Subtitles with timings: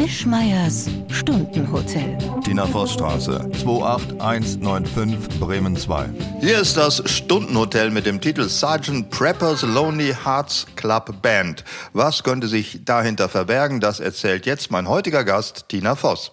[0.00, 2.16] Wischmeiers Stundenhotel.
[2.42, 6.08] Tina Vossstraße, 28195 Bremen 2.
[6.40, 11.64] Hier ist das Stundenhotel mit dem Titel Sergeant Prepper's Lonely Hearts Club Band.
[11.92, 13.80] Was könnte sich dahinter verbergen?
[13.80, 16.32] Das erzählt jetzt mein heutiger Gast, Tina Voss.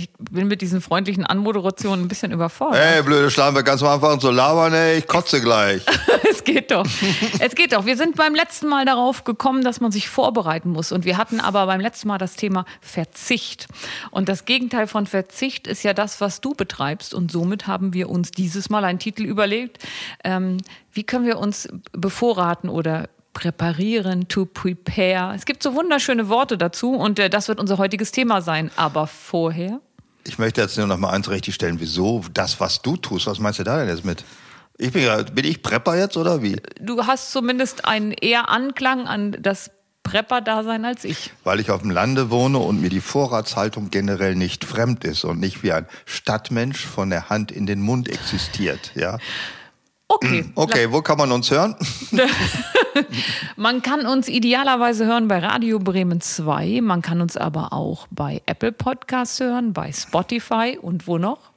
[0.00, 2.80] Ich bin mit diesen freundlichen Anmoderationen ein bisschen überfordert.
[2.80, 5.84] Ey, blöde Schlampe, ganz am Anfang so labern, ey, ich kotze gleich.
[6.30, 6.86] es geht doch.
[7.38, 7.84] Es geht doch.
[7.84, 10.90] Wir sind beim letzten Mal darauf gekommen, dass man sich vorbereiten muss.
[10.90, 13.68] Und wir hatten aber beim letzten Mal das Thema Verzicht.
[14.10, 17.12] Und das Gegenteil von Verzicht ist ja das, was du betreibst.
[17.12, 19.86] Und somit haben wir uns dieses Mal einen Titel überlegt.
[20.24, 20.56] Ähm,
[20.94, 25.34] wie können wir uns bevorraten oder präparieren, to prepare.
[25.34, 28.70] Es gibt so wunderschöne Worte dazu und äh, das wird unser heutiges Thema sein.
[28.76, 29.80] Aber vorher
[30.26, 31.80] ich möchte jetzt nur noch mal eins richtigstellen.
[31.80, 33.26] Wieso das, was du tust?
[33.26, 34.24] Was meinst du da denn jetzt mit?
[34.78, 36.56] Ich bin, ja, bin ich Prepper jetzt oder wie?
[36.80, 39.70] Du hast zumindest einen eher Anklang an das
[40.02, 41.32] Prepper-Dasein als ich.
[41.44, 45.38] Weil ich auf dem Lande wohne und mir die Vorratshaltung generell nicht fremd ist und
[45.38, 49.18] nicht wie ein Stadtmensch von der Hand in den Mund existiert, ja.
[50.10, 50.44] Okay.
[50.56, 51.76] Okay, wo kann man uns hören?
[53.56, 56.80] man kann uns idealerweise hören bei Radio Bremen 2.
[56.82, 61.49] Man kann uns aber auch bei Apple Podcasts hören, bei Spotify und wo noch?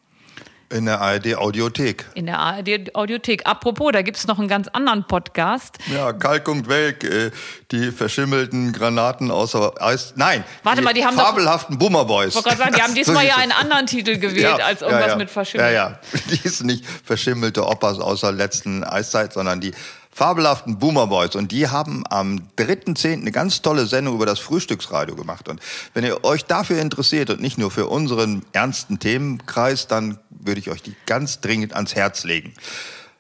[0.73, 2.05] In der ARD Audiothek.
[2.15, 3.45] In der ARD Audiothek.
[3.45, 5.77] Apropos, da gibt es noch einen ganz anderen Podcast.
[5.93, 7.29] Ja, Kalk und Welk, äh,
[7.71, 10.13] die verschimmelten Granaten außer Eis.
[10.15, 12.35] Nein, Warte die mal, die haben fabelhaften doch, Boomerboys.
[12.35, 15.15] Ich sagen, die haben diesmal ja einen anderen Titel gewählt ja, als irgendwas ja, ja.
[15.15, 15.73] mit verschimmelt.
[15.73, 15.99] Ja, ja.
[16.31, 19.73] Die ist nicht verschimmelte Oppas außer letzten Eiszeit, sondern die
[20.13, 21.35] fabelhaften Boomer Boys.
[21.35, 23.21] Und die haben am 3.10.
[23.21, 25.49] eine ganz tolle Sendung über das Frühstücksradio gemacht.
[25.49, 25.59] Und
[25.93, 30.69] wenn ihr euch dafür interessiert und nicht nur für unseren ernsten Themenkreis, dann würde ich
[30.69, 32.53] euch die ganz dringend ans Herz legen.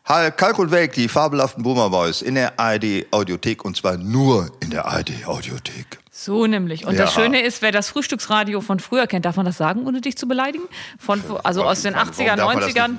[0.05, 4.69] Kalk und Welk, die fabelhaften Boomer Boys in der ARD Audiothek und zwar nur in
[4.69, 6.02] der ARD Audiothek.
[6.15, 6.85] So nämlich.
[6.85, 7.05] Und ja.
[7.05, 10.15] das Schöne ist, wer das Frühstücksradio von früher kennt, darf man das sagen, ohne dich
[10.15, 10.65] zu beleidigen?
[10.99, 12.97] Von, also aus den 80er, 90ern.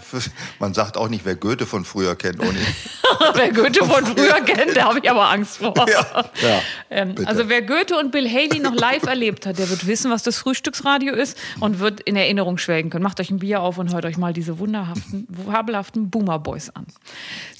[0.58, 2.40] Man sagt auch nicht, wer Goethe von früher kennt.
[2.40, 2.58] Ohne
[3.34, 5.74] wer Goethe von früher kennt, da habe ich aber Angst vor.
[5.88, 6.24] Ja.
[6.42, 6.60] Ja,
[6.90, 10.24] ähm, also wer Goethe und Bill Haley noch live erlebt hat, der wird wissen, was
[10.24, 13.04] das Frühstücksradio ist und wird in Erinnerung schwelgen können.
[13.04, 16.86] Macht euch ein Bier auf und hört euch mal diese wunderhaften, fabelhaften Boomer Boys an.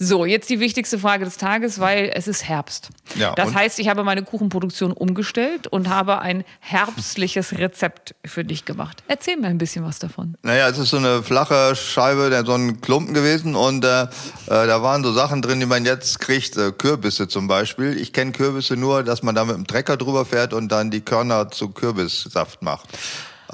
[0.01, 2.89] So, jetzt die wichtigste Frage des Tages, weil es ist Herbst.
[3.15, 8.65] Ja, das heißt, ich habe meine Kuchenproduktion umgestellt und habe ein herbstliches Rezept für dich
[8.65, 9.03] gemacht.
[9.09, 10.37] Erzähl mir ein bisschen was davon.
[10.43, 14.07] Naja, es ist so eine flache Scheibe, so ein Klumpen gewesen und äh, äh,
[14.47, 17.97] da waren so Sachen drin, die man jetzt kriegt, äh, Kürbisse zum Beispiel.
[17.99, 21.01] Ich kenne Kürbisse nur, dass man da mit dem Trecker drüber fährt und dann die
[21.01, 22.89] Körner zu Kürbissaft macht.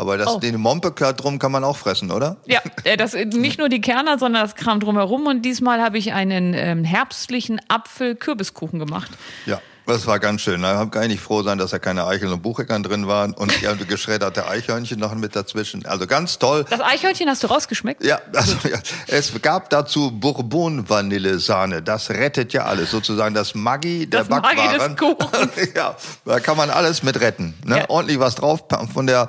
[0.00, 0.38] Aber das, oh.
[0.38, 2.38] den Mompe drum kann man auch fressen, oder?
[2.46, 5.26] Ja, äh, das, nicht nur die Kerner, sondern das Kram drumherum.
[5.26, 9.10] Und diesmal habe ich einen ähm, herbstlichen Apfel-Kürbiskuchen gemacht.
[9.44, 9.60] Ja.
[9.86, 10.62] Das war ganz schön.
[10.62, 13.52] Da kann ich nicht froh sein, dass da keine Eicheln und Bucheckern drin waren und
[13.60, 15.84] die geschredderte Eichhörnchen noch mit dazwischen.
[15.84, 16.64] Also ganz toll.
[16.70, 18.04] Das Eichhörnchen hast du rausgeschmeckt?
[18.04, 18.78] Ja, also, ja.
[19.08, 21.82] es gab dazu Bourbon-Vanille-Sahne.
[21.82, 22.92] Das rettet ja alles.
[22.92, 24.78] Sozusagen das Maggi der das Backwaren.
[24.78, 25.72] Maggi des Kuchens.
[25.74, 27.54] ja, da kann man alles mit retten.
[27.64, 27.78] Ne?
[27.78, 27.90] Ja.
[27.90, 29.28] Ordentlich was drauf von, der,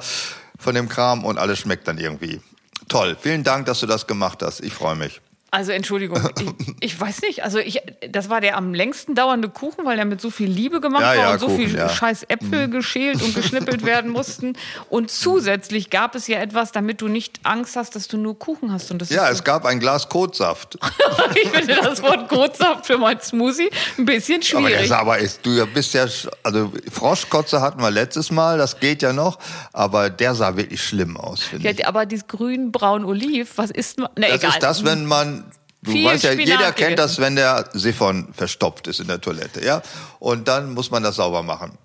[0.61, 2.39] von dem Kram und alles schmeckt dann irgendwie.
[2.87, 3.17] Toll.
[3.19, 4.61] Vielen Dank, dass du das gemacht hast.
[4.61, 5.21] Ich freue mich.
[5.53, 7.43] Also Entschuldigung, ich, ich, weiß nicht.
[7.43, 10.79] Also ich, das war der am längsten dauernde Kuchen, weil er mit so viel Liebe
[10.79, 11.89] gemacht ja, war ja, und so Kuchen, viel ja.
[11.89, 12.71] scheiß Äpfel mhm.
[12.71, 14.53] geschält und geschnippelt werden mussten.
[14.89, 18.71] Und zusätzlich gab es ja etwas, damit du nicht Angst hast, dass du nur Kuchen
[18.71, 18.91] hast.
[18.91, 20.79] Und das ja, so es gab ein Glas Kotsaft.
[21.35, 24.89] ich finde das Wort Kotsaft für mein Smoothie ein bisschen schwierig.
[24.93, 26.05] Aber, aber du bist ja,
[26.43, 29.37] also Froschkotze hatten wir letztes Mal, das geht ja noch,
[29.73, 31.85] aber der sah wirklich schlimm aus, finde ja, ich.
[31.85, 34.07] Aber dieses grün-braun-oliv, was ist man?
[34.15, 34.49] Na, das egal.
[34.51, 35.40] ist das, wenn man
[35.83, 39.65] Du Viel weißt ja, jeder kennt das, wenn der Siphon verstopft ist in der Toilette,
[39.65, 39.81] ja?
[40.19, 41.77] Und dann muss man das sauber machen.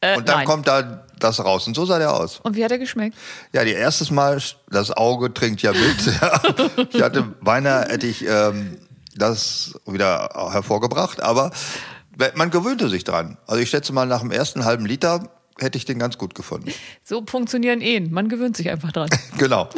[0.00, 0.46] Äh, und dann nein.
[0.46, 1.66] kommt da das raus.
[1.66, 2.40] Und so sah der aus.
[2.42, 3.16] Und wie hat er geschmeckt?
[3.52, 4.40] Ja, die erstes Mal,
[4.70, 6.20] das Auge trinkt ja mit.
[6.20, 6.40] ja.
[6.92, 8.78] Ich hatte beinahe, hätte ich ähm,
[9.16, 11.50] das wieder hervorgebracht, aber
[12.34, 13.38] man gewöhnte sich dran.
[13.46, 16.72] Also ich schätze mal, nach dem ersten halben Liter hätte ich den ganz gut gefunden.
[17.04, 18.12] So funktionieren Ehen.
[18.12, 19.08] Man gewöhnt sich einfach dran.
[19.38, 19.68] genau.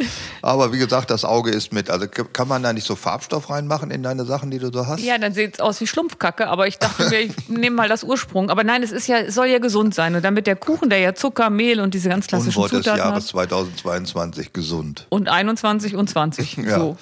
[0.41, 1.89] Aber wie gesagt, das Auge ist mit.
[1.89, 5.01] Also kann man da nicht so Farbstoff reinmachen in deine Sachen, die du so hast?
[5.01, 6.47] Ja, dann sieht es aus wie Schlumpfkacke.
[6.47, 8.49] Aber ich dachte mir, ich nehme mal das Ursprung.
[8.49, 10.15] Aber nein, es ist ja, es soll ja gesund sein.
[10.15, 13.05] Und damit der Kuchen, der ja Zucker, Mehl und diese ganz klassischen Unwort Zutaten des
[13.05, 15.07] Jahres 2022 gesund.
[15.09, 16.57] Und 21 und 20.
[16.57, 16.79] ja.
[16.79, 16.97] So.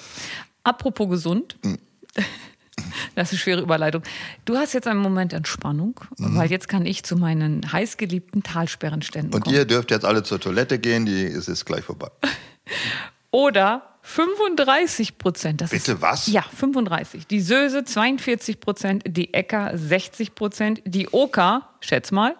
[0.64, 1.56] Apropos gesund.
[1.64, 1.78] Hm.
[3.14, 4.02] Das ist eine schwere Überleitung.
[4.44, 6.36] Du hast jetzt einen Moment Entspannung, mhm.
[6.36, 9.56] weil jetzt kann ich zu meinen heißgeliebten Talsperrenständen Und kommen.
[9.56, 12.10] ihr dürft jetzt alle zur Toilette gehen, die ist jetzt gleich vorbei.
[13.30, 15.58] Oder 35 Prozent.
[15.70, 16.26] Bitte ist, was?
[16.26, 17.26] Ja, 35.
[17.26, 22.34] Die Söse 42 Prozent, die Äcker 60 Prozent, die Oka, schätz mal.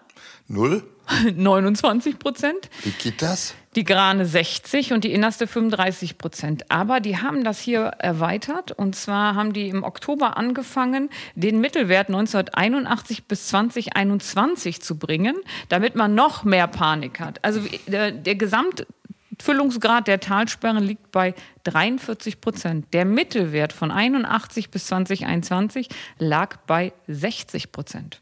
[0.48, 0.82] Null?
[1.34, 2.70] 29 Prozent.
[2.82, 3.54] Wie geht das?
[3.76, 6.68] Die Grane 60 und die Innerste 35 Prozent.
[6.72, 8.72] Aber die haben das hier erweitert.
[8.72, 15.36] Und zwar haben die im Oktober angefangen, den Mittelwert 1981 bis 2021 zu bringen,
[15.68, 17.44] damit man noch mehr Panik hat.
[17.44, 22.92] Also der, der Gesamtfüllungsgrad der Talsperren liegt bei 43 Prozent.
[22.92, 25.88] Der Mittelwert von 81 bis 2021
[26.18, 28.20] lag bei 60 Prozent.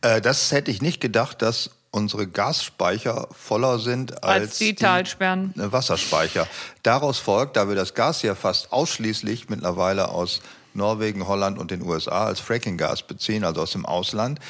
[0.00, 4.74] Äh, das hätte ich nicht gedacht, dass unsere Gasspeicher voller sind als, als die, die
[4.74, 5.52] Talsperren.
[5.54, 6.48] Wasserspeicher.
[6.82, 10.40] Daraus folgt, da wir das Gas hier fast ausschließlich mittlerweile aus
[10.74, 14.40] Norwegen, Holland und den USA als Frackinggas beziehen, also aus dem Ausland,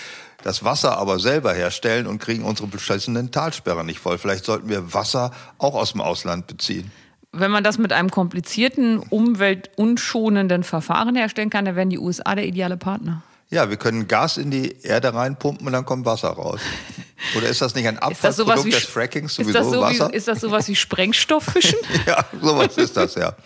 [0.44, 4.18] das Wasser aber selber herstellen und kriegen unsere beschissenen Talsperren nicht voll.
[4.18, 6.90] Vielleicht sollten wir Wasser auch aus dem Ausland beziehen.
[7.32, 12.46] Wenn man das mit einem komplizierten, umweltunschonenden Verfahren herstellen kann, dann wären die USA der
[12.46, 13.22] ideale Partner.
[13.52, 16.60] Ja, wir können Gas in die Erde reinpumpen und dann kommt Wasser raus.
[17.36, 20.10] Oder ist das nicht ein Abfallprodukt des Frackings sowieso ist das so Wasser?
[20.10, 21.78] Wie, ist das sowas wie Sprengstofffischen?
[22.06, 23.36] ja, sowas ist das, ja.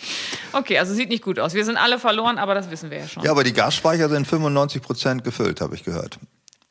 [0.52, 1.54] Okay, also sieht nicht gut aus.
[1.54, 3.24] Wir sind alle verloren, aber das wissen wir ja schon.
[3.24, 6.20] Ja, aber die Gasspeicher sind 95 Prozent gefüllt, habe ich gehört.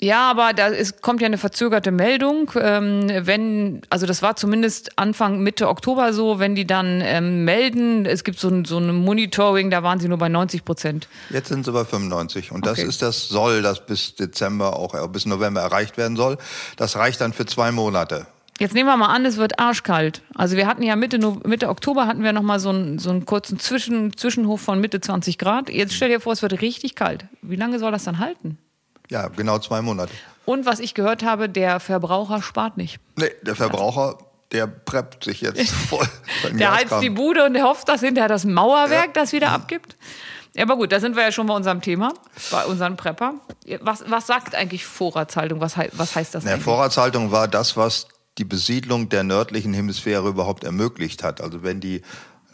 [0.01, 2.51] Ja, aber da ist, kommt ja eine verzögerte Meldung.
[2.59, 8.05] Ähm, wenn, also das war zumindest Anfang Mitte Oktober so, wenn die dann ähm, melden,
[8.05, 11.07] es gibt so ein, so ein Monitoring, da waren sie nur bei 90 Prozent.
[11.29, 12.87] Jetzt sind sie bei 95 und das okay.
[12.87, 16.37] ist das Soll, das bis Dezember auch äh, bis November erreicht werden soll.
[16.75, 18.27] Das reicht dann für zwei Monate.
[18.59, 20.21] Jetzt nehmen wir mal an, es wird arschkalt.
[20.33, 23.25] Also wir hatten ja Mitte, Mitte Oktober hatten wir noch mal so einen, so einen
[23.25, 25.69] kurzen Zwischen, Zwischenhof von Mitte 20 Grad.
[25.69, 27.25] Jetzt stell dir vor, es wird richtig kalt.
[27.41, 28.57] Wie lange soll das dann halten?
[29.09, 30.11] Ja, genau zwei Monate.
[30.45, 32.99] Und was ich gehört habe, der Verbraucher spart nicht.
[33.15, 34.17] Nee, der Verbraucher,
[34.51, 36.07] der preppt sich jetzt voll.
[36.53, 39.21] der heizt die Bude und hofft, dass hinterher das Mauerwerk ja.
[39.21, 39.95] das wieder abgibt.
[40.55, 42.13] Ja, aber gut, da sind wir ja schon bei unserem Thema,
[42.49, 43.33] bei unseren Prepper.
[43.81, 45.59] Was, was sagt eigentlich Vorratshaltung?
[45.59, 46.45] Was, was heißt das?
[46.45, 51.41] Na, Vorratshaltung war das, was die Besiedlung der nördlichen Hemisphäre überhaupt ermöglicht hat.
[51.41, 52.01] Also wenn die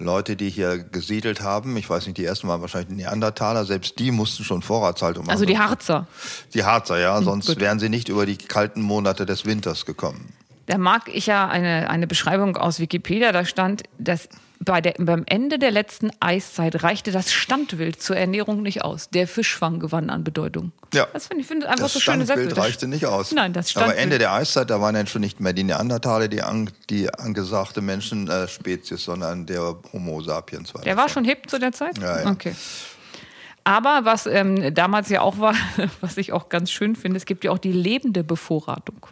[0.03, 1.75] Leute, die hier gesiedelt haben.
[1.77, 3.65] Ich weiß nicht, die ersten waren wahrscheinlich Neandertaler.
[3.65, 5.33] Selbst die mussten schon Vorratshaltung machen.
[5.33, 6.07] Also die Harzer.
[6.53, 7.18] Die Harzer, ja.
[7.18, 7.59] Hm, sonst gut.
[7.59, 10.33] wären sie nicht über die kalten Monate des Winters gekommen.
[10.65, 13.31] Da mag ich ja eine, eine Beschreibung aus Wikipedia.
[13.31, 14.30] Da stand, dass
[14.63, 19.10] bei der, beim Ende der letzten Eiszeit reichte das Standwild zur Ernährung nicht aus.
[19.10, 20.72] Der Fischfang gewann an Bedeutung.
[20.94, 21.08] Ja.
[21.13, 22.48] Das finde ich find einfach das so schöne Sätze.
[22.48, 23.31] Das reichte nicht aus.
[23.31, 23.98] Nein, das Standwild.
[23.98, 27.12] Aber Ende der Eiszeit, da waren dann schon nicht mehr die Neandertaler die, an, die
[27.12, 31.98] angesagte Menschenspezies, sondern der Homo sapiens war Der war schon hip zu der Zeit?
[31.98, 32.30] Ja, ja.
[32.30, 32.56] Okay.
[33.64, 35.56] Aber was ähm, damals ja auch war,
[36.02, 39.07] was ich auch ganz schön finde, es gibt ja auch die lebende Bevorratung.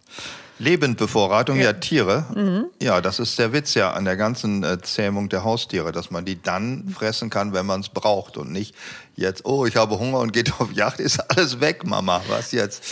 [0.59, 2.25] Lebendbevorratung, ja, ja Tiere.
[2.35, 2.65] Mhm.
[2.81, 6.25] Ja, das ist der Witz ja an der ganzen äh, Zähmung der Haustiere, dass man
[6.25, 8.75] die dann fressen kann, wenn man es braucht und nicht
[9.15, 12.21] jetzt, oh, ich habe Hunger und geht auf Yacht, ist alles weg, Mama.
[12.27, 12.83] Was jetzt?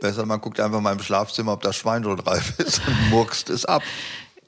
[0.00, 3.48] Besser, man guckt einfach mal im Schlafzimmer, ob das Schwein schon reif ist und murkst
[3.48, 3.82] es ab.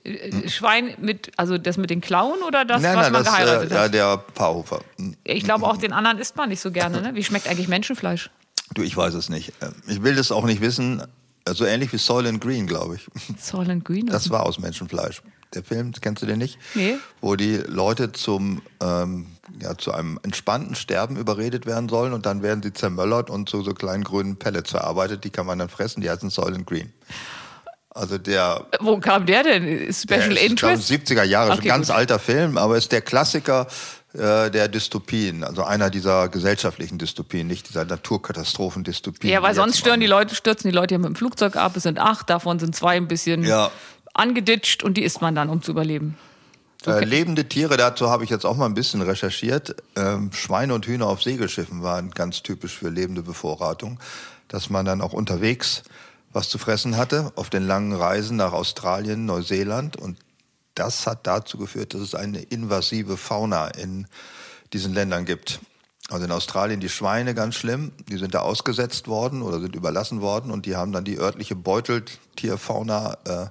[0.05, 3.33] Äh, Schwein mit, also das mit den Klauen oder das, nein, was nein, man das,
[3.33, 3.83] geheiratet äh, hat?
[3.83, 4.81] Ja, der Paarhofer.
[5.25, 7.01] Ich glaube auch den anderen isst man nicht so gerne.
[7.01, 7.15] Ne?
[7.15, 8.31] Wie schmeckt eigentlich Menschenfleisch?
[8.75, 9.53] Du, ich weiß es nicht.
[9.63, 11.03] Ähm, ich will das auch nicht wissen.
[11.49, 13.07] So ähnlich wie Soylent Green, glaube ich.
[13.41, 14.07] Soylent Green?
[14.07, 15.23] Das war aus Menschenfleisch.
[15.55, 16.59] Der Film, kennst du den nicht?
[16.75, 16.97] Nee.
[17.21, 19.27] Wo die Leute zum, ähm,
[19.61, 23.63] ja, zu einem entspannten Sterben überredet werden sollen und dann werden sie zermöllert und zu
[23.63, 25.25] so kleinen grünen Pellets verarbeitet.
[25.25, 26.93] Die kann man dann fressen, die heißen Soylent Green.
[27.91, 28.67] Also der.
[28.81, 29.93] Wo kam der denn?
[29.93, 30.91] Special der ist, Interest?
[30.91, 31.97] Ich glaube, 70er Jahre, okay, ein ganz gut.
[31.97, 33.69] alter Film, aber ist der Klassiker
[34.17, 39.31] äh, der Dystopien, also einer dieser gesellschaftlichen Dystopien, nicht dieser Naturkatastrophen-Dystopien.
[39.31, 41.77] Ja, weil sonst stören die Leute, stürzen die Leute ja mit dem Flugzeug ab.
[41.77, 43.71] Es sind acht, davon sind zwei ein bisschen ja.
[44.15, 46.17] angeditscht und die isst man dann, um zu überleben.
[46.85, 47.03] Okay.
[47.03, 49.77] Äh, lebende Tiere, dazu habe ich jetzt auch mal ein bisschen recherchiert.
[49.97, 53.99] Ähm, Schweine und Hühner auf Segelschiffen waren ganz typisch für lebende Bevorratung,
[54.49, 55.83] dass man dann auch unterwegs
[56.33, 60.19] was zu fressen hatte auf den langen Reisen nach Australien, Neuseeland und
[60.77, 64.07] das hat dazu geführt, dass es eine invasive Fauna in
[64.73, 65.61] diesen Ländern gibt.
[66.09, 70.21] Also in Australien die Schweine ganz schlimm, die sind da ausgesetzt worden oder sind überlassen
[70.21, 73.47] worden und die haben dann die örtliche Beuteltierfauna äh,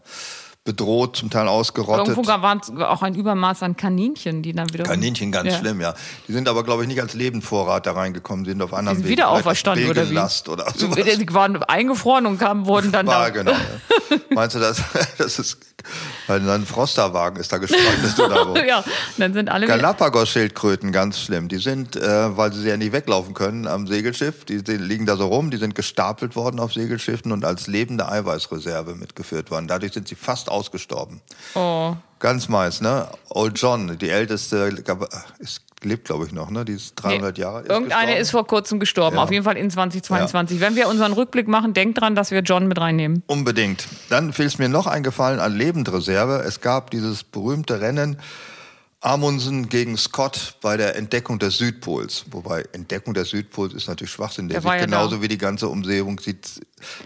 [0.66, 2.08] bedroht, zum Teil ausgerottet.
[2.08, 4.84] Irgendwo war auch ein Übermaß an Kaninchen, die dann wieder.
[4.84, 5.60] Kaninchen ganz ja.
[5.60, 5.94] schlimm, ja.
[6.28, 9.10] Die sind aber, glaube ich, nicht als Lebendvorrat da reingekommen, die sind auf anderen Wegen.
[9.10, 10.18] Wieder auferstanden oder wie?
[10.18, 11.18] Oder sowas.
[11.18, 13.30] Die waren eingefroren und kamen, wurden dann war, da.
[13.30, 13.54] genau.
[14.34, 14.82] Meinst du, das,
[15.18, 15.75] das ist
[16.28, 18.56] ein Frosterwagen ist da gestrandet oder wo.
[18.68, 18.84] ja,
[19.18, 19.68] dann sind alle.
[19.68, 21.48] Galapagos-Schildkröten ganz schlimm.
[21.48, 25.18] Die sind, äh, weil sie ja nicht weglaufen können am Segelschiff, die, die, liegen da
[25.18, 29.68] so rum, die sind gestapelt worden auf Segelschiffen und als lebende Eiweißreserve mitgeführt worden.
[29.68, 31.22] Dadurch sind sie fast ausgestorben.
[31.54, 31.96] Oh.
[32.20, 33.08] Ganz meist, ne?
[33.30, 34.74] Old John, die älteste,
[35.40, 36.66] ist lebt, glaube ich, noch, ne?
[36.66, 37.62] Die ist 300 nee, Jahre.
[37.62, 38.22] Ist Irgendeine gestorben.
[38.22, 39.24] ist vor kurzem gestorben, ja.
[39.24, 40.60] auf jeden Fall in 2022.
[40.60, 40.68] Ja.
[40.68, 43.24] Wenn wir unseren Rückblick machen, denkt dran, dass wir John mit reinnehmen.
[43.28, 43.88] Unbedingt.
[44.10, 46.44] Dann ist mir noch eingefallen an Lebendreserve.
[46.46, 48.18] Es gab dieses berühmte Rennen
[49.06, 52.26] Amundsen gegen Scott bei der Entdeckung des Südpols.
[52.32, 54.50] Wobei Entdeckung des Südpols ist natürlich Schwachsinn.
[54.50, 55.22] Der, der sieht ja genauso da.
[55.22, 56.62] wie die ganze Umsehung sieht.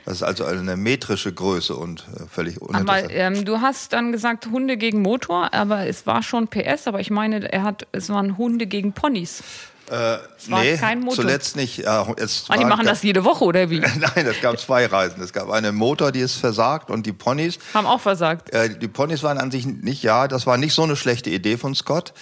[0.06, 3.06] Das ist also eine metrische Größe und äh, völlig uninteressant.
[3.06, 6.88] Aber ähm, du hast dann gesagt Hunde gegen Motor, aber es war schon PS.
[6.88, 9.44] Aber ich meine, er hat, es waren Hunde gegen Ponys.
[9.90, 10.18] Äh,
[10.48, 10.80] nee,
[11.10, 11.80] zuletzt nicht.
[11.80, 13.80] Äh, es ah, die machen das jede Woche oder wie?
[13.80, 15.22] Nein, es gab zwei Reisen.
[15.22, 17.60] Es gab eine Motor, die ist versagt und die Ponys.
[17.74, 18.52] Haben auch versagt.
[18.52, 21.58] Äh, die Ponys waren an sich nicht, ja, das war nicht so eine schlechte Idee
[21.58, 22.14] von Scott,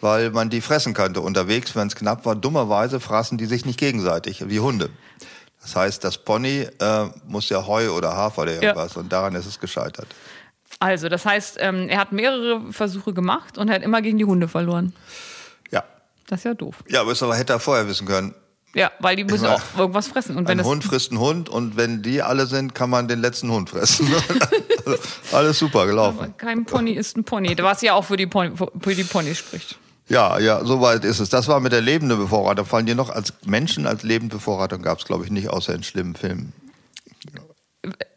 [0.00, 2.36] weil man die fressen könnte unterwegs, wenn es knapp war.
[2.36, 4.90] Dummerweise fraßen die sich nicht gegenseitig, wie Hunde.
[5.60, 9.00] Das heißt, das Pony äh, muss ja Heu oder Hafer oder irgendwas ja.
[9.00, 10.06] und daran ist es gescheitert.
[10.78, 14.24] Also, das heißt, ähm, er hat mehrere Versuche gemacht und er hat immer gegen die
[14.24, 14.92] Hunde verloren.
[16.28, 16.76] Das ist ja doof.
[16.88, 18.34] Ja, aber das hätte er vorher wissen können.
[18.74, 20.36] Ja, weil die müssen meine, auch irgendwas fressen.
[20.36, 23.20] Und wenn ein Hund frisst einen Hund und wenn die alle sind, kann man den
[23.20, 24.06] letzten Hund fressen.
[25.32, 26.18] Alles super gelaufen.
[26.18, 29.38] Aber kein Pony ist ein Pony, was ja auch für die, Pony, für die Ponys
[29.38, 29.78] spricht.
[30.08, 31.30] Ja, ja, soweit ist es.
[31.30, 32.66] Das war mit der lebenden Bevorratung.
[32.66, 35.82] Fallen dir noch als Menschen als lebende Bevorratung gab es, glaube ich, nicht, außer in
[35.82, 36.52] schlimmen Filmen.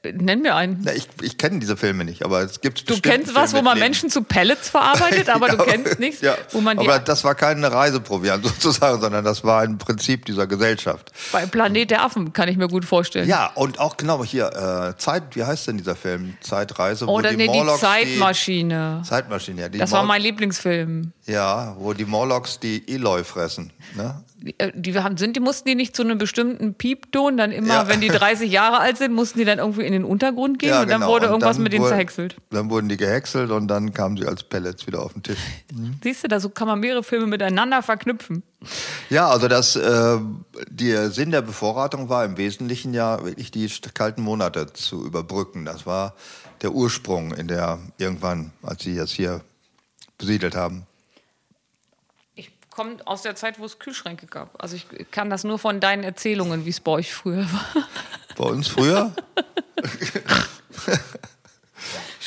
[0.04, 0.80] Nenn mir einen.
[0.84, 3.76] Na, ich ich kenne diese Filme nicht, aber es gibt Du kennst was, wo man
[3.76, 3.88] Leben.
[3.88, 6.38] Menschen zu Pellets verarbeitet, aber du kennst nichts, ja.
[6.52, 11.12] wo man Aber das war keine Reiseproviant sozusagen, sondern das war ein Prinzip dieser Gesellschaft.
[11.34, 13.28] Bei Planet der Affen kann ich mir gut vorstellen.
[13.28, 16.38] Ja, und auch genau hier äh, Zeit, wie heißt denn dieser Film?
[16.40, 19.02] Zeitreise, wo Oder die, nee, Morlocks die Zeitmaschine.
[19.04, 19.70] Die, Zeitmaschine, ja.
[19.70, 21.12] Die das Mor war mein Lieblingsfilm.
[21.26, 23.74] Ja, wo die Morlocks die Eloy fressen.
[23.96, 24.24] Ne?
[24.58, 27.88] Äh, die, haben, sind, die mussten die nicht zu einem bestimmten Piepton, dann immer, ja.
[27.88, 30.82] wenn die 30 Jahre alt sind, mussten die dann irgendwie in den Untergrund gehen ja,
[30.82, 31.00] und genau.
[31.00, 32.36] dann wurde und irgendwas dann mit denen zerhäckselt.
[32.52, 35.40] Dann wurden die gehäckselt und dann kamen sie als Pellets wieder auf den Tisch.
[35.74, 35.96] Mhm.
[36.04, 38.44] Siehst du, da so kann man mehrere Filme miteinander verknüpfen.
[39.10, 40.18] Ja, also das, äh,
[40.70, 45.66] der Sinn der Bevorratung war im Wesentlichen ja wirklich die kalten Monate zu überbrücken.
[45.66, 46.14] Das war
[46.62, 49.42] der Ursprung in der irgendwann, als sie jetzt hier
[50.20, 50.86] besiedelt haben
[52.80, 54.64] kommt aus der Zeit, wo es Kühlschränke gab.
[54.64, 57.90] Also ich kann das nur von deinen Erzählungen, wie es bei euch früher war.
[58.38, 59.12] Bei uns früher?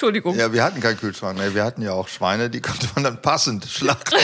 [0.03, 0.37] Entschuldigung.
[0.37, 1.39] Ja, wir hatten keinen Kühlschrank.
[1.39, 1.55] Ne?
[1.55, 4.17] Wir hatten ja auch Schweine, die konnte man dann passend schlachten.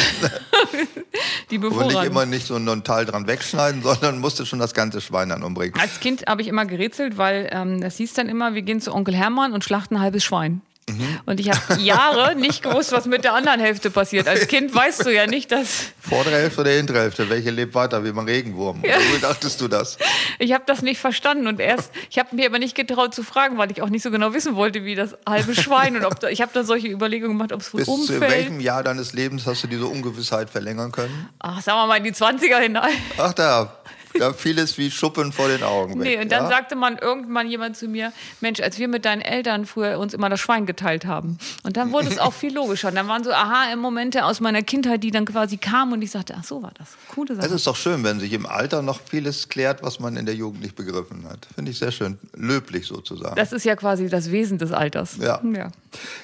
[1.53, 5.01] die Und nicht immer nicht so einen Teil dran wegschneiden, sondern musste schon das ganze
[5.01, 5.79] Schwein dann umbringen.
[5.81, 8.93] Als Kind habe ich immer gerätselt, weil ähm, das hieß dann immer, wir gehen zu
[8.93, 10.63] Onkel Hermann und schlachten ein halbes Schwein.
[10.89, 11.21] Mhm.
[11.27, 14.29] Und ich habe Jahre nicht gewusst, was mit der anderen Hälfte passiert.
[14.29, 15.93] Als Kind weißt du ja nicht, dass.
[16.01, 17.29] Vordere Hälfte oder hintere Hälfte?
[17.29, 18.83] Welche lebt weiter wie ein Regenwurm?
[18.85, 18.97] Ja.
[19.15, 19.99] Wie dachtest du das?
[20.39, 23.59] Ich habe das nicht verstanden und erst, ich habe mir aber nicht getraut zu fragen,
[23.59, 26.29] weil ich auch nicht so genau wissen wollte, wie das halbe Schwein und ob da,
[26.29, 28.23] ich habe da solche Überlegungen gemacht, ob es wohl Bis umfällt.
[28.23, 31.29] In welchem Jahr deines Lebens hast du diese Ungewissheit verlängern können?
[31.39, 32.93] Ach, sagen wir mal in die 20er hinein.
[33.19, 33.79] Ach da,
[34.19, 35.99] da fiel es wie Schuppen vor den Augen.
[35.99, 36.49] Nee, und dann ja?
[36.49, 40.29] sagte man irgendwann jemand zu mir, Mensch, als wir mit deinen Eltern früher uns immer
[40.29, 41.39] das Schwein geteilt haben.
[41.63, 42.89] Und dann wurde es auch viel logischer.
[42.89, 46.35] Und dann waren so Aha-Momente aus meiner Kindheit, die dann quasi kamen und ich sagte,
[46.39, 46.89] ach so war das.
[47.09, 47.47] Coole Sache.
[47.47, 50.35] Es ist doch schön, wenn sich im Alter noch vieles klärt, was man in der
[50.35, 51.47] Jugend nicht begriffen hat.
[51.55, 52.19] Finde ich sehr schön.
[52.35, 53.37] Löblich sozusagen.
[53.37, 55.17] Das ist ja quasi das Wesen des Alters.
[55.21, 55.41] Ja.
[55.55, 55.71] ja.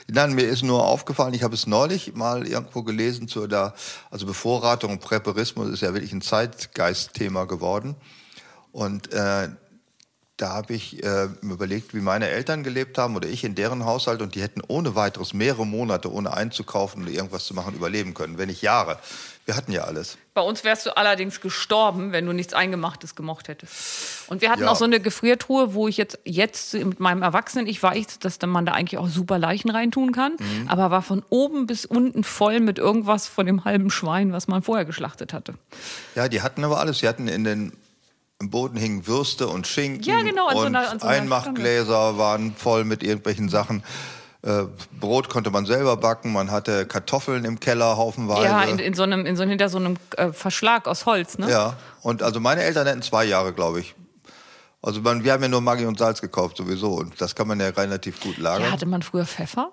[0.09, 3.75] Nein, mir ist nur aufgefallen, ich habe es neulich mal irgendwo gelesen zu der,
[4.11, 7.97] also Bevorratung und Präparismus ist ja wirklich ein Zeitgeistthema geworden.
[8.73, 9.49] Und äh,
[10.37, 13.85] da habe ich äh, mir überlegt, wie meine Eltern gelebt haben oder ich in deren
[13.85, 18.15] Haushalt und die hätten ohne weiteres mehrere Monate ohne einzukaufen oder irgendwas zu machen überleben
[18.15, 18.99] können, wenn nicht Jahre.
[19.47, 20.17] Wir hatten ja alles.
[20.33, 24.29] Bei uns wärst du allerdings gestorben, wenn du nichts Eingemachtes gemocht hättest.
[24.29, 24.71] Und wir hatten ja.
[24.71, 28.65] auch so eine Gefriertruhe, wo ich jetzt, jetzt mit meinem Erwachsenen, ich weiß, dass man
[28.65, 30.69] da eigentlich auch super Leichen reintun kann, mhm.
[30.69, 34.63] aber war von oben bis unten voll mit irgendwas von dem halben Schwein, was man
[34.63, 35.55] vorher geschlachtet hatte.
[36.15, 37.01] Ja, die hatten aber alles.
[37.01, 37.73] Sie hatten in den
[38.41, 42.85] im Boden hingen Würste und Schinken ja, genau, und so einer, so Einmachgläser waren voll
[42.85, 43.83] mit irgendwelchen Sachen.
[44.45, 44.65] Äh,
[45.01, 48.45] Brot konnte man selber backen, man hatte Kartoffeln im Keller haufenweise.
[48.45, 51.51] Ja, in, in so einem, in so, hinter so einem äh, Verschlag aus Holz, ne?
[51.51, 53.95] Ja, und also meine Eltern hätten zwei Jahre, glaube ich.
[54.83, 57.59] Also man, wir haben ja nur Maggi und Salz gekauft sowieso und das kann man
[57.59, 58.67] ja relativ gut lagern.
[58.67, 59.71] Ja, hatte man früher Pfeffer?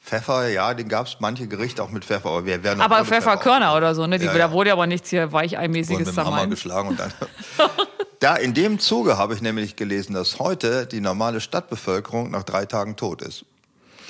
[0.00, 3.76] Pfeffer, ja, den gab es manche Gerichte auch mit Pfeffer, aber wir werden Aber Pfefferkörner
[3.76, 4.20] oder so, ne?
[4.20, 4.38] Die, ja, ja.
[4.38, 7.12] Da wurde aber nichts hier weicheimäßiges Hammer geschlagen und dann.
[8.20, 12.64] da in dem Zuge habe ich nämlich gelesen, dass heute die normale Stadtbevölkerung nach drei
[12.64, 13.44] Tagen tot ist.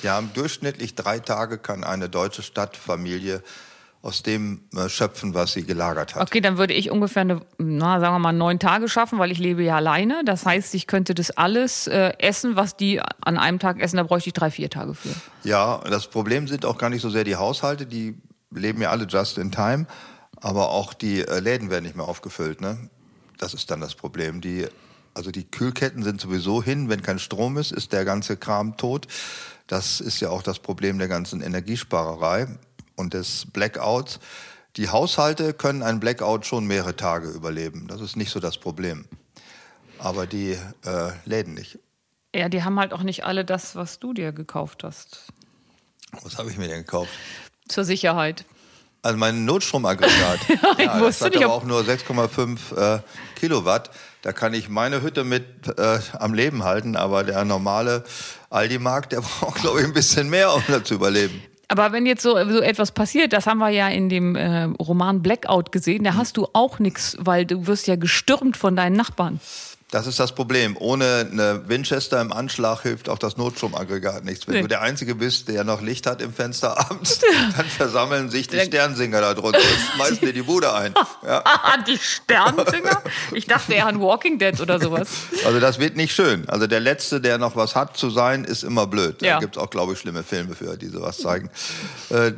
[0.07, 3.43] Haben durchschnittlich drei Tage kann eine deutsche Stadtfamilie
[4.01, 6.21] aus dem äh, schöpfen, was sie gelagert hat.
[6.21, 9.39] Okay, dann würde ich ungefähr eine, na, sagen wir mal, neun Tage schaffen, weil ich
[9.39, 10.21] lebe ja alleine.
[10.23, 13.97] Das heißt, ich könnte das alles äh, essen, was die an einem Tag essen.
[13.97, 15.09] Da bräuchte ich drei, vier Tage für.
[15.43, 18.15] Ja, das Problem sind auch gar nicht so sehr die Haushalte, die
[18.51, 19.85] leben ja alle just in time.
[20.41, 22.61] Aber auch die äh, Läden werden nicht mehr aufgefüllt.
[22.61, 22.89] Ne?
[23.37, 24.39] Das ist dann das Problem.
[24.39, 24.65] Die,
[25.13, 26.87] also die Kühlketten sind sowieso hin.
[26.87, 29.07] Wenn kein Strom ist, ist der ganze Kram tot.
[29.69, 32.47] Das ist ja auch das Problem der ganzen Energiesparerei
[32.95, 34.19] und des Blackouts.
[34.77, 37.87] Die Haushalte können einen Blackout schon mehrere Tage überleben.
[37.87, 39.05] Das ist nicht so das Problem.
[39.99, 41.77] Aber die äh, Läden nicht.
[42.33, 45.27] Ja, die haben halt auch nicht alle das, was du dir gekauft hast.
[46.23, 47.11] Was habe ich mir denn gekauft?
[47.67, 48.45] Zur Sicherheit.
[49.01, 50.39] Also mein Notstromaggregat.
[50.49, 52.99] ja, ich ja, das hat nicht, aber auch nur 6,5 äh,
[53.35, 53.91] Kilowatt.
[54.21, 55.45] Da kann ich meine Hütte mit
[55.77, 58.03] äh, am Leben halten, aber der normale
[58.49, 61.41] Aldi-Markt, der braucht, glaube ich, ein bisschen mehr, um da zu überleben.
[61.69, 65.21] Aber wenn jetzt so, so etwas passiert, das haben wir ja in dem äh, Roman
[65.21, 69.39] Blackout gesehen, da hast du auch nichts, weil du wirst ja gestürmt von deinen Nachbarn.
[69.91, 70.77] Das ist das Problem.
[70.79, 74.47] Ohne eine Winchester im Anschlag hilft auch das Notstromaggregat nichts.
[74.47, 74.61] Wenn nee.
[74.61, 77.19] du der Einzige bist, der noch Licht hat im Fenster abends,
[77.57, 80.93] dann versammeln sich die Sternsinger da drunter und schmeißen dir die Bude ein.
[81.25, 81.43] Ja.
[81.87, 83.01] die Sternsinger?
[83.33, 85.09] Ich dachte eher an Walking Dead oder sowas.
[85.43, 86.47] Also das wird nicht schön.
[86.47, 89.23] Also der Letzte, der noch was hat zu sein, ist immer blöd.
[89.23, 89.35] Ja.
[89.35, 91.49] Da gibt es auch, glaube ich, schlimme Filme für, die sowas zeigen.
[92.09, 92.33] Äh,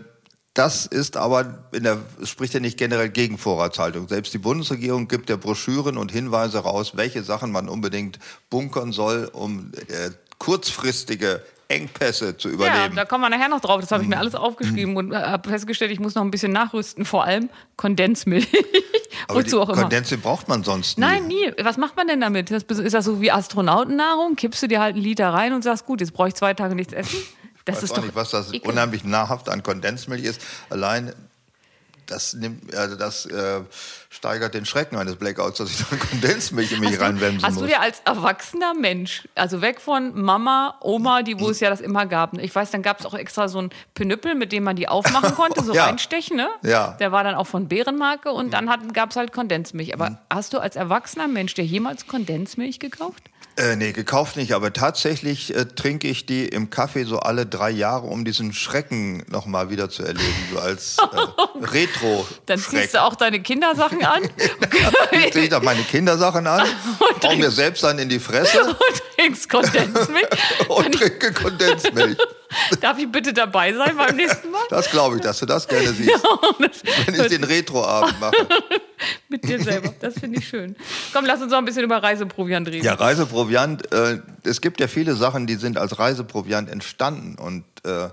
[0.54, 4.10] das ist aber, in der, es spricht ja nicht generell gegen Vorratshaltung.
[4.10, 9.30] Selbst die Bundesregierung gibt ja Broschüren und Hinweise raus, welche Sachen man unbedingt bunkern soll,
[9.32, 12.76] um äh, kurzfristige Engpässe zu überleben.
[12.76, 13.80] Ja, da kommen wir nachher noch drauf.
[13.80, 14.22] Das habe ich mir mhm.
[14.22, 17.06] alles aufgeschrieben und habe festgestellt, ich muss noch ein bisschen nachrüsten.
[17.06, 18.48] Vor allem Kondensmilch.
[19.30, 19.84] Wozu auch immer.
[19.84, 21.06] Kondensmilch braucht man sonst nie.
[21.06, 21.54] Nein, nie.
[21.64, 22.52] Was macht man denn damit?
[22.52, 24.36] ist das so wie Astronautennahrung?
[24.36, 26.76] Kippst du dir halt einen Liter rein und sagst, gut, jetzt brauche ich zwei Tage
[26.76, 27.20] nichts essen?
[27.66, 28.70] Das weiß ist auch doch nicht, was das ekel.
[28.70, 30.42] unheimlich nahrhaft an Kondensmilch ist.
[30.70, 31.14] Allein
[32.12, 33.62] das nimmt, also das äh,
[34.10, 37.44] steigert den Schrecken eines Blackouts, dass ich dann Kondensmilch in mich reinwemsen muss.
[37.44, 41.70] Hast du dir als erwachsener Mensch, also weg von Mama, Oma, die wo es ja
[41.70, 42.38] das immer gab.
[42.38, 45.34] Ich weiß, dann gab es auch extra so ein Pinüppel, mit dem man die aufmachen
[45.36, 45.86] konnte, so ja.
[45.86, 46.50] reinstechen, ne?
[46.64, 46.98] Ja.
[47.00, 49.94] Der war dann auch von Bärenmarke und dann gab es halt Kondensmilch.
[49.94, 50.18] Aber mhm.
[50.30, 53.31] hast du als erwachsener Mensch dir jemals Kondensmilch gekauft?
[53.58, 57.70] Äh, nee, gekauft nicht, aber tatsächlich äh, trinke ich die im Kaffee so alle drei
[57.70, 62.40] Jahre, um diesen Schrecken nochmal wieder zu erleben, so als äh, retro -Schreck.
[62.46, 64.24] Dann ziehst du auch deine Kindersachen an?
[64.32, 66.66] dann ziehe ich dann meine Kindersachen an,
[67.24, 68.76] hau mir selbst dann in die Fresse.
[69.22, 70.28] Trinkst Kondensmilch.
[70.68, 72.18] und trinke Kondensmilch.
[72.82, 74.62] Darf ich bitte dabei sein beim nächsten Mal?
[74.70, 76.12] Das glaube ich, dass du das gerne siehst.
[76.22, 78.48] Ja, wenn ich den Retroabend mache.
[79.30, 80.76] Mit dir selber, das finde ich schön.
[81.14, 82.86] Komm, lass uns noch ein bisschen über Reiseproviant reden.
[82.86, 83.92] Ja, Reiseproviant.
[83.92, 88.10] Äh, es gibt ja viele Sachen, die sind als Reiseproviant entstanden und äh,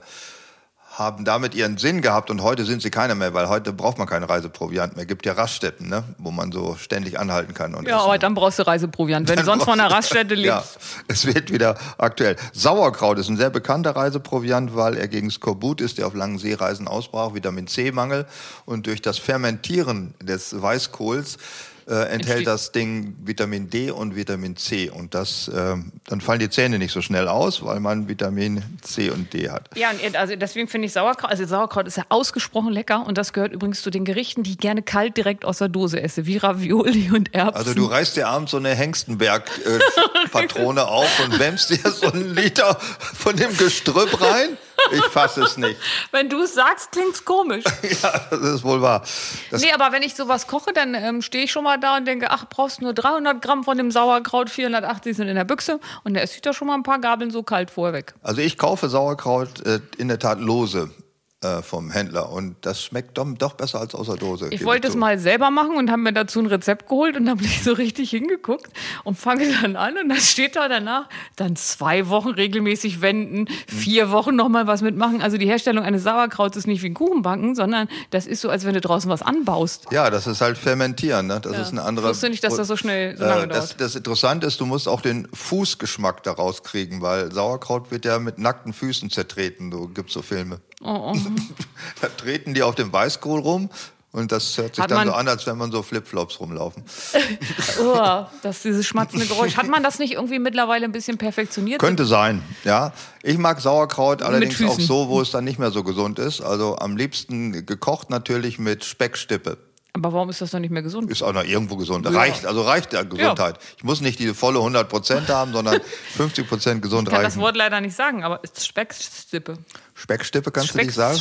[0.99, 4.09] haben damit ihren Sinn gehabt und heute sind sie keiner mehr, weil heute braucht man
[4.09, 5.07] keinen Reiseproviant mehr.
[5.07, 6.03] Gibt ja Raststätten, ne?
[6.19, 7.75] wo man so ständig anhalten kann.
[7.75, 10.49] Und ja, aber dann brauchst du Reiseproviant, wenn du sonst von einer Raststätte lebst.
[10.49, 10.65] Ja,
[11.09, 12.37] es wird wieder aktuell.
[12.53, 16.89] Sauerkraut ist ein sehr bekannter Reiseproviant, weil er gegen Skorbut ist, der auf langen Seereisen
[16.89, 18.27] ausbrach, Vitamin C-Mangel
[18.65, 21.39] und durch das Fermentieren des Weißkohls
[21.89, 24.91] äh, enthält das Ding Vitamin D und Vitamin C.
[24.91, 29.11] Und das, äh, dann fallen die Zähne nicht so schnell aus, weil man Vitamin C
[29.11, 29.71] und D hat.
[29.77, 33.33] Ja, und also deswegen finde ich Sauerkraut, also Sauerkraut ist ja ausgesprochen lecker und das
[33.33, 36.37] gehört übrigens zu den Gerichten, die ich gerne kalt direkt aus der Dose esse, wie
[36.37, 37.57] Ravioli und Erbsen.
[37.57, 42.35] Also du reißt dir abends so eine Hengstenberg-Patrone äh, auf und wämmst dir so einen
[42.35, 44.59] Liter von dem Gestrüpp rein.
[44.93, 45.77] Ich fasse es nicht.
[46.13, 47.65] Wenn du es sagst, klingt es komisch.
[48.03, 49.03] ja, das ist wohl wahr.
[49.51, 52.07] Das nee, aber wenn ich sowas koche, dann ähm, stehe ich schon mal da und
[52.07, 56.15] denke, ach, brauchst nur 300 Gramm von dem Sauerkraut, 480 sind in der Büchse und
[56.15, 58.15] der ist da schon mal ein paar Gabeln so kalt vorher weg.
[58.23, 60.91] Also ich kaufe Sauerkraut äh, in der Tat lose
[61.41, 62.31] äh, vom Händler.
[62.31, 64.49] Und das schmeckt doch, doch besser als aus der Dose.
[64.51, 67.43] Ich wollte es mal selber machen und habe mir dazu ein Rezept geholt und habe
[67.43, 68.67] nicht so richtig hingeguckt
[69.05, 74.11] und fange dann an und dann steht da danach, dann zwei Wochen regelmäßig wenden, vier
[74.11, 75.23] Wochen nochmal was mitmachen.
[75.23, 78.65] Also die Herstellung eines Sauerkrauts ist nicht wie ein Kuchenbacken, sondern das ist so, als
[78.65, 79.87] wenn du draußen was anbaust.
[79.93, 81.29] Ja, das ist halt fermentieren.
[81.29, 81.41] Ne?
[81.41, 81.63] Das ja.
[81.63, 82.07] ist eine andere.
[82.07, 84.67] Ich wusste nicht, dass das so schnell so lange äh, das, das Interessante ist, du
[84.67, 89.71] musst auch den Fußgeschmack daraus kriegen, weil Sauerkraut wird ja mit nackten Füßen zertreten.
[89.71, 90.61] Du gibst so Filme.
[90.83, 91.17] Oh, oh.
[92.01, 93.71] da treten die auf dem Weißkohl rum
[94.11, 96.83] und das hört sich Hat dann so an, als wenn man so Flipflops rumlaufen.
[97.83, 99.57] oh, das ist dieses schmatzende Geräusch.
[99.57, 101.81] Hat man das nicht irgendwie mittlerweile ein bisschen perfektioniert?
[101.81, 102.93] Könnte sein, ja.
[103.23, 106.41] Ich mag Sauerkraut allerdings auch so, wo es dann nicht mehr so gesund ist.
[106.41, 109.59] Also am liebsten gekocht natürlich mit Speckstippe.
[109.95, 111.11] Aber warum ist das dann nicht mehr gesund?
[111.11, 112.05] Ist auch noch irgendwo gesund.
[112.07, 112.13] Ja.
[112.13, 113.57] Reicht, also reicht der Gesundheit.
[113.57, 113.63] Ja.
[113.79, 115.81] Ich muss nicht diese volle 100 Prozent haben, sondern
[116.17, 117.35] 50 Prozent gesund ich kann reichen.
[117.35, 119.59] das Wort leider nicht sagen, aber ist Speckstippe.
[119.99, 121.19] Speckstippe kannst Speck, du nicht sagen?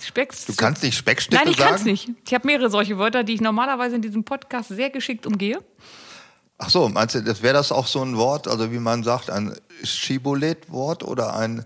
[0.00, 0.52] Speckstippe.
[0.52, 1.50] Du kannst nicht Speckstippe sagen?
[1.50, 2.10] Nein, ich kann es nicht.
[2.26, 5.58] Ich habe mehrere solche Wörter, die ich normalerweise in diesem Podcast sehr geschickt umgehe.
[6.58, 9.30] Ach so, meinst du, das wäre das auch so ein Wort, also wie man sagt,
[9.30, 11.64] ein Schibolet-Wort oder ein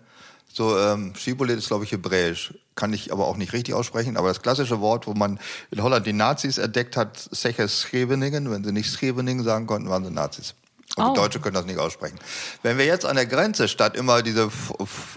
[0.53, 2.55] so, ähm, Schibolet ist, glaube ich, hebräisch.
[2.77, 5.41] kann ich aber auch nicht richtig aussprechen, aber das klassische Wort, wo man
[5.73, 8.49] in Holland die Nazis entdeckt hat, Scheveningen.
[8.49, 10.55] Wenn sie nicht Scheveningen sagen konnten, waren sie Nazis.
[10.97, 11.09] Und oh.
[11.13, 12.19] die Deutschen können das nicht aussprechen.
[12.63, 14.49] Wenn wir jetzt an der Grenze statt immer diese,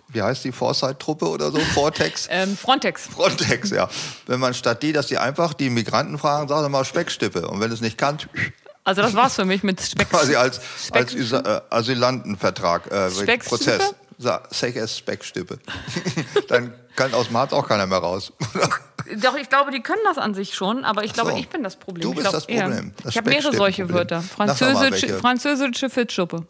[0.07, 2.27] wie heißt die, Foresight-Truppe oder so, Vortex?
[2.31, 3.07] ähm, Frontex.
[3.07, 3.87] Frontex, ja.
[4.25, 7.47] Wenn man statt die, dass die einfach die Migranten fragen, sagen sie mal Speckstippe.
[7.47, 8.17] Und wenn es nicht kann,
[8.83, 10.09] also das war's für mich mit Speck.
[10.09, 10.61] Quasi als,
[10.91, 13.93] als äh, Asylantenvertrag, äh, Prozess.
[14.49, 15.59] Sech Speckstippe.
[16.47, 18.31] Dann kann aus Marz auch keiner mehr raus.
[19.15, 21.37] Doch, ich glaube, die können das an sich schon, aber ich glaube, so.
[21.37, 22.01] ich bin das Problem.
[22.01, 22.93] Du bist glaub, das Problem.
[23.03, 24.21] Das ich habe mehrere solche Wörter.
[24.21, 26.45] Französische, französische Fischsuppe.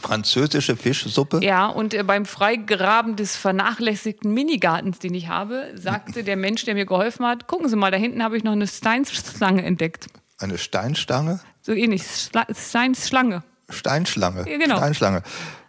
[0.00, 1.40] Französische Fischsuppe?
[1.42, 6.74] Ja, und äh, beim Freigraben des vernachlässigten Minigartens, den ich habe, sagte der Mensch, der
[6.74, 10.06] mir geholfen hat, gucken Sie mal, da hinten habe ich noch eine Steinsschlange entdeckt.
[10.38, 11.40] Eine Steinstange?
[11.62, 12.02] So ähnlich,
[12.52, 13.42] Steinschlange.
[13.68, 14.48] Steinschlange?
[14.48, 14.76] Ja, genau.
[14.76, 15.22] Steinschlange.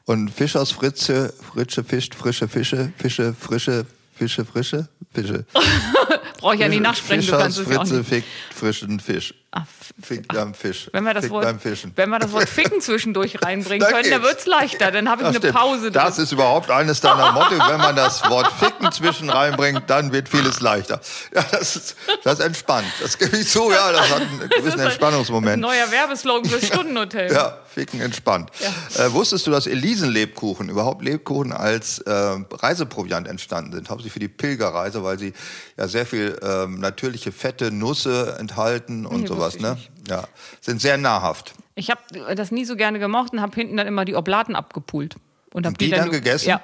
[0.05, 5.45] Und Fisch aus Fritze, Fritsche fischt frische Fische, Fische, frische, Fische, frische, Fische.
[6.39, 9.33] Brauche ich ja nicht nachsprechen, Fisch du kannst Fritze fickt frischen Fisch.
[9.51, 9.65] Ach,
[10.01, 10.89] Fickt am Fisch.
[10.93, 11.91] Wenn wir das, Wort, beim Fischen.
[11.95, 14.91] wenn wir das Wort Ficken zwischendurch reinbringen können, dann wird es leichter.
[14.91, 15.55] Dann habe ich Das eine stimmt.
[15.55, 15.93] Pause drin.
[15.93, 17.55] Das ist überhaupt eines deiner Motto.
[17.67, 21.01] Wenn man das Wort Ficken zwischen reinbringt, dann wird vieles leichter.
[21.33, 22.85] Ja, das ist, das entspannt.
[23.01, 25.59] Das gebe ich zu, ja, das hat einen gewissen ein Entspannungsmoment.
[25.59, 27.31] neuer Werbeslogan fürs Stundenhotel.
[27.33, 28.51] Ja, Ficken entspannt.
[28.99, 32.11] Äh, wusstest du, dass Elisenlebkuchen, überhaupt Lebkuchen als äh,
[32.51, 33.89] Reiseproviant entstanden sind?
[33.89, 35.33] Hauptsächlich für die Pilgerreise, weil sie
[35.75, 39.59] ja sehr viel ähm, natürliche Fette, Nüsse enthalten und Nee, sowas.
[39.59, 39.77] Ne?
[40.07, 40.25] Ja,
[40.61, 41.53] sind sehr nahrhaft.
[41.75, 42.01] Ich habe
[42.35, 45.15] das nie so gerne gemacht und habe hinten dann immer die Oblaten abgepult.
[45.53, 46.49] Und, Und die dann gegessen?
[46.49, 46.61] Ja,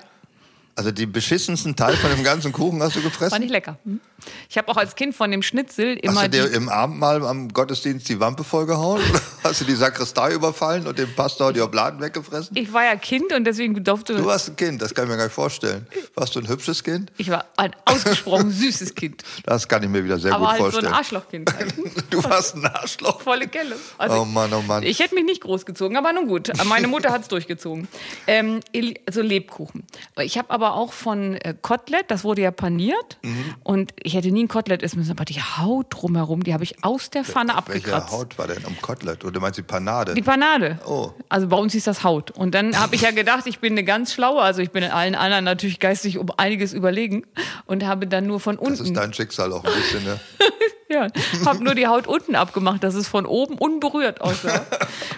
[0.78, 3.32] Also die beschissensten Teil von dem ganzen Kuchen hast du gefressen?
[3.32, 3.78] fand ich lecker.
[3.86, 4.02] Hm.
[4.50, 7.50] Ich habe auch als Kind von dem Schnitzel Hast immer du dir im Abendmahl am
[7.50, 9.02] Gottesdienst die Wampe vollgehauen?
[9.44, 12.58] Hast du die Sakristei überfallen und dem Pastor die Obladen weggefressen?
[12.58, 15.18] Ich war ja Kind und deswegen durfte Du warst ein Kind, das kann ich mir
[15.18, 15.88] gar nicht vorstellen.
[16.16, 17.12] Warst du ein hübsches Kind?
[17.18, 20.60] ich war ein ausgesprochen süßes Kind, Das kann ich mir wieder sehr aber gut halt
[20.60, 20.94] so ein vorstellen.
[20.94, 21.54] Arschlochkind.
[21.56, 21.74] Halt.
[22.10, 23.22] du warst ein Arschloch.
[23.22, 23.76] Volle Kelle.
[23.98, 24.84] Also Oh Mann, oh Mann.
[24.84, 26.52] Ich hätte mich nicht großgezogen, aber nun gut.
[26.66, 27.88] Meine Mutter hat es durchgezogen.
[28.28, 28.60] Ähm,
[29.06, 29.84] also Lebkuchen.
[30.22, 33.20] Ich habe aber auch von äh, Kotelett, das wurde ja paniert.
[33.22, 33.56] Mhm.
[33.64, 36.84] Und ich hätte nie ein Kotelett essen müssen, aber die Haut drumherum, die habe ich
[36.84, 38.12] aus der Pfanne Welche abgekratzt.
[38.12, 39.24] Haut war denn am Kotelett?
[39.24, 40.14] Oder meinst du die Panade?
[40.16, 40.80] Die Panade.
[40.88, 41.12] Oh.
[41.30, 42.32] Also bei uns hieß das Haut.
[42.32, 44.92] Und dann habe ich ja gedacht, ich bin eine ganz schlaue, also ich bin in
[44.92, 47.26] allen anderen natürlich geistig um einiges überlegen
[47.66, 50.20] und habe dann nur von das unten, ist dein Schicksal auch ein bisschen, ne?
[50.88, 51.08] ja,
[51.46, 54.66] habe nur die Haut unten abgemacht, dass es von oben unberührt aussah.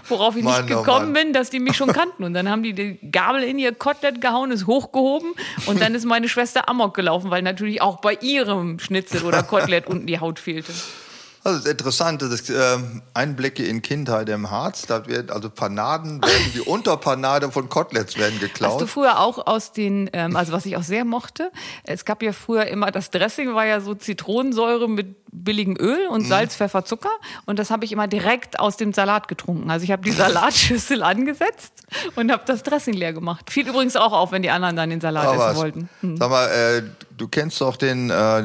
[0.07, 1.25] Worauf ich Mann, nicht oh gekommen Mann.
[1.25, 2.23] bin, dass die mich schon kannten.
[2.23, 5.33] Und dann haben die die Gabel in ihr Kotelett gehauen, ist hochgehoben
[5.65, 9.87] und dann ist meine Schwester Amok gelaufen, weil natürlich auch bei ihrem Schnitzel oder Kotelett
[9.87, 10.71] unten die Haut fehlte.
[11.47, 14.81] Also das ist interessant, das ist, ähm, Einblicke in Kindheit im Harz.
[14.85, 18.89] Da wird also Panaden, werden die Unterpanade von Koteletts werden Hast du geklaut.
[18.89, 21.49] früher auch aus den, ähm, also was ich auch sehr mochte,
[21.85, 26.25] es gab ja früher immer, das Dressing war ja so Zitronensäure mit billigem Öl und
[26.27, 27.11] Salz, Pfeffer, Zucker
[27.45, 29.71] und das habe ich immer direkt aus dem Salat getrunken.
[29.71, 30.11] Also ich habe die
[30.51, 31.71] Salatschüssel angesetzt
[32.15, 33.49] und habe das Dressing leer gemacht.
[33.51, 35.89] Fiel übrigens auch auf, wenn die anderen dann den Salat Aber essen was- wollten.
[36.01, 36.17] Hm.
[36.17, 36.83] Sag mal, äh,
[37.15, 38.43] du kennst doch den, äh,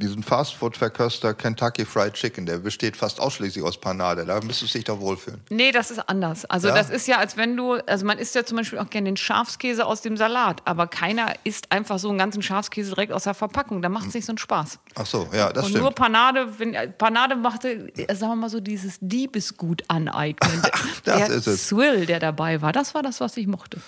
[0.00, 2.46] diesen Fastfood-Verköster Kentucky Fried Chicken.
[2.46, 4.24] Der besteht fast ausschließlich aus Panade.
[4.26, 5.40] Da müsstest du dich doch wohlfühlen.
[5.50, 6.44] Nee, das ist anders.
[6.46, 6.74] Also Ja?
[6.74, 9.16] das ist ja, als wenn du, also man isst ja zum Beispiel auch gerne den
[9.16, 13.34] Schafskäse aus dem Salat, aber keiner isst einfach so einen ganzen Schafskäse direkt aus der
[13.34, 13.82] Verpackung.
[13.82, 14.78] Da macht es nicht so einen Spaß.
[14.96, 15.84] Ach so, ja, das Und stimmt.
[15.84, 20.62] nur Panade, wenn, äh, Panade machte, äh, sagen wir mal so, dieses Diebesgut aneignen.
[21.04, 21.68] Das der ist es.
[21.68, 23.78] Swill, der dabei war, das war das, was ich mochte.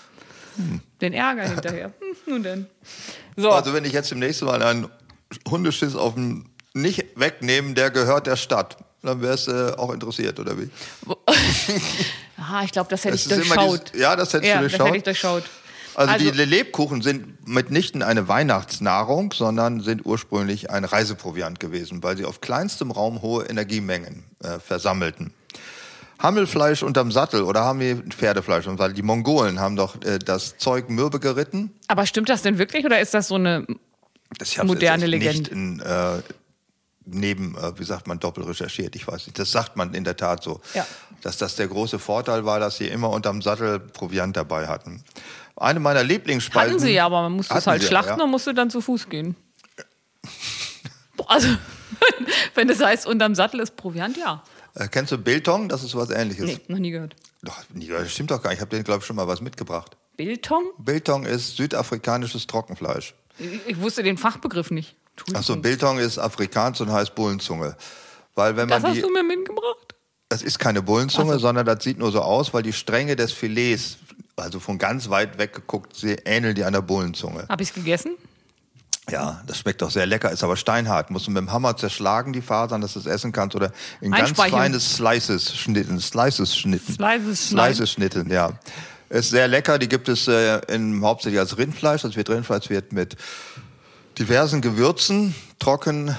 [1.00, 1.86] Den Ärger hinterher.
[1.86, 2.66] Hm, nun denn.
[3.36, 4.86] So, Also wenn ich jetzt demnächst mal einen
[5.48, 8.76] Hundeschiss auf dem nicht wegnehmen, der gehört der Stadt.
[9.02, 10.70] Dann wärst du äh, auch interessiert, oder wie?
[12.38, 13.90] aha, ich glaube, das hätte Es ich durchschaut.
[13.92, 14.86] dieses- ja, das hättest ja, du das durchschaut.
[14.88, 15.42] hätte ich durchschaut.
[15.94, 22.16] Also, Also- die Lebkuchen sind mitnichten eine Weihnachtsnahrung, sondern sind ursprünglich ein Reiseproviant gewesen, weil
[22.16, 25.34] sie auf kleinstem Raum hohe Energiemengen äh, versammelten.
[26.18, 28.68] Hammelfleisch unterm Sattel oder haben wir Pferdefleisch?
[28.68, 31.72] Und weil die Mongolen haben doch äh, das Zeug mürbe geritten.
[31.88, 33.66] Aber stimmt das denn wirklich oder ist das so eine
[34.38, 35.38] Das hab's Moderne Legende.
[35.38, 36.22] Nicht in, äh,
[37.04, 38.94] neben, äh, wie sagt man, doppelt recherchiert.
[38.96, 39.38] Ich weiß nicht.
[39.38, 40.60] Das sagt man in der Tat so.
[40.74, 40.86] Ja.
[41.22, 45.02] Dass das der große Vorteil war, dass sie immer unterm Sattel Proviant dabei hatten.
[45.56, 46.70] Eine meiner Lieblingsspeisen.
[46.72, 48.24] Hatten sie ja, aber man musste es halt sie, schlachten ja.
[48.24, 49.36] und musste dann zu Fuß gehen.
[51.16, 51.48] Boah, Also,
[52.54, 54.42] wenn es heißt, unterm Sattel ist Proviant, ja.
[54.74, 55.68] Äh, kennst du Biltong?
[55.68, 56.46] Das ist was ähnliches.
[56.46, 57.14] Nee, noch nie gehört.
[57.42, 58.58] Doch, nie, das stimmt doch gar nicht.
[58.58, 59.96] Ich habe denen, glaube ich, schon mal was mitgebracht.
[60.16, 60.64] Biltong?
[60.78, 63.14] Biltong ist südafrikanisches Trockenfleisch.
[63.38, 64.96] Ich, ich wusste den Fachbegriff nicht.
[65.34, 67.76] Achso, Biltong ist Afrikaans und heißt Bullenzunge.
[68.34, 69.94] Weil wenn Das man hast die, du mir mitgebracht?
[70.28, 73.98] das ist keine Bullenzunge, sondern das sieht nur so aus, weil die Stränge des Filets,
[74.36, 77.46] also von ganz weit weg geguckt, sie ähneln die einer Bullenzunge.
[77.48, 78.12] Habe ich es gegessen?
[79.10, 81.10] Ja, das schmeckt doch sehr lecker, ist aber steinhart.
[81.10, 84.12] Musst du mit dem Hammer zerschlagen, die Fasern, dass du es essen kannst oder in
[84.12, 86.00] ganz feine Slices schnitten.
[86.00, 86.94] Slices schnitten.
[86.94, 88.52] Slices, Slices schnitten, ja.
[89.12, 92.00] Ist sehr lecker, die gibt es äh, in, hauptsächlich als Rindfleisch.
[92.00, 93.16] Das wird Rindfleisch wird mit
[94.18, 96.16] diversen Gewürzen trocken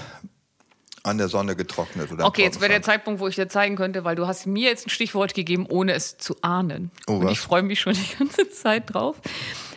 [1.02, 2.12] an der Sonne getrocknet.
[2.12, 4.70] Oder okay, jetzt wäre der Zeitpunkt, wo ich dir zeigen könnte, weil du hast mir
[4.70, 6.92] jetzt ein Stichwort gegeben, ohne es zu ahnen.
[7.08, 9.16] Oh, Und ich freue mich schon die ganze Zeit drauf.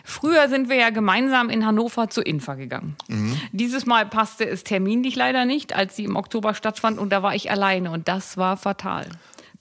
[0.05, 2.96] Früher sind wir ja gemeinsam in Hannover zu Infa gegangen.
[3.09, 3.40] Mhm.
[3.52, 7.35] Dieses Mal passte es terminlich leider nicht, als sie im Oktober stattfand und da war
[7.35, 9.07] ich alleine und das war fatal.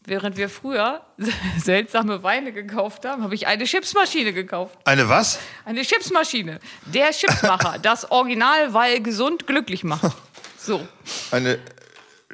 [0.08, 1.02] Während wir früher
[1.58, 4.78] seltsame Weine gekauft haben, habe ich eine Chipsmaschine gekauft.
[4.86, 5.40] Eine was?
[5.66, 6.60] Eine Chipsmaschine.
[6.86, 7.80] Der Chipsmacher.
[7.82, 10.12] das Original, weil gesund glücklich macht.
[10.58, 10.82] So.
[11.30, 11.60] Eine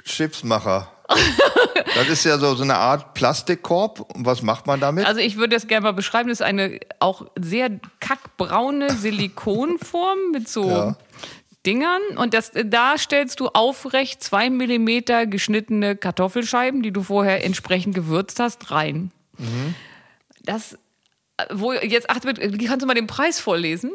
[0.05, 0.89] Chipsmacher.
[1.95, 3.99] das ist ja so, so eine Art Plastikkorb.
[4.15, 5.05] Und was macht man damit?
[5.05, 6.29] Also ich würde das gerne mal beschreiben.
[6.29, 10.97] Das ist eine auch sehr kackbraune Silikonform mit so ja.
[11.65, 12.01] Dingern.
[12.15, 18.39] Und das, da stellst du aufrecht zwei Millimeter geschnittene Kartoffelscheiben, die du vorher entsprechend gewürzt
[18.39, 19.11] hast, rein.
[19.37, 19.75] Mhm.
[20.43, 20.77] Das,
[21.51, 23.91] wo jetzt, ach, kannst du mal den Preis vorlesen?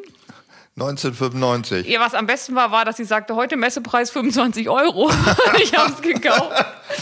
[0.79, 1.87] 1995.
[1.89, 5.11] Ja, was am besten war, war, dass sie sagte, heute Messepreis 25 Euro.
[5.63, 6.53] ich habe es gekauft.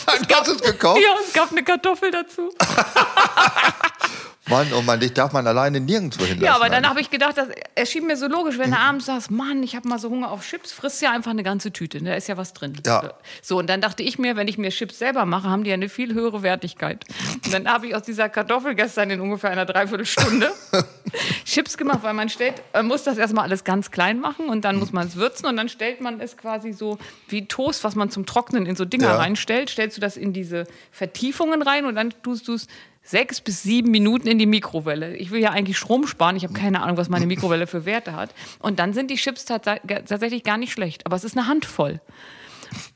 [0.07, 1.01] Es gab, es gekauft?
[1.03, 2.51] Ja, es gab eine Kartoffel dazu.
[4.47, 6.45] Mann, oh Mann, dich darf man alleine nirgendwo hinlassen.
[6.45, 9.31] Ja, aber dann habe ich gedacht, das erschien mir so logisch, wenn du abends sagst,
[9.31, 12.11] Mann, ich habe mal so Hunger auf Chips, frisst ja einfach eine ganze Tüte, ne?
[12.11, 12.75] da ist ja was drin.
[12.85, 13.15] Ja.
[13.41, 15.75] So, und dann dachte ich mir, wenn ich mir Chips selber mache, haben die ja
[15.75, 17.05] eine viel höhere Wertigkeit.
[17.45, 20.51] Und dann habe ich aus dieser Kartoffel gestern in ungefähr einer Dreiviertelstunde
[21.47, 24.77] Chips gemacht, weil man stellt, man muss das erstmal alles ganz klein machen und dann
[24.77, 28.11] muss man es würzen und dann stellt man es quasi so wie Toast, was man
[28.11, 29.17] zum Trocknen in so Dinger ja.
[29.17, 32.67] reinstellt, stellst du das in diese Vertiefungen rein und dann tust du es
[33.05, 35.17] sechs bis sieben Minuten in die Mikrowelle.
[35.17, 36.37] Ich will ja eigentlich Strom sparen.
[36.37, 38.35] Ich habe keine Ahnung, was meine Mikrowelle für Werte hat.
[38.59, 41.07] Und dann sind die Chips tatsächlich gar nicht schlecht.
[41.07, 42.01] Aber es ist eine Handvoll.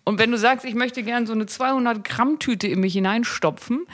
[0.04, 3.86] Und wenn du sagst, ich möchte gerne so eine 200 Gramm Tüte in mich hineinstopfen,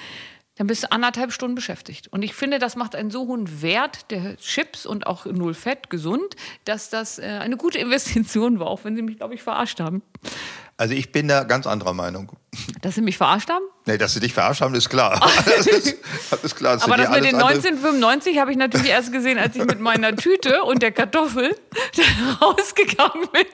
[0.56, 2.08] dann bist du anderthalb Stunden beschäftigt.
[2.08, 5.90] Und ich finde, das macht einen so hohen Wert der Chips und auch null Fett,
[5.90, 9.80] gesund, dass das äh, eine gute Investition war, auch wenn sie mich, glaube ich, verarscht
[9.80, 10.02] haben.
[10.76, 12.32] Also ich bin da ganz anderer Meinung.
[12.82, 13.64] Dass sie mich verarscht haben?
[13.86, 15.20] Nee, dass sie dich verarscht haben, ist klar.
[15.44, 15.96] das ist,
[16.30, 16.74] das ist klar.
[16.74, 20.16] Das Aber das mit den 1995 habe ich natürlich erst gesehen, als ich mit meiner
[20.16, 21.56] Tüte und der Kartoffel
[22.42, 23.46] rausgegangen bin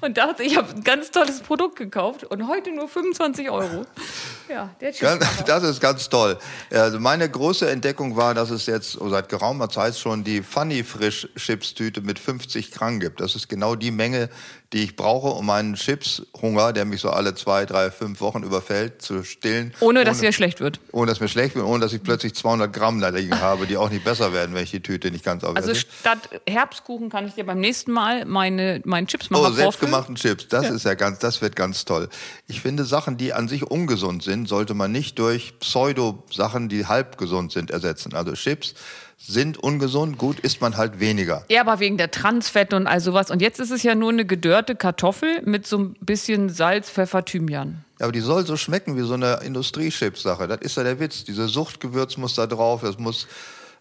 [0.00, 3.86] und dachte, ich habe ein ganz tolles Produkt gekauft und heute nur 25 Euro.
[4.48, 4.92] Ja, der
[5.46, 6.38] Das ist ganz toll.
[6.70, 11.28] Also meine große Entdeckung war, dass es jetzt seit geraumer Zeit schon die Funny Frisch
[11.36, 13.20] Chips Tüte mit 50 Gramm gibt.
[13.20, 14.28] Das ist genau die Menge,
[14.72, 19.02] die ich brauche, um meinen Chipshunger, der mich so alle zwei, drei, fünf Wochen überfällt,
[19.02, 19.74] zu stillen.
[19.80, 20.80] Ohne, ohne dass mir schlecht wird.
[20.92, 23.76] Ohne dass mir schlecht wird, ohne dass ich plötzlich 200 Gramm da liegen habe, die
[23.76, 25.68] auch nicht besser werden, wenn ich die Tüte nicht ganz aufesse.
[25.68, 29.44] Also statt Herbstkuchen kann ich dir beim nächsten Mal meine, meinen Chips machen.
[29.46, 30.74] Oh, selbstgemachten Chips, das ja.
[30.74, 32.08] ist ja ganz, das wird ganz toll.
[32.46, 37.18] Ich finde Sachen, die an sich ungesund sind, sollte man nicht durch Pseudo-Sachen, die halb
[37.18, 38.14] gesund sind, ersetzen.
[38.14, 38.74] Also Chips
[39.24, 41.44] sind ungesund, gut isst man halt weniger.
[41.48, 43.30] Ja, aber wegen der Transfette und all sowas.
[43.30, 47.24] Und jetzt ist es ja nur eine gedörrte Kartoffel mit so ein bisschen Salz, Pfeffer,
[47.24, 47.84] Thymian.
[48.00, 50.48] Ja, aber die soll so schmecken wie so eine Industriechips-Sache.
[50.48, 51.24] Das ist ja der Witz.
[51.24, 53.28] Diese Suchtgewürz muss da drauf, es muss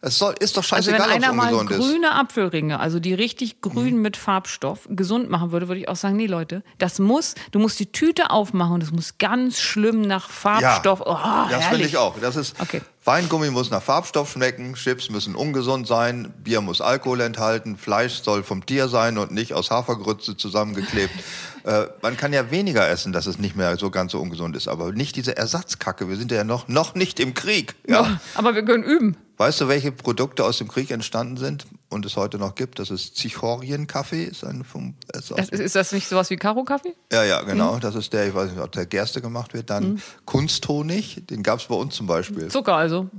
[0.04, 2.14] es soll, ist doch scheißegal, also wenn einer mal grüne ist.
[2.14, 4.02] Apfelringe, also die richtig grün mhm.
[4.02, 7.80] mit Farbstoff, gesund machen würde, würde ich auch sagen, nee Leute, das muss, du musst
[7.80, 11.02] die Tüte aufmachen und es muss ganz schlimm nach Farbstoff.
[11.06, 12.16] Ja, oh, das finde ich auch.
[12.20, 12.82] Das ist, okay.
[13.04, 18.42] Weingummi muss nach Farbstoff schmecken, Chips müssen ungesund sein, Bier muss Alkohol enthalten, Fleisch soll
[18.42, 21.14] vom Tier sein und nicht aus Hafergrütze zusammengeklebt.
[21.64, 24.68] äh, man kann ja weniger essen, dass es nicht mehr so ganz so ungesund ist,
[24.68, 26.10] aber nicht diese Ersatzkacke.
[26.10, 27.76] Wir sind ja noch, noch nicht im Krieg.
[27.88, 28.20] Ja.
[28.36, 29.18] aber wir können üben.
[29.41, 32.77] Weißt du, welche Produkte aus dem Krieg entstanden sind und es heute noch gibt?
[32.77, 34.25] Das ist Zichorien-Kaffee.
[34.25, 36.93] Ist, ein vom, ist, ist, das nicht sowas wie Karo-Kaffee?
[37.12, 37.73] Ja, ja, genau.
[37.73, 37.80] Mhm.
[37.80, 39.71] Das ist der, ich weiß nicht, ob der Gerste gemacht wird.
[39.71, 40.01] Dann mhm.
[40.25, 42.49] Kunsthonig, den gab es bei uns zum Beispiel.
[42.49, 43.10] Zucker also?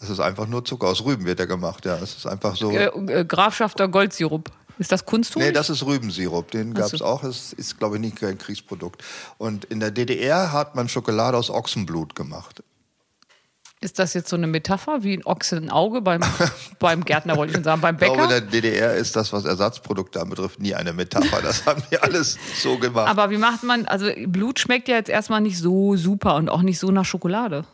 [0.00, 0.88] Das ist einfach nur Zucker.
[0.88, 1.94] Aus Rüben wird der gemacht, ja.
[1.94, 2.72] Das ist einfach so.
[2.72, 4.50] Äh, äh, Grafschafter Goldsirup.
[4.78, 5.46] Ist das Kunsthonig?
[5.46, 6.50] Nee, das ist Rübensirup.
[6.50, 7.22] Den gab es auch.
[7.22, 9.04] Es ist, glaube ich, nicht kein Kriegsprodukt.
[9.38, 12.64] Und in der DDR hat man Schokolade aus Ochsenblut gemacht.
[13.80, 16.20] Ist das jetzt so eine Metapher wie ein Ochse ein Auge beim,
[16.80, 18.12] beim Gärtner, wollte ich schon sagen, beim Bäcker?
[18.12, 21.40] Ich glaube, in der DDR ist das, was Ersatzprodukte anbetrifft, nie eine Metapher.
[21.42, 23.08] Das haben wir alles so gemacht.
[23.08, 26.62] Aber wie macht man, also Blut schmeckt ja jetzt erstmal nicht so super und auch
[26.62, 27.64] nicht so nach Schokolade.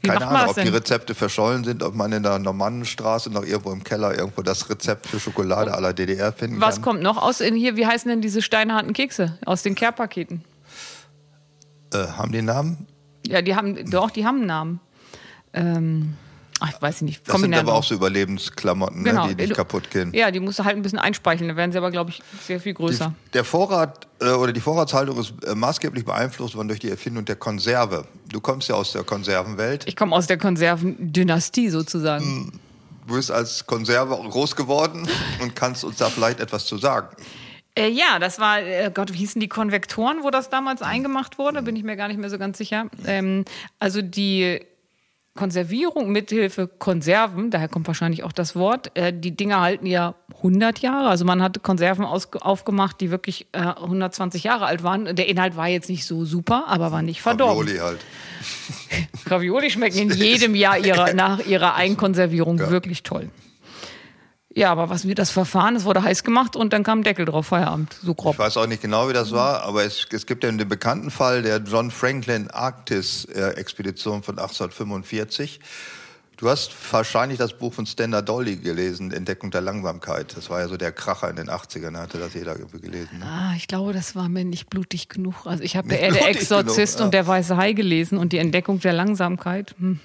[0.00, 3.70] Wie Keine Ahnung, ob die Rezepte verschollen sind, ob man in der Normannenstraße noch irgendwo
[3.70, 6.78] im Keller irgendwo das Rezept für Schokolade aller DDR finden Was kann.
[6.78, 7.76] Was kommt noch aus in hier?
[7.76, 10.42] Wie heißen denn diese steinharten Kekse aus den Care-Paketen?
[11.94, 12.86] Äh, haben die einen Namen?
[13.24, 14.80] Ja, die haben, doch, die haben einen Namen.
[15.52, 16.16] Ähm,
[16.64, 17.28] Ach, ich weiß nicht.
[17.28, 19.26] Das sind aber auch so Überlebensklamotten, genau.
[19.26, 20.12] ne, die nicht kaputt gehen.
[20.14, 22.60] Ja, die musst du halt ein bisschen einspeicheln, dann werden sie aber, glaube ich, sehr
[22.60, 23.12] viel größer.
[23.26, 27.24] Die, der Vorrat äh, oder die Vorratshaltung ist äh, maßgeblich beeinflusst worden durch die Erfindung
[27.24, 28.06] der Konserve.
[28.28, 29.88] Du kommst ja aus der Konservenwelt.
[29.88, 32.24] Ich komme aus der Konservendynastie sozusagen.
[32.24, 32.52] Hm.
[33.08, 35.08] Du bist als Konserve groß geworden
[35.42, 37.08] und kannst uns da vielleicht etwas zu sagen.
[37.74, 41.62] Äh, ja, das war, äh, Gott, wie hießen die Konvektoren, wo das damals eingemacht wurde?
[41.62, 42.86] Bin ich mir gar nicht mehr so ganz sicher.
[43.04, 43.44] Ähm,
[43.80, 44.60] also die
[45.34, 50.80] Konservierung mithilfe Konserven, daher kommt wahrscheinlich auch das Wort, äh, die Dinger halten ja 100
[50.80, 51.08] Jahre.
[51.08, 55.16] Also man hat Konserven aufgemacht, die wirklich äh, 120 Jahre alt waren.
[55.16, 57.66] Der Inhalt war jetzt nicht so super, aber war nicht verdorben.
[57.66, 58.00] Ravioli halt.
[59.26, 62.70] Ravioli schmecken in jedem Jahr ihrer, nach ihrer Einkonservierung ja.
[62.70, 63.30] wirklich toll.
[64.54, 67.24] Ja, aber was wir das Verfahren, es wurde heiß gemacht und dann kam ein Deckel
[67.24, 68.34] drauf, Feierabend, so grob.
[68.34, 71.10] Ich weiß auch nicht genau, wie das war, aber es, es gibt ja den bekannten
[71.10, 75.60] Fall der John Franklin Arktis-Expedition von 1845.
[76.36, 80.36] Du hast wahrscheinlich das Buch von Stender Dolly gelesen, Entdeckung der Langsamkeit.
[80.36, 83.20] Das war ja so der Kracher in den 80ern, hatte das jeder gelesen.
[83.20, 83.24] Ne?
[83.24, 85.46] Ah, ich glaube, das war mir nicht blutig genug.
[85.46, 87.04] Also ich habe eher der Exorzist genug, ja.
[87.04, 89.76] und der Weiße Hai gelesen und die Entdeckung der Langsamkeit.
[89.78, 90.00] Hm.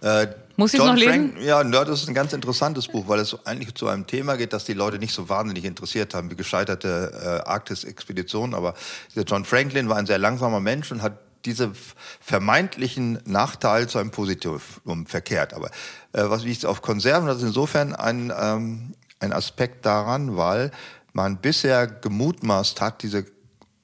[0.00, 1.32] Äh, muss ich John noch lesen?
[1.32, 4.52] Frank, ja, Nerd ist ein ganz interessantes Buch, weil es eigentlich zu einem Thema geht,
[4.52, 8.54] das die Leute nicht so wahnsinnig interessiert haben, wie gescheiterte äh, Arktis-Expeditionen.
[8.54, 8.74] Aber
[9.14, 11.72] John Franklin war ein sehr langsamer Mensch und hat diese
[12.20, 15.54] vermeintlichen Nachteile zu einem Positivum verkehrt.
[15.54, 15.68] Aber
[16.12, 20.70] äh, was wie ich auf Konserven, das ist insofern ein, ähm, ein Aspekt daran, weil
[21.12, 23.26] man bisher gemutmaßt hat, diese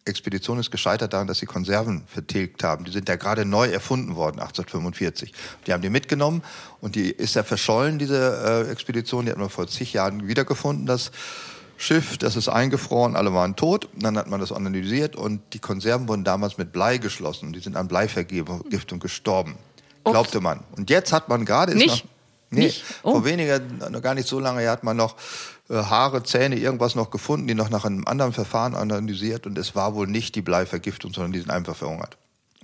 [0.09, 2.85] Expedition ist gescheitert daran, dass sie Konserven vertilgt haben.
[2.85, 5.33] Die sind ja gerade neu erfunden worden, 1845.
[5.66, 6.42] Die haben die mitgenommen
[6.81, 9.27] und die ist ja verschollen, diese äh, Expedition.
[9.27, 11.11] Die hat man vor zig Jahren wiedergefunden, das
[11.77, 13.88] Schiff, das ist eingefroren, alle waren tot.
[13.94, 17.53] Und dann hat man das analysiert und die Konserven wurden damals mit Blei geschlossen.
[17.53, 19.57] Die sind an Bleivergiftung gestorben.
[20.03, 20.12] Ups.
[20.12, 20.64] Glaubte man.
[20.77, 21.77] Und jetzt hat man gerade...
[21.77, 22.05] Nicht?
[22.05, 22.11] Noch,
[22.51, 22.85] nee, Nicht?
[23.05, 23.12] Oh.
[23.12, 25.14] vor weniger, noch gar nicht so lange hat man noch
[25.68, 29.94] Haare, Zähne, irgendwas noch gefunden, die noch nach einem anderen Verfahren analysiert und es war
[29.94, 32.16] wohl nicht die Bleivergiftung, sondern die sind einfach verhungert.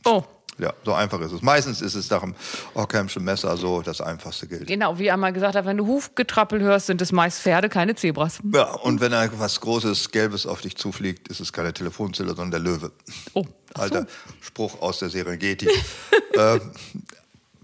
[0.04, 0.24] Oh.
[0.58, 1.42] Ja, so einfach ist es.
[1.42, 2.34] Meistens ist es nach dem
[2.74, 4.68] Ockhamschen Messer so das einfachste gilt.
[4.68, 7.96] Genau, wie er mal gesagt hat, wenn du Hufgetrappel hörst, sind es meist Pferde, keine
[7.96, 8.38] Zebras.
[8.52, 12.60] Ja, und wenn etwas Großes, Gelbes auf dich zufliegt, ist es keine Telefonzelle, sondern der
[12.60, 12.92] Löwe.
[13.32, 13.44] Oh.
[13.74, 14.06] Alter.
[14.40, 15.66] Spruch aus der Serengeti.
[16.34, 16.60] äh,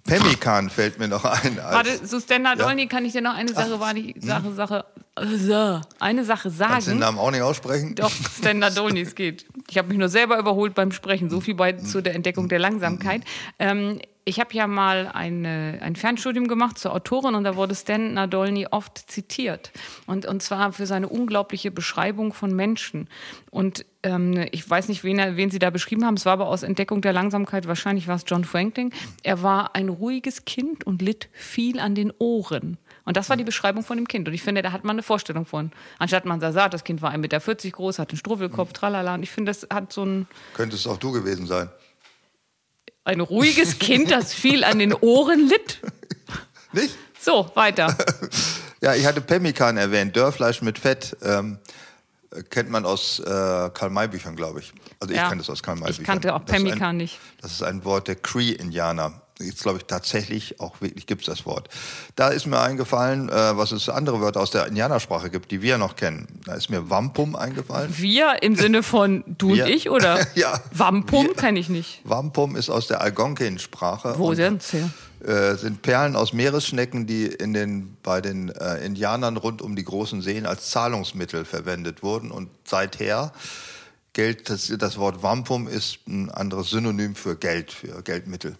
[0.04, 1.58] Pemmikan fällt mir noch ein.
[1.58, 2.86] Warte, so Standard ja?
[2.86, 4.56] Kann ich dir noch eine Sache, war die Sache, hm?
[4.56, 4.84] Sache,
[5.16, 6.72] äh, eine Sache sagen.
[6.72, 7.94] Kannst du den Namen auch nicht aussprechen?
[7.94, 9.46] Doch, Standard Olney, es geht.
[9.68, 12.58] Ich habe mich nur selber überholt beim Sprechen, so viel bei zu der Entdeckung der
[12.58, 13.22] Langsamkeit.
[13.58, 18.14] Ähm, ich habe ja mal eine, ein Fernstudium gemacht zur Autorin und da wurde Stan
[18.14, 19.72] Nadolny oft zitiert.
[20.06, 23.08] Und, und zwar für seine unglaubliche Beschreibung von Menschen.
[23.50, 26.14] Und ähm, ich weiß nicht, wen, er, wen Sie da beschrieben haben.
[26.14, 28.92] Es war aber aus Entdeckung der Langsamkeit, wahrscheinlich war es John Franklin.
[29.24, 32.78] Er war ein ruhiges Kind und litt viel an den Ohren.
[33.04, 34.28] Und das war die Beschreibung von dem Kind.
[34.28, 35.72] Und ich finde, da hat man eine Vorstellung von.
[35.98, 37.40] Anstatt man sagt, das Kind war 1,40 Meter
[37.70, 39.14] groß, hat einen Struwwelkopf, tralala.
[39.14, 40.28] Und ich finde, das hat so ein.
[40.54, 41.68] Könntest auch du gewesen sein
[43.10, 45.80] ein ruhiges Kind, das viel an den Ohren litt.
[46.72, 46.96] Nicht?
[47.20, 47.96] So, weiter.
[48.80, 51.16] ja, ich hatte Pemmikan erwähnt, Dörrfleisch mit Fett.
[51.22, 51.58] Ähm,
[52.50, 54.72] kennt man aus äh, Karl-May-Büchern, glaube ich.
[55.00, 56.02] Also ich ja, kenne das aus Karl-May-Büchern.
[56.02, 57.18] Ich kannte auch Pemmikan nicht.
[57.42, 61.46] Das ist ein Wort der Cree-Indianer jetzt glaube ich tatsächlich auch wirklich gibt es das
[61.46, 61.68] Wort.
[62.16, 65.78] Da ist mir eingefallen, äh, was es andere Wörter aus der Indianersprache gibt, die wir
[65.78, 66.26] noch kennen.
[66.46, 67.92] Da ist mir Wampum eingefallen.
[67.96, 69.64] Wir im Sinne von du wir.
[69.64, 70.24] und ich oder?
[70.34, 70.60] ja.
[70.72, 72.00] Wampum kenne ich nicht.
[72.04, 74.14] Wampum ist aus der Algonquin-Sprache.
[74.16, 74.84] Wo sind sie?
[75.24, 79.84] Äh, sind Perlen aus Meeresschnecken, die in den, bei den äh, Indianern rund um die
[79.84, 82.30] großen Seen als Zahlungsmittel verwendet wurden.
[82.30, 83.32] Und seither
[84.14, 88.56] gilt, das, das Wort Wampum ist ein anderes Synonym für Geld, für Geldmittel.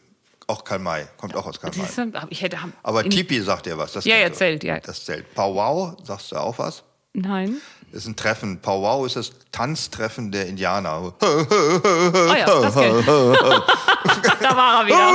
[0.51, 1.87] Auch Karl May, kommt auch aus Karl May.
[2.29, 3.93] Ich hätte, Aber Tipi sagt dir was.
[3.93, 4.81] Das ja, er zählt, ja.
[4.81, 5.33] Das zählt.
[5.33, 6.83] Powwow, sagst du auch was?
[7.13, 7.59] Nein.
[7.93, 8.61] Das ist ein Treffen.
[8.61, 11.15] Powwow ist das Tanztreffen der Indianer.
[11.23, 12.75] Ah ja, das
[14.41, 15.09] Da war er wieder.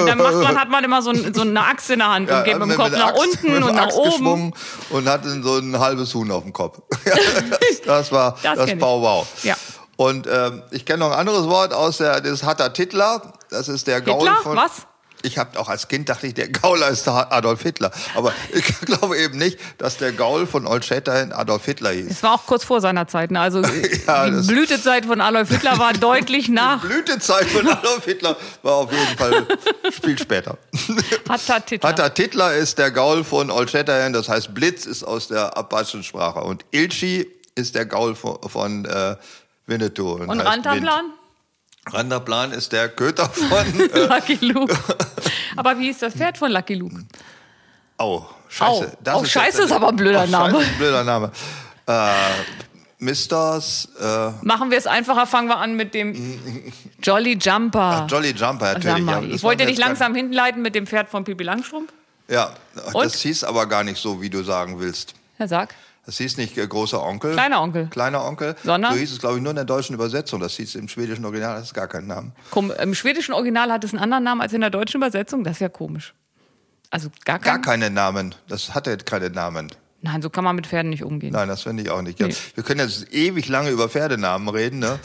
[0.00, 2.28] Und dann macht man, hat man immer so, ein, so eine Axt in der Hand
[2.28, 4.52] ja, und geht mit dem Kopf nach Axt, unten und nach oben.
[4.90, 6.80] Und hat so ein halbes Huhn auf dem Kopf.
[7.04, 9.24] das, das war das, das Powwow.
[9.44, 9.54] Ja.
[9.98, 13.32] Und ähm, ich kenne noch ein anderes Wort aus der, das hat der Titler.
[13.50, 14.36] Das ist der Gaul Hitler?
[14.44, 14.56] von.
[14.56, 14.86] Was?
[15.22, 17.90] Ich habe auch als Kind dachte ich, der Gauler ist Adolf Hitler.
[18.14, 22.06] Aber ich glaube eben nicht, dass der Gaul von Old Shatterhand Adolf Hitler hieß.
[22.08, 23.32] Es war auch kurz vor seiner Zeit.
[23.32, 23.40] Ne?
[23.40, 23.60] Also
[24.06, 26.80] ja, die Blütezeit von Adolf Hitler war deutlich nach.
[26.82, 29.48] Die Blütezeit von Adolf Hitler war auf jeden Fall
[30.00, 30.58] viel später.
[31.28, 31.88] Hatta Titler.
[31.88, 34.14] Hatta Titler ist der Gaul von Old Shatterhand.
[34.14, 36.38] Das heißt, Blitz ist aus der Apachen-Sprache.
[36.38, 37.26] Und Ilchi
[37.56, 39.16] ist der Gaul von, von äh,
[39.68, 40.14] Winnetou.
[40.14, 41.12] Und, und Rantanplan?
[41.86, 44.76] Randerplan ist der Köter von äh Lucky Luke.
[45.56, 47.04] Aber wie ist das Pferd von Lucky Luke?
[47.98, 48.98] Oh, scheiße.
[49.02, 50.60] Das oh, ist scheiße ist aber ein blöder oh, Name.
[50.60, 51.32] Scheiße, blöder Name.
[51.86, 52.12] Äh,
[52.98, 53.88] Misters.
[54.00, 58.04] Äh Machen wir es einfacher, fangen wir an mit dem Jolly Jumper.
[58.04, 59.06] Ach, Jolly Jumper, natürlich.
[59.06, 61.92] Ja, ich wollte dich langsam hinleiten mit dem Pferd von Pipi Langstrumpf.
[62.28, 62.52] Ja,
[62.92, 63.04] Und?
[63.04, 65.14] das hieß aber gar nicht so, wie du sagen willst.
[65.38, 65.74] Ja, sag.
[66.08, 67.34] Das hieß nicht äh, großer Onkel.
[67.34, 67.88] Kleiner Onkel.
[67.88, 68.56] Kleiner Onkel.
[68.64, 68.94] Sondern?
[68.94, 70.40] So hieß es, glaube ich, nur in der deutschen Übersetzung.
[70.40, 72.32] Das hieß im schwedischen Original, das ist gar keinen Namen.
[72.50, 75.44] Komm, Im schwedischen Original hat es einen anderen Namen als in der deutschen Übersetzung.
[75.44, 76.14] Das ist ja komisch.
[76.88, 77.52] Also gar, kein...
[77.52, 78.34] gar keine Namen.
[78.48, 79.70] Das hatte keine Namen.
[80.00, 81.34] Nein, so kann man mit Pferden nicht umgehen.
[81.34, 82.18] Nein, das finde ich auch nicht.
[82.18, 82.34] Nee.
[82.54, 84.78] Wir können jetzt ewig lange über Pferdenamen reden.
[84.78, 84.98] Ne?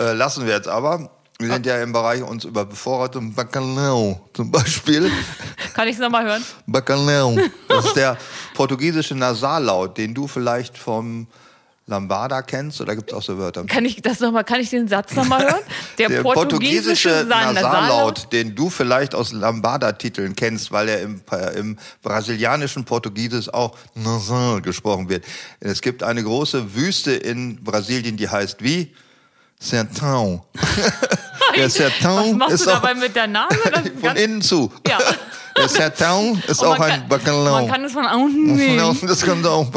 [0.00, 1.12] Äh, lassen wir jetzt aber.
[1.40, 5.10] Wir sind ja im Bereich uns über bevorrateten Bacalhau zum Beispiel.
[5.74, 6.44] Kann ich es nochmal hören?
[6.66, 7.36] Bacalhau.
[7.68, 8.18] Das ist der
[8.54, 11.26] portugiesische Nasallaut, den du vielleicht vom
[11.86, 13.64] Lambada kennst oder gibt es auch so Wörter?
[13.64, 15.62] Kann ich das noch mal, kann ich den Satz nochmal hören?
[15.98, 21.20] Der, der portugiesische, portugiesische Nasallaut, den du vielleicht aus Lambada-Titeln kennst, weil er im,
[21.56, 25.24] im brasilianischen Portugieses auch nasal gesprochen wird.
[25.58, 28.94] Es gibt eine große Wüste in Brasilien, die heißt wie?
[29.60, 30.42] Sertão.
[31.56, 33.56] Der Sertão Was machst du dabei mit der Nase?
[34.00, 34.72] Von innen zu.
[34.88, 34.98] Ja.
[35.56, 37.52] Der Sertão ist auch ein Bacalhau.
[37.52, 38.98] Man kann es von außen nehmen.
[39.06, 39.70] Das kann auch.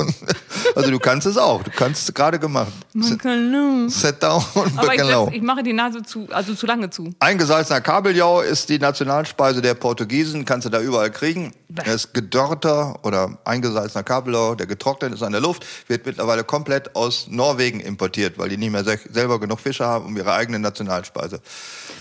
[0.75, 1.63] Also du kannst es auch.
[1.63, 2.71] Du kannst es gerade gemacht.
[2.93, 3.87] Bacalhau.
[3.87, 5.27] Sertão und Bacalhau.
[5.29, 7.13] Ich, ich, mache die Nase zu, also zu lange zu.
[7.19, 10.45] Eingesalzener Kabeljau ist die Nationalspeise der Portugiesen.
[10.45, 11.53] Kannst du da überall kriegen.
[11.75, 16.95] Er ist gedörrter oder eingesalzener Kabeljau, der getrocknet ist an der Luft, wird mittlerweile komplett
[16.95, 21.41] aus Norwegen importiert, weil die nicht mehr selber genug Fische haben um ihre eigene Nationalspeise.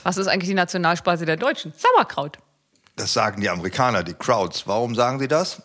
[0.03, 1.73] Was ist eigentlich die Nationalspeise der Deutschen?
[1.77, 2.39] Sauerkraut.
[2.97, 4.67] Das sagen die Amerikaner, die Crowds.
[4.67, 5.63] Warum sagen sie das?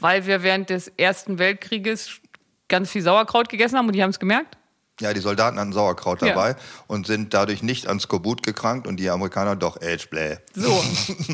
[0.00, 2.20] Weil wir während des Ersten Weltkrieges
[2.68, 4.56] ganz viel Sauerkraut gegessen haben und die haben es gemerkt?
[4.98, 6.56] Ja, die Soldaten hatten Sauerkraut dabei ja.
[6.86, 10.38] und sind dadurch nicht ans Skorbut gekrankt und die Amerikaner doch Age Blä.
[10.54, 10.82] So,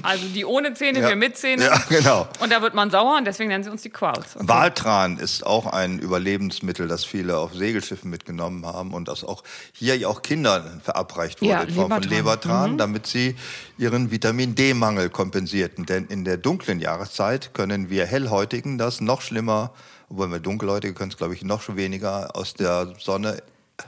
[0.02, 1.08] also die ohne Zähne, ja.
[1.10, 1.66] wir mit Zähne.
[1.66, 2.26] Ja, genau.
[2.40, 4.34] Und da wird man sauer und deswegen nennen sie uns die Crowds.
[4.34, 4.48] Okay.
[4.48, 10.08] Waltran ist auch ein Überlebensmittel, das viele auf Segelschiffen mitgenommen haben und das auch hier
[10.08, 12.78] auch Kindern verabreicht wurde ja, in Form von Lebertran, mhm.
[12.78, 13.36] damit sie
[13.78, 15.86] ihren Vitamin D-Mangel kompensierten.
[15.86, 19.72] Denn in der dunklen Jahreszeit können wir Hellhäutigen das noch schlimmer
[20.12, 23.42] obwohl wir Dunkelhäutige können es, glaube ich, noch schon weniger aus der Sonne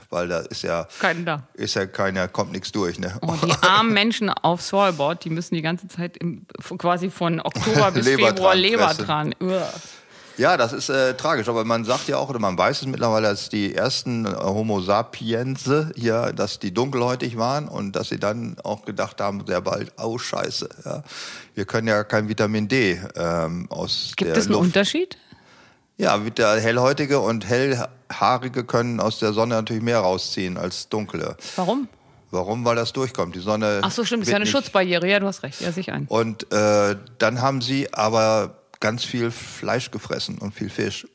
[0.09, 1.43] weil da ist ja Keinen da.
[1.53, 3.17] ist ja keiner kommt nichts durch ne?
[3.21, 6.45] Oh, die armen Menschen auf Svalbard die müssen die ganze Zeit im,
[6.77, 9.33] quasi von Oktober bis Februar Leber dran.
[10.37, 13.29] Ja das ist äh, tragisch aber man sagt ja auch oder man weiß es mittlerweile
[13.29, 18.85] dass die ersten Homo sapiens hier dass die dunkelhäutig waren und dass sie dann auch
[18.85, 21.03] gedacht haben sehr bald oh scheiße ja.
[21.53, 24.65] Wir können ja kein Vitamin D ähm, aus gibt es einen Luft.
[24.65, 25.17] Unterschied?
[25.97, 27.47] Ja, der hellhäutige und
[28.19, 31.37] hellhaarige können aus der Sonne natürlich mehr rausziehen als dunkle.
[31.55, 31.87] Warum?
[32.31, 32.65] Warum?
[32.65, 33.35] Weil das durchkommt.
[33.35, 33.79] Die Sonne.
[33.81, 34.23] Ach so, stimmt.
[34.23, 35.07] Das ist ja eine Schutzbarriere.
[35.07, 35.61] Ja, du hast recht.
[35.61, 36.05] Ja, sich ein.
[36.07, 41.07] Und äh, dann haben sie aber ganz viel Fleisch gefressen und viel Fisch,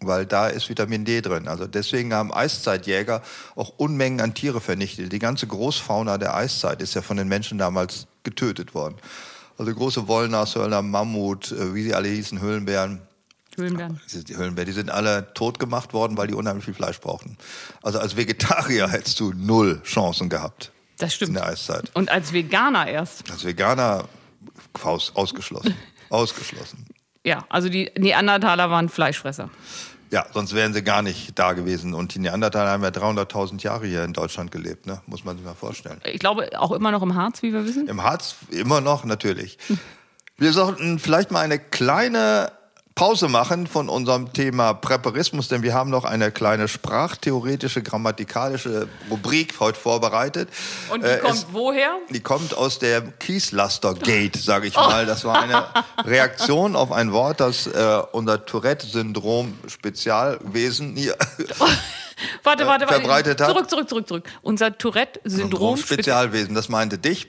[0.00, 1.48] weil da ist Vitamin D drin.
[1.48, 3.22] Also deswegen haben Eiszeitjäger
[3.56, 5.12] auch Unmengen an Tiere vernichtet.
[5.12, 8.96] Die ganze Großfauna der Eiszeit ist ja von den Menschen damals getötet worden.
[9.56, 13.00] Also große Wollnashörner, Mammut, äh, wie sie alle hießen, Höhlenbären.
[13.58, 14.00] Höhlenbären.
[14.12, 17.36] Die Höhlenbären, die sind alle tot gemacht worden, weil die unheimlich viel Fleisch brauchten.
[17.82, 20.72] Also als Vegetarier hättest du null Chancen gehabt.
[20.98, 21.30] Das stimmt.
[21.30, 21.90] In der Eiszeit.
[21.94, 23.30] Und als Veganer erst.
[23.30, 24.08] Als Veganer
[25.14, 25.74] ausgeschlossen.
[26.10, 26.86] ausgeschlossen.
[27.24, 29.50] Ja, also die Neandertaler waren Fleischfresser.
[30.10, 31.92] Ja, sonst wären sie gar nicht da gewesen.
[31.92, 35.02] Und die Neandertaler haben ja 300.000 Jahre hier in Deutschland gelebt, ne?
[35.06, 36.00] muss man sich mal vorstellen.
[36.04, 37.86] Ich glaube auch immer noch im Harz, wie wir wissen.
[37.88, 39.58] Im Harz immer noch, natürlich.
[40.38, 42.52] Wir sollten vielleicht mal eine kleine
[42.98, 49.54] Pause machen von unserem Thema Präparismus, denn wir haben noch eine kleine sprachtheoretische, grammatikalische Rubrik
[49.60, 50.48] heute vorbereitet.
[50.90, 51.98] Und die äh, kommt es, woher?
[52.10, 55.06] Die kommt aus der Kieslaster-Gate, sage ich mal.
[55.06, 55.66] Das war eine
[56.04, 61.16] Reaktion auf ein Wort, das äh, unser Tourette-Syndrom-Spezialwesen hier
[62.42, 63.50] warte, warte, äh, verbreitet hat.
[63.50, 64.28] Zurück, zurück, zurück, zurück.
[64.42, 67.28] Unser Tourette-Syndrom-Spezialwesen, das meinte dich.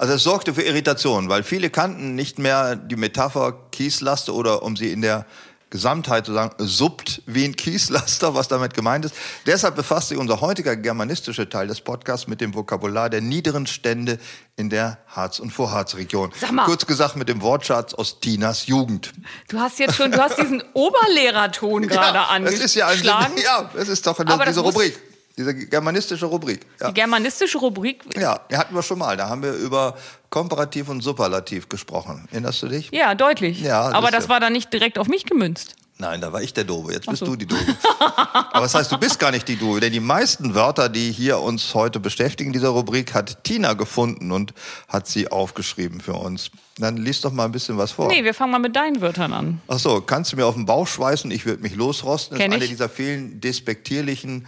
[0.00, 4.74] Also es sorgte für Irritation, weil viele kannten nicht mehr die Metapher Kieslaster oder um
[4.74, 5.26] sie in der
[5.68, 9.14] Gesamtheit zu sagen, suppt wie ein Kieslaster, was damit gemeint ist.
[9.44, 14.18] Deshalb befasst sich unser heutiger germanistischer Teil des Podcasts mit dem Vokabular der niederen Stände
[14.56, 16.32] in der Harz- und Vorharzregion.
[16.64, 19.12] Kurz gesagt mit dem Wortschatz aus Tinas Jugend.
[19.48, 22.56] Du hast jetzt schon, du hast diesen Oberlehrerton gerade ja, angeschlagen.
[22.56, 24.98] Das ist ja, ein, ja, das ist doch eine, diese Rubrik.
[25.36, 26.66] Diese germanistische Rubrik.
[26.80, 26.88] Ja.
[26.88, 28.04] Die germanistische Rubrik?
[28.16, 29.16] Ja, die hatten wir schon mal.
[29.16, 29.96] Da haben wir über
[30.28, 32.28] Komparativ und Superlativ gesprochen.
[32.30, 32.90] Erinnerst du dich?
[32.92, 33.60] Ja, deutlich.
[33.60, 35.76] Ja, Aber das, das war dann nicht direkt auf mich gemünzt.
[36.00, 36.92] Nein, da war ich der Doofe.
[36.92, 37.26] Jetzt bist so.
[37.26, 37.76] du die Doofe.
[38.32, 39.80] Aber das heißt, du bist gar nicht die Doofe.
[39.80, 44.32] Denn die meisten Wörter, die hier uns heute beschäftigen in dieser Rubrik, hat Tina gefunden
[44.32, 44.54] und
[44.88, 46.50] hat sie aufgeschrieben für uns.
[46.78, 48.08] Dann liest doch mal ein bisschen was vor.
[48.08, 49.60] Nee, wir fangen mal mit deinen Wörtern an.
[49.68, 51.30] Ach so, kannst du mir auf den Bauch schweißen?
[51.30, 52.38] Ich würde mich losrosten.
[52.38, 54.46] Das ist eine dieser vielen despektierlichen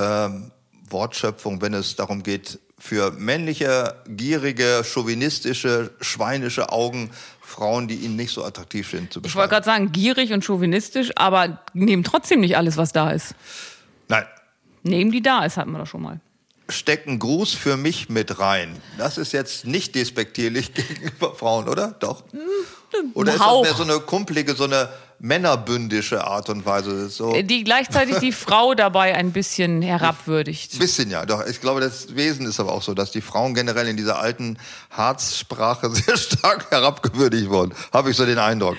[0.00, 0.50] ähm,
[0.88, 8.32] Wortschöpfungen, wenn es darum geht, für männliche, gierige, chauvinistische, schweinische Augen Frauen, die ihnen nicht
[8.32, 9.30] so attraktiv sind, zu beschreiben.
[9.30, 13.34] Ich wollte gerade sagen, gierig und chauvinistisch, aber nehmen trotzdem nicht alles, was da ist.
[14.08, 14.24] Nein.
[14.82, 16.20] Nehmen die da ist, hatten wir doch schon mal.
[16.68, 18.80] Stecken Gruß für mich mit rein.
[18.96, 21.96] Das ist jetzt nicht despektierlich gegenüber Frauen, oder?
[22.00, 22.22] Doch.
[22.32, 24.88] Hm, oder ist das mehr so eine kumpelige, so eine
[25.20, 27.08] männerbündische Art und Weise.
[27.08, 27.40] So.
[27.40, 30.72] Die gleichzeitig die Frau dabei ein bisschen herabwürdigt.
[30.74, 31.26] Ein bisschen, ja.
[31.26, 34.18] Doch, ich glaube, das Wesen ist aber auch so, dass die Frauen generell in dieser
[34.18, 34.58] alten
[34.90, 37.74] Harzsprache sehr stark herabgewürdigt wurden.
[37.92, 38.76] Habe ich so den Eindruck.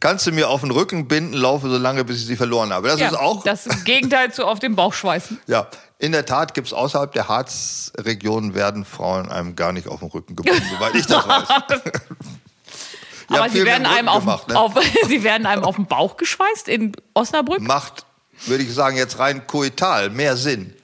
[0.00, 2.88] Kannst du mir auf den Rücken binden, laufe so lange, bis ich sie verloren habe.
[2.88, 3.44] Das ja, ist auch.
[3.44, 5.38] Das Gegenteil zu auf den Bauch schweißen.
[5.46, 5.66] Ja.
[5.98, 10.08] In der Tat gibt es außerhalb der Harzregion werden Frauen einem gar nicht auf den
[10.08, 11.48] Rücken gebunden, soweit ich das weiß.
[13.30, 14.58] Aber sie werden, einem auf, gemacht, ne?
[14.58, 14.74] auf,
[15.08, 17.60] sie werden einem auf den Bauch geschweißt in Osnabrück?
[17.60, 18.04] Macht,
[18.46, 20.74] würde ich sagen, jetzt rein koital mehr Sinn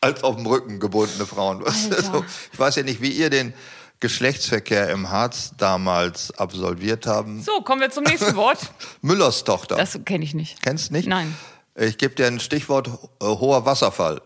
[0.00, 1.62] als auf dem Rücken gebundene Frauen.
[1.64, 3.52] Also, ich weiß ja nicht, wie ihr den
[4.00, 7.42] Geschlechtsverkehr im Harz damals absolviert haben.
[7.42, 8.58] So, kommen wir zum nächsten Wort.
[9.02, 9.76] Müllers Tochter.
[9.76, 10.62] Das kenne ich nicht.
[10.62, 11.06] Kennst du nicht?
[11.06, 11.36] Nein.
[11.74, 14.22] Ich gebe dir ein Stichwort äh, hoher Wasserfall.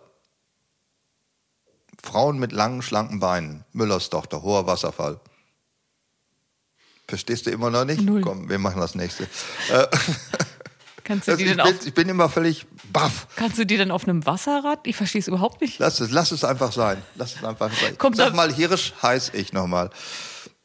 [2.02, 3.64] Frauen mit langen, schlanken Beinen.
[3.72, 5.20] Müllers Tochter, hoher Wasserfall.
[7.06, 8.00] Verstehst du immer noch nicht?
[8.00, 8.22] Null.
[8.22, 9.26] Komm, wir machen das nächste.
[9.70, 9.86] Äh,
[11.04, 13.26] Kannst du also die denn ich, bin, auf, ich bin immer völlig baff.
[13.36, 14.86] Kannst du die dann auf einem Wasserrad?
[14.86, 15.78] Ich verstehe es überhaupt nicht.
[15.78, 17.02] Lass es, lass es einfach sein.
[17.16, 17.98] Lass es einfach sein.
[17.98, 19.90] Kommt Sag mal, Hirsch heiß ich nochmal.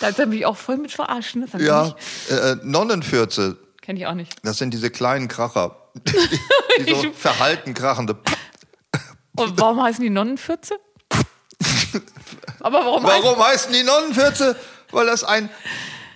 [0.00, 1.48] da hat er mich auch voll mit verarschen.
[1.52, 1.64] Ne?
[1.64, 1.96] Ja,
[2.30, 3.58] äh, Nonnenfürze.
[3.82, 4.36] Kenne ich auch nicht.
[4.44, 5.76] Das sind diese kleinen Kracher.
[5.94, 8.16] Die, die so verhalten krachende.
[9.34, 10.78] Und warum heißen die Nonnenfürze?
[12.60, 14.56] Aber warum, warum heißen die Nonnenfürze?
[14.90, 15.48] Weil das ein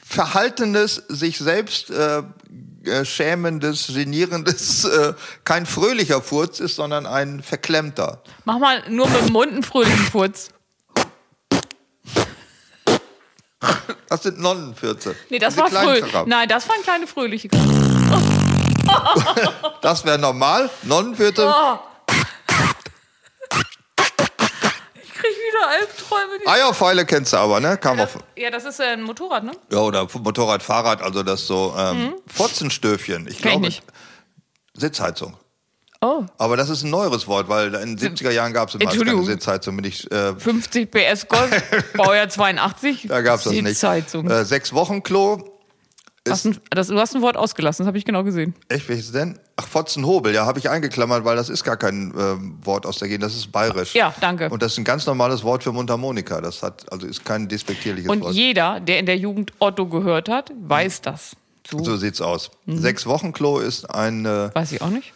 [0.04, 2.22] verhaltenes, sich selbst äh,
[2.84, 5.14] äh, schämendes, genierendes, äh,
[5.44, 8.22] kein fröhlicher Furz ist, sondern ein verklemmter.
[8.44, 10.48] Mach mal nur mit dem Mund einen fröhlichen Furz.
[14.08, 15.14] Das sind Nonnenfürze.
[15.30, 16.04] Nee, das war fröhlich.
[16.26, 17.48] Nein, das waren kleine fröhliche.
[19.80, 20.68] das wäre normal.
[20.82, 21.48] Nonnenfürze.
[21.48, 21.78] Oh.
[25.52, 26.46] Wieder Albträume.
[26.46, 27.76] Eierpfeile kennst du aber, ne?
[27.76, 29.52] Kam ja, das, ja, das ist ein Motorrad, ne?
[29.70, 32.14] Ja, oder Motorrad, Fahrrad, also das so ähm, mhm.
[32.26, 33.26] Fotzenstöfchen.
[33.28, 33.82] Ich glaube, ich
[34.74, 35.36] Sitzheizung.
[36.00, 36.24] Oh.
[36.36, 39.22] Aber das ist ein neueres Wort, weil in den 70er Jahren gab es immer keine
[39.22, 39.76] Sitzheizung.
[39.76, 41.50] Bin ich, äh 50 PS Golf,
[41.96, 43.06] Baujahr 82.
[43.08, 43.66] Da gab es das nicht.
[43.66, 44.28] Sitzheizung.
[44.28, 45.51] Äh, sechs Wochen Klo,
[46.28, 48.54] Hast ein, das, du hast ein Wort ausgelassen, das habe ich genau gesehen.
[48.68, 49.40] Echt, welches denn?
[49.56, 53.08] Ach, Fotzenhobel, ja, habe ich eingeklammert, weil das ist gar kein äh, Wort aus der
[53.08, 53.94] Gegend, das ist bayerisch.
[53.94, 54.48] Ja, danke.
[54.48, 56.40] Und das ist ein ganz normales Wort für Mundharmonika.
[56.40, 58.30] Das hat, also ist kein despektierliches Und Wort.
[58.30, 61.04] Und jeder, der in der Jugend Otto gehört hat, weiß mhm.
[61.04, 61.36] das.
[61.68, 62.50] So, so sieht's aus.
[62.66, 62.78] Mhm.
[62.78, 64.24] Sechs Wochen Klo ist ein.
[64.24, 65.12] Äh, weiß ich auch nicht.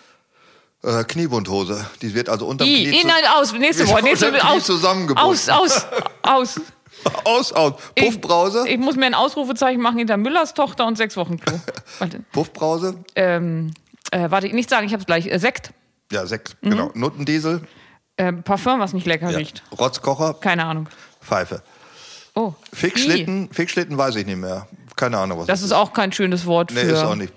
[0.83, 1.87] Äh, Kniebundhose.
[2.03, 3.01] Die wird also unter I, Knie.
[3.01, 3.53] I, nein, aus.
[3.53, 4.03] Nächste Wort.
[4.03, 5.31] Nächste, aus, zusammengebunden.
[5.31, 5.87] Aus, aus,
[6.23, 6.61] aus.
[7.25, 7.75] Aus, aus.
[7.95, 8.65] Puffbrause?
[8.67, 11.59] Ich, ich, muss mir ein Ausrufezeichen machen hinter Müllers Tochter und sechs Wochen Klo.
[12.33, 13.05] Puffbrause?
[13.15, 13.73] Ähm,
[14.11, 15.27] äh, warte, nicht sagen, ich hab's gleich.
[15.27, 15.73] Äh, Sekt.
[16.13, 16.71] Ja, Sekt, mhm.
[16.71, 16.91] genau.
[16.95, 17.63] Nuttendiesel?
[18.17, 19.39] Äh, Parfüm, was nicht lecker ja.
[19.39, 19.63] riecht.
[19.79, 20.35] Rotzkocher?
[20.35, 20.89] Keine Ahnung.
[21.21, 21.63] Pfeife.
[22.35, 22.55] Oh.
[22.73, 23.51] Fickschlitten?
[23.53, 24.69] Fickschlitten weiß ich nicht mehr.
[24.95, 25.71] Keine Ahnung, was das, ist.
[25.71, 26.85] Das ist auch kein schönes Wort für.
[26.85, 27.33] Nee, ist auch nicht.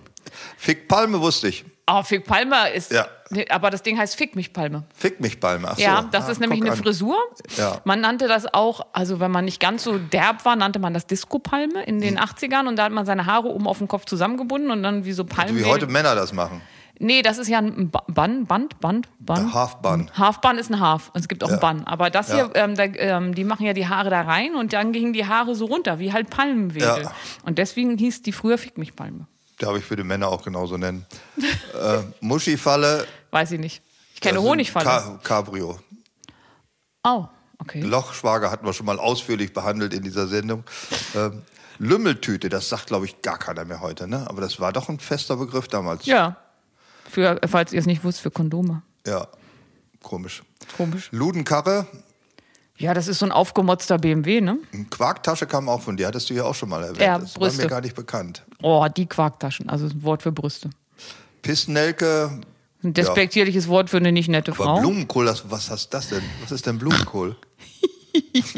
[0.57, 1.65] Fickpalme wusste ich.
[1.91, 2.91] Oh, Fick Palme ist.
[2.91, 3.07] Ja.
[3.49, 4.83] Aber das Ding heißt Fick mich Palme.
[4.95, 5.81] Fick mich Palme, ach so.
[5.81, 6.77] Ja, das ah, ist nämlich eine an.
[6.77, 7.17] Frisur.
[7.57, 7.79] Ja.
[7.83, 11.05] Man nannte das auch, also wenn man nicht ganz so derb war, nannte man das
[11.07, 12.25] Disco-Palme in den hm.
[12.25, 15.13] 80ern und da hat man seine Haare oben auf dem Kopf zusammengebunden und dann wie
[15.13, 15.57] so Palmen.
[15.57, 16.61] Wie heute Männer das machen.
[17.01, 19.53] Nee, das ist ja ein Bun, Band, Band, Band.
[19.53, 20.11] Half-Bun.
[20.17, 21.11] Half-Bun ist ein Half.
[21.13, 21.55] Es gibt auch ja.
[21.55, 21.87] ein Bun.
[21.87, 24.91] Aber das hier, ähm, da, ähm, die machen ja die Haare da rein und dann
[24.91, 27.03] gingen die Haare so runter, wie halt Palmenwedel.
[27.03, 27.11] Ja.
[27.45, 29.27] Und deswegen hieß die früher Fick mich Palme.
[29.60, 31.05] Darf ich für die Männer auch genauso nennen.
[31.38, 33.05] äh, Muschifalle.
[33.32, 33.84] Weiß ich nicht.
[34.16, 34.86] Ich kenne Honigfalle.
[34.86, 35.80] Ca Cabrio.
[37.03, 37.26] Oh,
[37.60, 37.82] okay.
[37.82, 40.64] Lochschwager hatten wir schon mal ausführlich behandelt in dieser Sendung.
[41.16, 41.43] Ähm,
[41.78, 44.26] Lümmeltüte, das sagt, glaube ich, gar keiner mehr heute, ne?
[44.30, 46.05] Aber das war doch ein fester Begriff damals.
[46.05, 46.38] Ja.
[47.10, 48.82] Für, falls ihr es nicht wusst, für Kondome.
[49.05, 49.28] Ja.
[50.03, 50.43] Komisch.
[50.78, 51.10] Komisch.
[51.12, 51.88] Ludenkarre,
[52.80, 54.57] ja, das ist so ein aufgemotzter BMW, ne?
[54.89, 57.01] Quarktasche kam auch von dir, hattest du ja auch schon mal erwähnt.
[57.01, 57.57] Ja, das Brüste.
[57.57, 58.43] war mir gar nicht bekannt.
[58.61, 60.69] Oh, die Quarktaschen, also ein Wort für Brüste.
[61.41, 62.39] Pissnelke.
[62.82, 63.71] Ein despektierliches ja.
[63.71, 64.80] Wort für eine nicht nette Aber Frau.
[64.80, 66.23] Blumenkohl, das, was hast das denn?
[66.41, 67.36] Was ist denn Blumenkohl?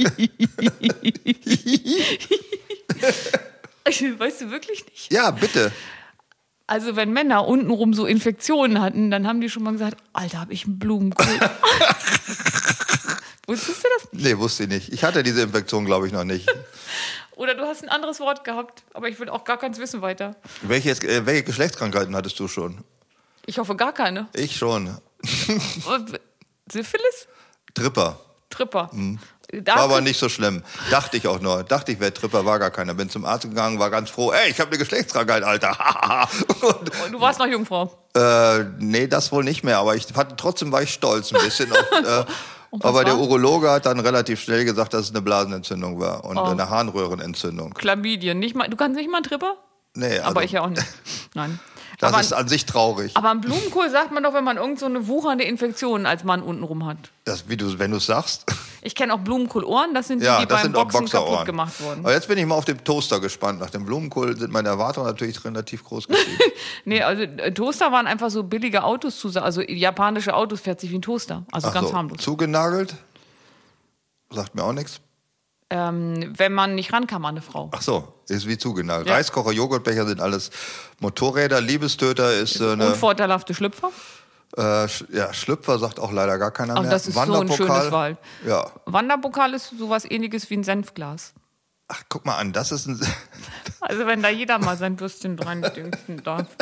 [4.17, 5.11] Weißt du wirklich nicht?
[5.11, 5.71] Ja, bitte.
[6.67, 10.53] Also wenn Männer untenrum so Infektionen hatten, dann haben die schon mal gesagt, Alter, habe
[10.53, 11.25] ich einen Blumenkohl.
[13.51, 14.23] Wusstest du das nicht?
[14.23, 14.93] Nee, wusste ich nicht.
[14.93, 16.49] Ich hatte diese Infektion, glaube ich, noch nicht.
[17.35, 20.37] Oder du hast ein anderes Wort gehabt, aber ich will auch gar keins wissen weiter.
[20.61, 22.83] Welche, äh, welche Geschlechtskrankheiten hattest du schon?
[23.45, 24.29] Ich hoffe gar keine.
[24.33, 24.97] Ich schon.
[26.71, 27.27] Syphilis?
[27.73, 28.21] Tripper.
[28.49, 28.89] Tripper.
[28.93, 29.19] Mhm.
[29.65, 30.63] war aber nicht so schlimm.
[30.89, 31.63] Dachte ich auch nur.
[31.63, 32.93] Dachte ich, wäre Tripper, war gar keiner.
[32.93, 34.31] Bin zum Arzt gegangen, war ganz froh.
[34.31, 35.71] Ey, ich habe eine Geschlechtskrankheit, Alter.
[36.61, 37.97] und, du warst noch Jungfrau?
[38.15, 39.79] Äh, nee, das wohl nicht mehr.
[39.79, 41.71] Aber ich hatte, trotzdem war ich stolz ein bisschen.
[41.71, 42.25] auf, äh,
[42.79, 46.43] aber der Urologe hat dann relativ schnell gesagt, dass es eine Blasenentzündung war und oh.
[46.43, 47.73] eine Harnröhrenentzündung.
[47.73, 48.39] Chlamydien.
[48.39, 49.55] Nicht mal, du kannst nicht mal einen Tripper?
[49.93, 50.17] Nee.
[50.17, 50.85] Also, aber ich ja auch nicht.
[51.33, 51.59] Nein.
[52.01, 53.15] Das aber, ist an sich traurig.
[53.15, 56.41] Aber ein Blumenkohl sagt man doch, wenn man irgend so eine wuchernde Infektion als Mann
[56.41, 56.97] untenrum hat.
[57.25, 58.45] Das, wie du, wenn du es sagst.
[58.81, 61.99] Ich kenne auch Blumenkohlohren, das sind die, ja, die beim Boxen kaputt gemacht wurden.
[61.99, 63.59] Aber jetzt bin ich mal auf den Toaster gespannt.
[63.59, 66.39] Nach dem Blumenkohl sind meine Erwartungen natürlich relativ groß geschrieben.
[66.85, 70.89] nee, also äh, Toaster waren einfach so billige Autos zu Also japanische Autos fährt sich
[70.89, 71.45] wie ein Toaster.
[71.51, 72.17] Also Ach ganz so, harmlos.
[72.17, 72.95] Zugenagelt?
[74.31, 75.01] Sagt mir auch nichts
[75.71, 77.69] ähm, wenn man nicht rankam an eine Frau.
[77.71, 79.07] Ach so, ist wie zugenagelt.
[79.07, 79.15] Ja.
[79.15, 80.51] Reiskocher, Joghurtbecher sind alles
[80.99, 81.61] Motorräder.
[81.61, 82.87] Liebestöter ist äh, eine...
[82.87, 83.89] Unvorteilhafte Schlüpfer?
[84.57, 86.91] Äh, ja, Schlüpfer sagt auch leider gar keiner Ach, mehr.
[86.91, 88.17] das ist so ein schönes Wahl.
[88.45, 88.69] Ja.
[88.85, 91.33] Wanderpokal ist sowas ähnliches wie ein Senfglas.
[91.87, 92.99] Ach, guck mal an, das ist ein...
[93.79, 96.47] also wenn da jeder mal sein Bürstchen dran dünsten darf.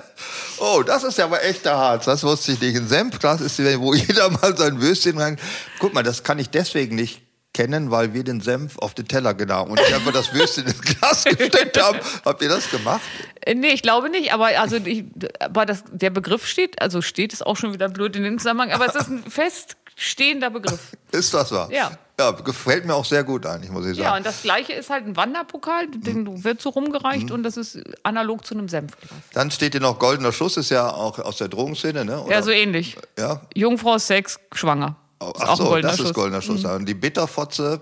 [0.62, 2.04] Oh, das ist ja aber echter Harz.
[2.04, 2.76] Das wusste ich nicht.
[2.76, 5.40] Ein Senfglas ist, wo jeder mal sein Bürstchen rein...
[5.80, 7.22] Guck mal, das kann ich deswegen nicht
[7.60, 10.82] kennen, weil wir den Senf auf den Teller genau und ich einfach das Würstchen ins
[10.82, 12.00] Glas gestellt haben.
[12.26, 13.02] Habt ihr das gemacht?
[13.42, 15.04] Äh, nee, ich glaube nicht, aber also ich,
[15.42, 18.72] aber das, der Begriff steht, also steht ist auch schon wieder blöd in dem Zusammenhang,
[18.72, 20.96] aber es ist ein feststehender Begriff.
[21.12, 21.70] Ist das wahr?
[21.70, 21.92] Ja.
[22.18, 24.04] Ja, gefällt mir auch sehr gut eigentlich, muss ich sagen.
[24.04, 26.44] Ja, und das gleiche ist halt ein Wanderpokal, den mhm.
[26.46, 27.36] wird so rumgereicht mhm.
[27.36, 29.12] und das ist analog zu einem Senfglas.
[29.34, 32.22] Dann steht hier noch goldener Schuss, ist ja auch aus der Drogenszene, ne?
[32.22, 32.36] Oder?
[32.36, 32.96] Ja, so ähnlich.
[33.18, 33.42] Ja.
[33.54, 34.96] Jungfrau Sex, schwanger.
[35.38, 36.64] Ach so, das ist goldener Schuss.
[36.64, 36.86] Mhm.
[36.86, 37.82] Die Bitterfotze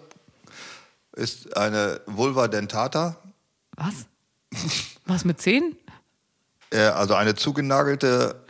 [1.13, 3.17] ist eine Vulva dentata.
[3.75, 4.05] Was?
[5.05, 5.75] Was mit Zähnen?
[6.69, 8.43] also eine zugenagelte.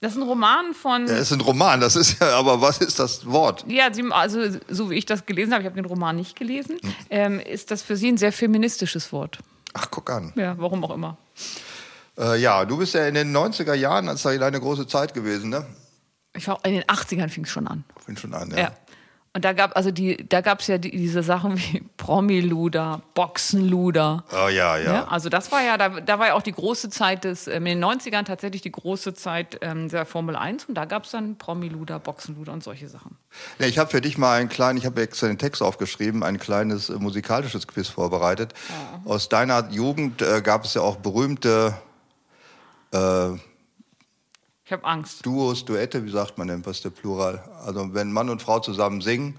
[0.00, 1.06] Das ist ein Roman von.
[1.06, 3.64] Ja, ist ein Roman, das ist ja, aber was ist das Wort?
[3.68, 6.80] Ja, sie, also so wie ich das gelesen habe, ich habe den Roman nicht gelesen,
[6.82, 6.94] hm.
[7.08, 9.38] ähm, ist das für sie ein sehr feministisches Wort.
[9.74, 10.32] Ach, guck an.
[10.34, 11.18] Ja, warum auch immer.
[12.18, 15.50] Äh, ja, du bist ja in den 90er Jahren, als da eine große Zeit gewesen,
[15.50, 15.66] ne?
[16.34, 17.84] Ich war in den 80ern fing es schon an.
[18.04, 18.58] Fing schon an, ja.
[18.58, 18.72] ja.
[19.34, 24.24] Und da gab also die, da gab es ja die, diese Sachen wie Promiluder, Boxenluder.
[24.30, 25.04] Oh ja, ja, ja.
[25.08, 27.80] Also das war ja, da, da war ja auch die große Zeit des, ähm, in
[27.80, 31.38] den 90ern tatsächlich die große Zeit ähm, der Formel 1 und da gab es dann
[31.38, 33.16] Promiluder, Boxenluder und solche Sachen.
[33.58, 36.38] Ja, ich habe für dich mal einen kleinen, ich habe extra den Text aufgeschrieben, ein
[36.38, 38.52] kleines äh, musikalisches Quiz vorbereitet.
[38.68, 39.10] Ja.
[39.10, 41.74] Aus deiner Jugend äh, gab es ja auch berühmte
[42.92, 43.30] äh,
[44.72, 45.26] ich habe Angst.
[45.26, 47.44] Duos, Duette, wie sagt man denn, was ist der Plural?
[47.66, 49.38] Also wenn Mann und Frau zusammen singen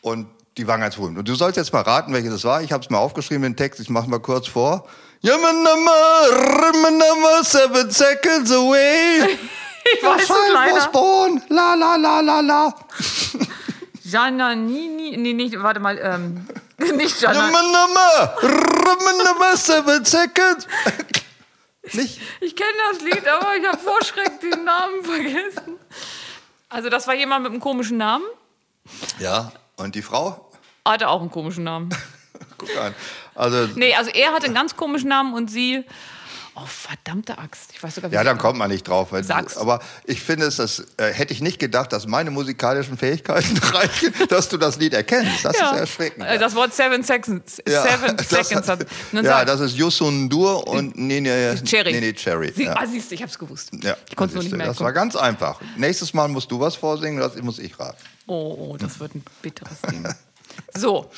[0.00, 1.18] und die waren ganz berühmt.
[1.18, 2.62] Und du sollst jetzt mal raten, welches das war.
[2.62, 4.86] Ich habe es mal aufgeschrieben, den Text, ich mache mal kurz vor.
[7.42, 9.36] Seven seconds away.
[9.96, 10.76] ich weiß es leider.
[10.76, 11.42] was born.
[11.48, 12.74] La la la la la.
[14.04, 16.46] Jana Nini, nee, nicht, warte mal, ähm,
[16.96, 17.50] nicht Jana.
[19.56, 20.68] Seven seconds.
[21.92, 22.20] Nicht?
[22.40, 25.78] Ich kenne das Lied, aber ich habe vor Schreck den Namen vergessen.
[26.68, 28.24] Also das war jemand mit einem komischen Namen.
[29.18, 30.50] Ja, und die Frau?
[30.86, 31.90] Hatte auch einen komischen Namen.
[32.58, 32.94] Guck an.
[33.34, 35.84] Also, nee, also er hatte einen ganz komischen Namen und sie
[36.56, 37.70] Oh, verdammte Axt.
[37.72, 39.10] Ich weiß sogar, ja, dann kommt man nicht drauf.
[39.10, 39.54] Weil Sag's.
[39.54, 43.58] Du, aber ich finde es, das äh, hätte ich nicht gedacht, dass meine musikalischen Fähigkeiten
[43.74, 45.44] reichen, dass du das Lied erkennst.
[45.44, 45.72] Das ja.
[45.72, 46.24] ist erschreckend.
[46.24, 46.38] Ja.
[46.38, 47.60] Das Wort Seven Seconds.
[47.68, 48.86] Ja, Seven das Seconds hat.
[49.12, 51.92] Ja, das ist Yusundur und Nene Cherry.
[51.92, 52.52] Nene Cherry.
[52.54, 52.76] Sie, ja.
[52.76, 53.70] Ah, siehst du, ich hab's gewusst.
[53.82, 54.68] Ja, ich konnte es nur nicht mehr.
[54.68, 55.60] Das war ganz einfach.
[55.76, 57.98] Nächstes Mal musst du was vorsingen, das muss ich raten.
[58.26, 60.06] Oh, oh das wird ein bitteres Ding.
[60.74, 61.10] So.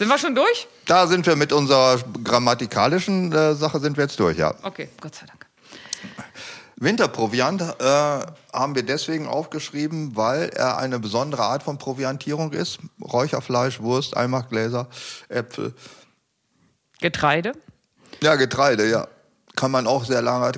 [0.00, 0.66] Sind wir schon durch?
[0.86, 4.54] Da sind wir mit unserer grammatikalischen äh, Sache sind wir jetzt durch, ja.
[4.62, 5.44] Okay, Gott sei Dank.
[6.76, 12.78] Winterproviant äh, haben wir deswegen aufgeschrieben, weil er eine besondere Art von Proviantierung ist.
[13.02, 14.88] Räucherfleisch, Wurst, Eimachgläser,
[15.28, 15.74] Äpfel.
[17.02, 17.52] Getreide?
[18.22, 19.06] Ja, Getreide, ja.
[19.54, 20.50] Kann man auch sehr lange,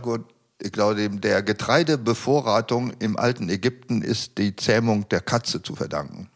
[0.61, 6.31] ich glaube, der Getreidebevorratung im alten Ägypten ist die Zähmung der Katze zu verdanken.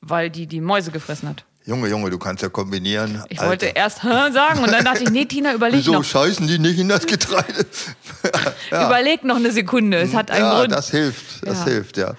[0.00, 1.44] Weil die die Mäuse gefressen hat.
[1.66, 3.24] Junge, Junge, du kannst ja kombinieren.
[3.30, 3.50] Ich Alter.
[3.50, 6.00] wollte erst sagen und dann dachte ich, nee, Tina, überleg Wieso noch.
[6.00, 7.64] Wieso scheißen die nicht in das Getreide?
[8.70, 8.86] ja.
[8.86, 10.72] Überleg noch eine Sekunde, es hat einen ja, Grund.
[10.72, 11.64] das hilft, das ja.
[11.64, 12.14] hilft, ja.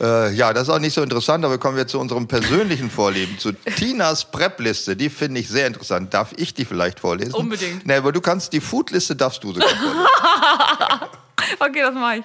[0.00, 3.38] Äh, ja, das ist auch nicht so interessant, aber kommen wir zu unserem persönlichen Vorlieben,
[3.38, 4.96] zu Tinas Prep-Liste.
[4.96, 6.14] Die finde ich sehr interessant.
[6.14, 7.34] Darf ich die vielleicht vorlesen?
[7.34, 7.84] Unbedingt.
[7.84, 11.17] Nee, aber du kannst die Food-Liste darfst du sogar vorlesen.
[11.60, 12.24] okay, das mache ich.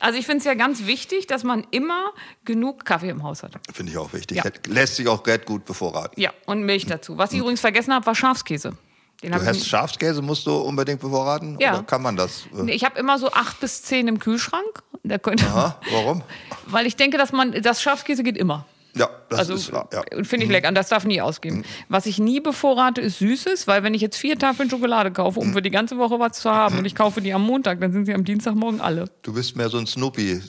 [0.00, 2.12] Also ich finde es ja ganz wichtig, dass man immer
[2.44, 3.52] genug Kaffee im Haus hat.
[3.72, 4.38] Finde ich auch wichtig.
[4.38, 4.44] Ja.
[4.66, 6.20] Lässt sich auch gut bevorraten.
[6.20, 7.18] Ja, und Milch dazu.
[7.18, 8.76] Was ich übrigens vergessen habe, war Schafskäse.
[9.22, 11.56] Den Du hast Schafskäse, musst du unbedingt bevorraten?
[11.58, 11.74] Ja.
[11.74, 12.46] Oder kann man das?
[12.54, 14.82] äh, ich habe immer so acht bis zehn im Kühlschrank.
[15.04, 16.22] Da könnte, Aha, warum?
[16.66, 18.66] Weil ich denke, dass man das Schafskäse geht immer.
[18.96, 19.88] Ja, das Also ist wahr.
[19.92, 20.02] Ja.
[20.24, 21.64] finde ich lecker und das darf nie ausgehen.
[21.88, 25.52] Was ich nie bevorrate, ist Süßes, weil wenn ich jetzt vier Tafeln Schokolade kaufe, um
[25.52, 28.06] für die ganze Woche was zu haben und ich kaufe die am Montag, dann sind
[28.06, 29.04] sie am Dienstagmorgen alle.
[29.22, 30.40] Du bist mehr so ein Snoopy.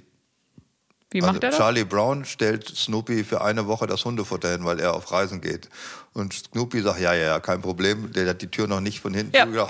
[1.12, 1.58] Wie Also macht er das?
[1.58, 5.70] Charlie Brown stellt Snoopy für eine Woche das Hundefutter hin, weil er auf Reisen geht.
[6.18, 8.12] Und Snoopy sagt, ja, ja, ja, kein Problem.
[8.12, 9.46] Der hat die Tür noch nicht von hinten Ja.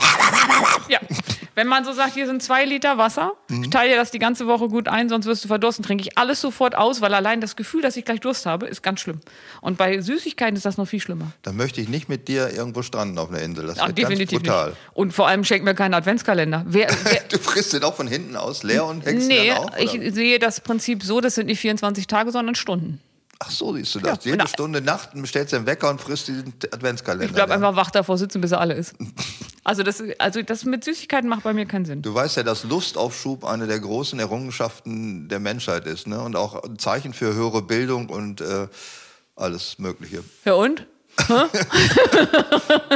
[0.90, 1.00] Ja.
[1.56, 3.64] Wenn man so sagt, hier sind zwei Liter Wasser, Mhm.
[3.64, 6.18] ich teile dir das die ganze Woche gut ein, sonst wirst du verdursten, trinke ich
[6.18, 9.20] alles sofort aus, weil allein das Gefühl, dass ich gleich Durst habe, ist ganz schlimm.
[9.62, 11.32] Und bei Süßigkeiten ist das noch viel schlimmer.
[11.42, 13.66] Dann möchte ich nicht mit dir irgendwo stranden auf einer Insel.
[13.68, 14.70] Das Ach, wird ganz definitiv brutal.
[14.70, 14.78] nicht.
[14.94, 16.64] Und vor allem schenkt mir keinen Adventskalender.
[16.68, 19.72] Wer, wer, Du frisst den auch von hinten aus leer und hängst nee, dann auf?
[19.80, 20.12] ich oder?
[20.14, 23.02] sehe das Prinzip so, das sind nicht 24 Tage, sondern Stunden.
[23.40, 24.26] Ach so, siehst du das.
[24.26, 27.26] Ja, Jede und- Stunde Nacht stellst du den Wecker und frisst diesen Adventskalender.
[27.26, 27.56] Ich bleibe leer.
[27.58, 28.96] einfach wach davor sitzen, bis er alle ist.
[29.64, 32.02] Also das, also das mit Süßigkeiten macht bei mir keinen Sinn.
[32.02, 36.08] Du weißt ja, dass Lustaufschub eine der großen Errungenschaften der Menschheit ist.
[36.08, 36.22] Ne?
[36.22, 38.70] Und auch ein Zeichen für höhere Bildung und äh,
[39.36, 40.24] alles Mögliche.
[40.46, 40.88] Ja und?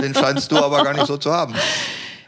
[0.01, 1.55] Den scheinst du aber gar nicht so zu haben.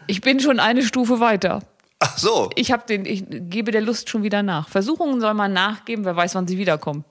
[0.07, 1.61] Ich bin schon eine Stufe weiter.
[1.99, 2.49] Ach so.
[2.55, 4.67] Ich habe den, ich gebe der Lust schon wieder nach.
[4.67, 7.05] Versuchungen soll man nachgeben, wer weiß, wann sie wiederkommen.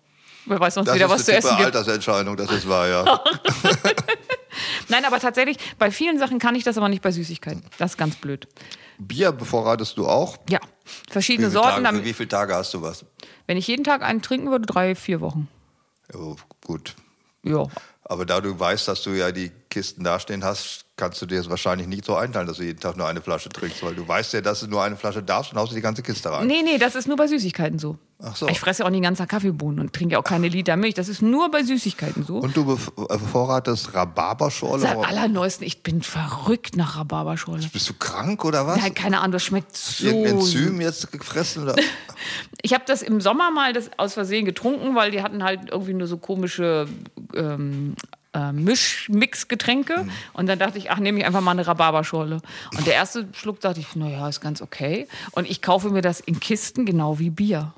[0.46, 1.66] Wer weiß, es Das wieder ist was zu eine essen gibt.
[1.66, 3.04] Altersentscheidung, das ist wahr, ja.
[4.88, 7.62] Nein, aber tatsächlich, bei vielen Sachen kann ich das aber nicht bei Süßigkeiten.
[7.78, 8.48] Das ist ganz blöd.
[8.98, 10.36] Bier bevorratest du auch?
[10.48, 10.58] Ja,
[11.10, 11.84] verschiedene Wie Sorten.
[11.84, 13.04] Tage, wie viele Tage hast du was?
[13.46, 15.48] wenn ich jeden Tag einen trinken würde, drei, vier Wochen.
[16.12, 16.20] Ja,
[16.64, 16.94] gut.
[17.42, 17.66] Ja.
[18.04, 21.48] Aber da du weißt, dass du ja die Kisten dastehen hast, kannst du dir das
[21.48, 24.34] wahrscheinlich nicht so einteilen, dass du jeden Tag nur eine Flasche trinkst, weil du weißt
[24.34, 26.46] ja, dass du nur eine Flasche darfst und haust dir die ganze Kiste rein.
[26.46, 27.96] Nee, nee, das ist nur bei Süßigkeiten so.
[28.22, 28.46] Ach so.
[28.48, 30.76] Ich fresse ja auch nicht den ganzen Tag Kaffeebohnen und trinke ja auch keine Liter
[30.76, 30.94] Milch.
[30.94, 32.36] Das ist nur bei Süßigkeiten so.
[32.36, 34.82] Und du äh, bevorratest Rhabarberschorle?
[34.82, 37.66] Seit allerneuesten, ich bin verrückt nach Rhabarberschorle.
[37.72, 38.80] Bist du krank oder was?
[38.80, 40.06] Nein, keine Ahnung, das schmeckt so.
[40.06, 41.64] Irgendein Enzym jetzt gefressen?
[41.64, 41.76] Oder?
[42.64, 45.94] Ich habe das im Sommer mal das aus Versehen getrunken, weil die hatten halt irgendwie
[45.94, 46.86] nur so komische
[47.34, 47.96] ähm,
[48.34, 50.06] äh, Mischmix-Getränke.
[50.32, 52.40] Und dann dachte ich, ach, nehme ich einfach mal eine Rhabarberschorle.
[52.76, 55.06] Und der erste Schluck dachte ich, naja, ist ganz okay.
[55.32, 57.72] Und ich kaufe mir das in Kisten, genau wie Bier.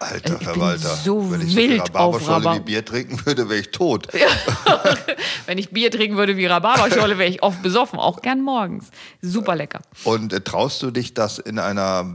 [0.00, 0.94] Alter Ich Verwalter.
[0.96, 4.06] so Wenn ich wild Rhabarberschorle Rhabar- wie Bier trinken würde, wäre ich tot.
[5.46, 8.90] Wenn ich Bier trinken würde wie Rhabarberschorle, wäre ich oft besoffen, auch gern morgens.
[9.22, 9.80] Super lecker.
[10.04, 12.14] Und äh, traust du dich, das in einer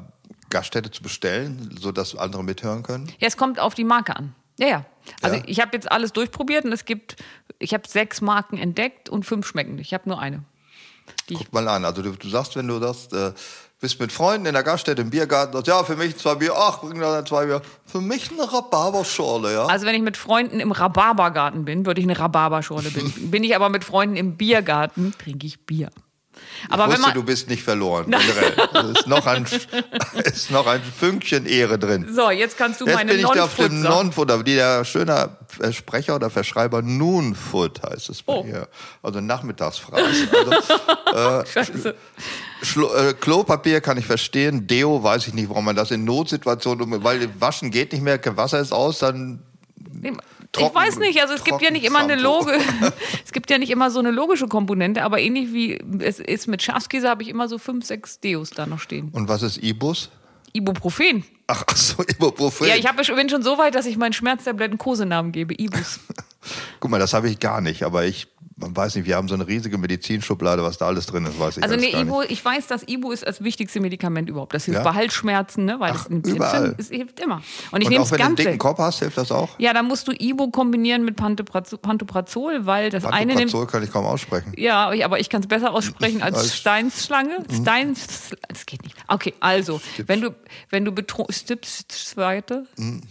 [0.50, 3.08] Gaststätte zu bestellen, sodass andere mithören können?
[3.20, 4.34] Ja, es kommt auf die Marke an.
[4.60, 4.86] Ja, ja.
[5.22, 5.44] Also Ja?
[5.46, 7.18] ich habe jetzt alles durchprobiert und es gibt,
[7.60, 9.78] ich habe sechs Marken entdeckt und fünf schmecken.
[9.80, 10.44] Ich habe nur eine.
[11.28, 11.84] Guck mal an.
[11.86, 13.34] Also du, du sagst, wenn du das äh,
[13.82, 16.80] bist mit Freunden in der Gaststätte im Biergarten, sagst, ja, für mich zwei Bier, ach,
[16.80, 17.62] bring da zwei Bier.
[17.86, 19.66] Für mich eine Rhabarberschorle, ja.
[19.66, 23.32] also wenn ich mit Freunden im Rhabarbergarten bin, würde ich eine Rhabarberschorle bin.
[23.32, 25.90] bin ich aber mit Freunden im Biergarten, trinke ich Bier.
[26.70, 28.14] Aber ich wusste, man, du bist nicht verloren.
[28.14, 29.46] Es ist noch ein,
[30.24, 32.08] ist noch ein Fünkchen Ehre drin.
[32.14, 35.30] so, jetzt kannst du Jetzt meine bin ich da auf dem Non-Food aber der schöne
[35.72, 38.46] Sprecher oder Verschreiber Noon-Food heißt es bei Oh.
[39.02, 40.04] Also Nachmittagsphrase.
[41.14, 41.96] Also, Scheiße.
[42.64, 47.04] Schlo äh, Klopapier kann ich verstehen, Deo weiß ich nicht, warum man das in Notsituationen,
[47.04, 49.40] weil waschen geht nicht mehr, kein Wasser ist aus, dann
[50.56, 52.16] Ich Trocken- weiß nicht, also es gibt ja nicht immer eine.
[52.16, 52.60] Loge,
[53.26, 56.62] es gibt ja nicht immer so eine logische Komponente, aber ähnlich wie es ist mit
[56.62, 59.10] Schafskäse, habe ich immer so fünf, sechs Deos da noch stehen.
[59.14, 60.10] und was ist Ibus?
[60.54, 61.26] Ibuprofen.
[61.48, 62.68] Ach, ach so, Ibuprofen.
[62.68, 66.00] Ja, ich hab, bin schon so weit, dass ich meinen Schmerztabletten Kosenamen gebe, Ibus.
[66.80, 69.36] Guck mal, das habe ich gar nicht, aber ich man weiß nicht, wir haben so
[69.36, 72.68] eine riesige Medizinschublade, was da alles drin ist, weiß ich Also nee, Ibu, ich weiß,
[72.68, 74.54] dass Ibu ist das wichtigste Medikament überhaupt.
[74.54, 74.84] Das hilft Ja?
[74.84, 75.80] bei Halsschmerzen, ne?
[75.80, 76.76] weil Ach, es nimmt überall.
[76.78, 77.42] Es hilft immer.
[77.72, 78.60] Und ich nehme auch es wenn du einen ganz dicken.
[78.60, 79.58] Kopf hast, hilft das auch?
[79.60, 83.84] Ja, dann musst du Ibu kombinieren mit Pantoprazol, Pantoprazol weil das eine nimmt Pantoprazol kann
[83.84, 84.54] ich kaum aussprechen.
[84.58, 87.38] Ja, aber ich kann es besser aussprechen als Als- Steins Schlange.
[87.52, 88.96] Steins, das geht nicht.
[89.08, 90.36] Okay, also, wenn du,
[90.70, 91.34] wenn du betrunken,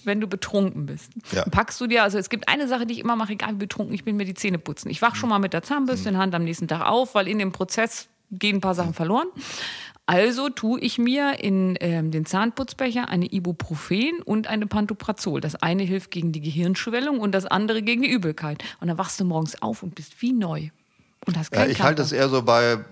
[0.04, 1.44] wenn du betrunken bist, Ja.
[1.50, 3.94] packst du dir, also es gibt eine Sache, die ich immer mache, egal wie betrunken
[3.94, 4.90] ich bin, mir die Zähne putzen.
[4.90, 7.28] Ich wach schon mal mit der Zahnbürste in der Hand am nächsten Tag auf, weil
[7.28, 9.28] in dem Prozess gehen ein paar Sachen verloren.
[10.06, 15.40] Also tue ich mir in ähm, den Zahnputzbecher eine Ibuprofen und eine Pantoprazol.
[15.40, 18.64] Das eine hilft gegen die Gehirnschwellung und das andere gegen die Übelkeit.
[18.80, 20.70] Und dann wachst du morgens auf und bist wie neu.
[21.24, 22.84] Und hast Ja, keinen ich halte es eher so bei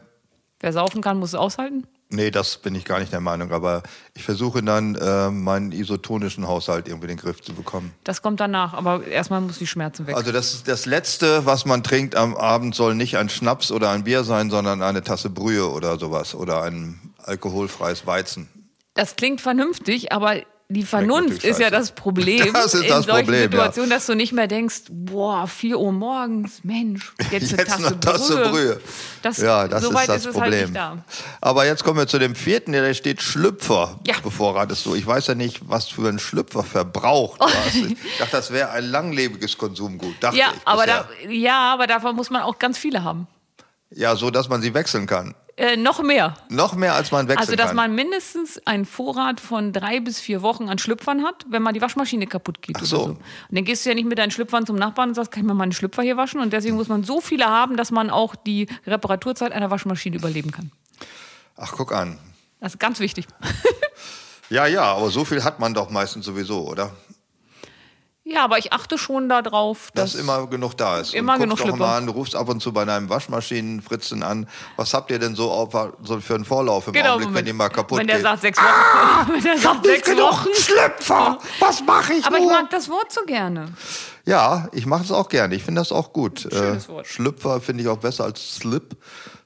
[0.61, 1.87] Wer saufen kann, muss es aushalten.
[2.13, 3.85] Nee, das bin ich gar nicht der Meinung, aber
[4.15, 7.93] ich versuche dann, äh, meinen isotonischen Haushalt irgendwie in den Griff zu bekommen.
[8.03, 10.17] Das kommt danach, aber erstmal muss die Schmerzen weg.
[10.17, 14.03] Also das, das Letzte, was man trinkt am Abend, soll nicht ein Schnaps oder ein
[14.03, 18.49] Bier sein, sondern eine Tasse Brühe oder sowas oder ein alkoholfreies Weizen.
[18.95, 23.25] Das klingt vernünftig, aber die Vernunft ist ja das Problem Das ist in das solchen
[23.27, 23.51] Problem, ja.
[23.51, 28.01] Situationen, dass du nicht mehr denkst, boah, 4 Uhr morgens, Mensch, jetzt Jetzt Tasse, eine
[28.01, 28.51] Tasse Brühe.
[28.51, 28.81] Brühe.
[29.23, 30.79] Das, Ja, das so ist das ist es Problem.
[30.79, 31.01] halt.
[31.41, 33.99] Aber jetzt kommen wir zu dem vierten, der steht Schlüpfer.
[34.07, 34.15] Ja.
[34.23, 34.95] Bevorratest du.
[34.95, 37.41] Ich weiß ja nicht, was für ein Schlüpfer verbraucht.
[37.45, 37.75] hast.
[37.75, 40.15] Ich dachte, das wäre ein langlebiges Konsumgut.
[40.21, 43.27] Dachte Ja, ich aber da, ja, aber davon muss man auch ganz viele haben.
[43.91, 45.35] ja, so dass man sie wechseln kann.
[45.61, 46.35] Äh, noch mehr.
[46.49, 47.77] Noch mehr als man wechseln Also, dass kann.
[47.77, 51.83] man mindestens einen Vorrat von drei bis vier Wochen an Schlüpfern hat, wenn mal die
[51.83, 52.97] Waschmaschine kaputt geht Ach oder so.
[52.97, 53.05] so.
[53.11, 53.19] Und
[53.51, 55.53] dann gehst du ja nicht mit deinen Schlüpfern zum Nachbarn und sagst, kann ich mal
[55.53, 56.41] meine Schlüpfer hier waschen?
[56.41, 60.51] Und deswegen muss man so viele haben, dass man auch die Reparaturzeit einer Waschmaschine überleben
[60.51, 60.73] kann.
[61.59, 62.17] Ach, guck an.
[62.61, 63.27] Das ist ganz wichtig.
[64.49, 66.91] Ja, ja, aber so viel hat man doch meistens sowieso, oder?
[68.25, 70.21] Ja, aber ich achte schon darauf, Dass dass.
[70.21, 71.15] immer genug da ist.
[71.15, 74.47] immer und genug doch mal an, du rufst ab und zu bei deinem Waschmaschinenfritzen an.
[74.77, 77.49] Was habt ihr denn so, auf, so für einen Vorlauf im Genau, Augenblick, wenn Moment.
[77.49, 78.25] die mal kaputt Wenn der geht?
[78.25, 79.33] sagt sechs Wochen.
[79.33, 80.49] wenn der sagt sechs Wochen.
[80.55, 81.39] Schlüpfer!
[81.61, 82.53] Was mache ich Aber ich nur?
[82.53, 83.73] mag das Wort so gerne.
[84.27, 85.55] Ja, ich mache es auch gerne.
[85.55, 86.41] Ich finde das auch gut.
[86.53, 87.07] Schönes Äh, Wort.
[87.07, 88.97] Schlüpfer finde ich auch besser als Slip.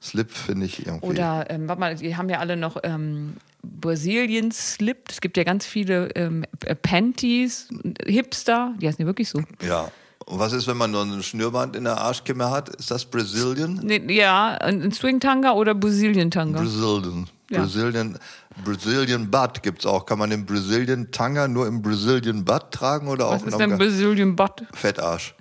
[0.03, 1.07] Slip finde ich irgendwie.
[1.07, 5.11] Oder, ähm, warte mal, die haben ja alle noch ähm, Brazilian Slip.
[5.11, 7.69] Es gibt ja ganz viele ähm, äh, Panties,
[8.05, 9.43] Hipster, die heißen ja wirklich so.
[9.63, 9.91] ja.
[10.27, 12.71] Und was ist, wenn man nur ein Schnürband in der Arschkimme hat?
[12.71, 13.79] Ist das Brazilian?
[13.83, 16.61] Nee, ja, ein Swing-Tanga oder Brazilian-Tanga.
[16.61, 17.29] Brazilian.
[17.51, 17.59] Ja.
[17.59, 18.19] Brazilian,
[18.63, 20.07] Brazilian Butt gibt's auch.
[20.07, 23.77] Kann man den Brazilian Tanga nur im Brazilian Butt tragen oder Was auch ist denn
[23.77, 24.65] Brazilian Butt?
[24.73, 25.35] Fettarsch?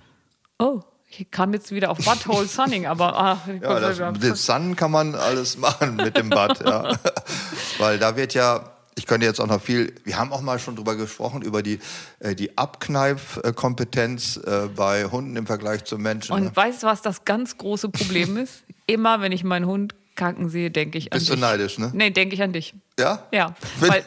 [0.57, 4.75] Oh, ich kam jetzt wieder auf Butthole Sunning, aber ach, ich Ja, das, den Sun
[4.75, 6.97] kann man alles machen mit dem Butt, ja.
[7.77, 10.75] Weil da wird ja, ich könnte jetzt auch noch viel, wir haben auch mal schon
[10.75, 11.79] drüber gesprochen, über die,
[12.19, 16.33] äh, die Abkneif-Kompetenz äh, bei Hunden im Vergleich zu Menschen.
[16.33, 16.51] Und ne?
[16.55, 18.63] weißt du, was das ganz große Problem ist?
[18.87, 21.41] Immer, wenn ich meinen Hund kacken sehe, denke ich an Bist du dich.
[21.41, 21.91] neidisch, ne?
[21.93, 22.73] Nee, denke ich an dich.
[22.99, 23.27] Ja?
[23.31, 24.05] Ja, Wenn, weil-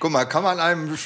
[0.00, 0.96] guck mal, kann man einem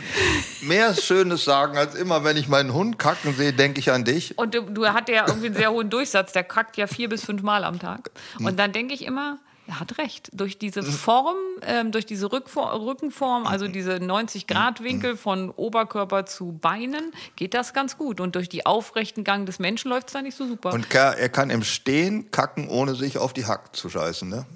[0.63, 4.37] mehr Schönes sagen, als immer, wenn ich meinen Hund kacken sehe, denke ich an dich.
[4.39, 7.25] Und du, du hat ja irgendwie einen sehr hohen Durchsatz, der kackt ja vier bis
[7.25, 8.11] fünf Mal am Tag.
[8.39, 8.47] Hm.
[8.47, 9.39] Und dann denke ich immer,
[9.69, 10.31] er hat recht.
[10.33, 17.13] Durch diese Form, ähm, durch diese Rückfor Rückenform, also diese 90-Grad-Winkel von Oberkörper zu Beinen,
[17.37, 18.21] geht das ganz gut.
[18.21, 20.73] Und durch die aufrechten Gang des Menschen läuft es da nicht so super.
[20.73, 24.47] Und er kann im Stehen kacken, ohne sich auf die Hack zu scheißen, ne?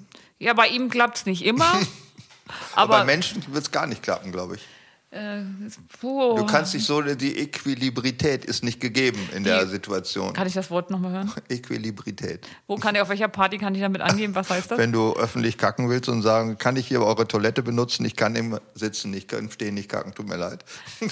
[0.43, 1.65] ja, bei ihm klappt es nicht immer.
[2.75, 4.61] Aber bei aber Menschen wird es gar nicht klappen, glaube ich.
[5.13, 5.43] Äh,
[5.99, 10.33] puh, Du kannst dich so, die Equilibrität ist nicht gegeben in der Die- Situation.
[10.33, 11.31] kann ich das Wort nochmal hören?
[11.49, 12.47] Equilibrität.
[12.67, 14.35] Wo kann er, auf welcher Party kann ich damit angeben?
[14.35, 14.77] Was heißt das?
[14.77, 18.05] Wenn du öffentlich kacken willst und sagen, kann ich hier eure Toilette benutzen?
[18.05, 20.63] Ich kann im Sitzen, ich kann im Stehen nicht kacken, tut mir leid.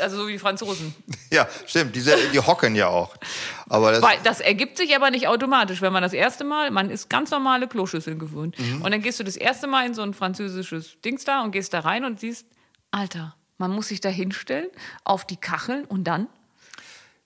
[0.00, 0.92] Also so wie die Franzosen.
[1.30, 3.14] ja, stimmt, diese, die hocken ja auch.
[3.68, 6.90] Aber das, Weil das ergibt sich aber nicht automatisch, wenn man das erste Mal, man
[6.90, 8.58] ist ganz normale Kloschüsseln gewöhnt.
[8.58, 8.82] Mhm.
[8.82, 11.74] Und dann gehst du das erste Mal in so ein französisches Dings da und gehst
[11.74, 12.44] da rein und siehst,
[12.94, 14.68] Alter, man muss sich da hinstellen,
[15.02, 16.28] auf die Kacheln und dann.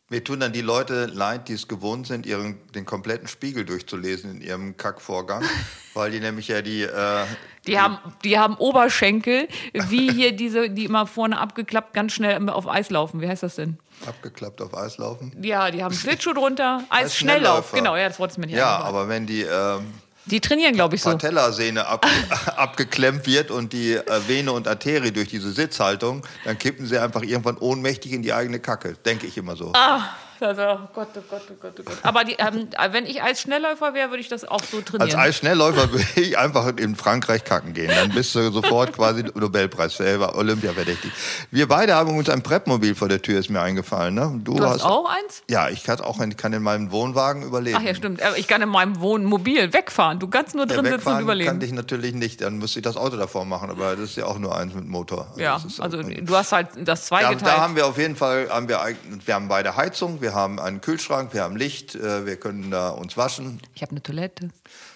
[0.08, 4.30] mir tun dann die Leute leid, die es gewohnt sind, ihren, den kompletten Spiegel durchzulesen
[4.30, 5.44] in ihrem Kackvorgang,
[5.94, 7.24] weil die nämlich ja die, äh,
[7.66, 12.66] Die haben, die haben Oberschenkel, wie hier diese, die immer vorne abgeklappt, ganz schnell auf
[12.66, 13.20] Eis laufen.
[13.20, 13.78] Wie heißt das denn?
[14.06, 15.36] abgeklappt auf Eis laufen.
[15.42, 17.72] Ja, die haben Schlittschuh drunter, Eisschnelllauf.
[17.72, 19.92] Genau, ja, das Wort ist mir nicht Ja, aber wenn die ähm,
[20.30, 21.10] Die trainieren, glaube ich, so.
[21.10, 22.06] Patellasehne ab,
[22.56, 27.22] abgeklemmt wird und die äh, Vene und Arterie durch diese Sitzhaltung, dann kippen sie einfach
[27.22, 28.94] irgendwann ohnmächtig in die eigene Kacke.
[29.04, 29.72] Denke ich immer so.
[29.74, 30.02] Ah,
[30.40, 31.98] also, oh Gott, oh Gott, oh Gott, oh Gott.
[32.02, 35.18] Aber die, ähm, wenn ich als Schnellläufer wäre, würde ich das auch so Als trainieren.
[35.20, 37.90] Eisschnellläufer würde ich einfach in Frankreich kacken gehen.
[37.94, 41.10] Dann bist du sofort quasi Nobelpreisfähiger, Olympiaverdächtig.
[41.50, 44.14] Wir beide haben uns ein Prepmobil vor der Tür, ist mir eingefallen.
[44.14, 44.40] Ne?
[44.44, 45.42] du hast auch eins?
[45.48, 47.78] Ja, ich kann auch in, kann in meinem Wohnwagen überleben.
[47.80, 48.22] Ach ja, stimmt.
[48.22, 50.18] Aber Ich kann in meinem Wohnmobil wegfahren.
[50.18, 51.60] Du kannst nur Ja, drin sitzen und wegfahren kann überleben.
[51.62, 54.38] ich natürlich nicht, dann müsste ich das Auto davor machen, aber das ist ja auch
[54.38, 55.26] nur eins mit Motor.
[55.36, 57.42] Ja, Das ist also du hast halt das Da, zweigeteilt.
[57.42, 58.80] da haben wir auf jeden Fall, haben wir,
[59.24, 62.90] wir haben beide Heizung, wir haben einen Kühlschrank, wir haben Licht, äh, wir können da
[62.90, 63.60] uns waschen.
[63.74, 64.48] ich habe eine Toilette.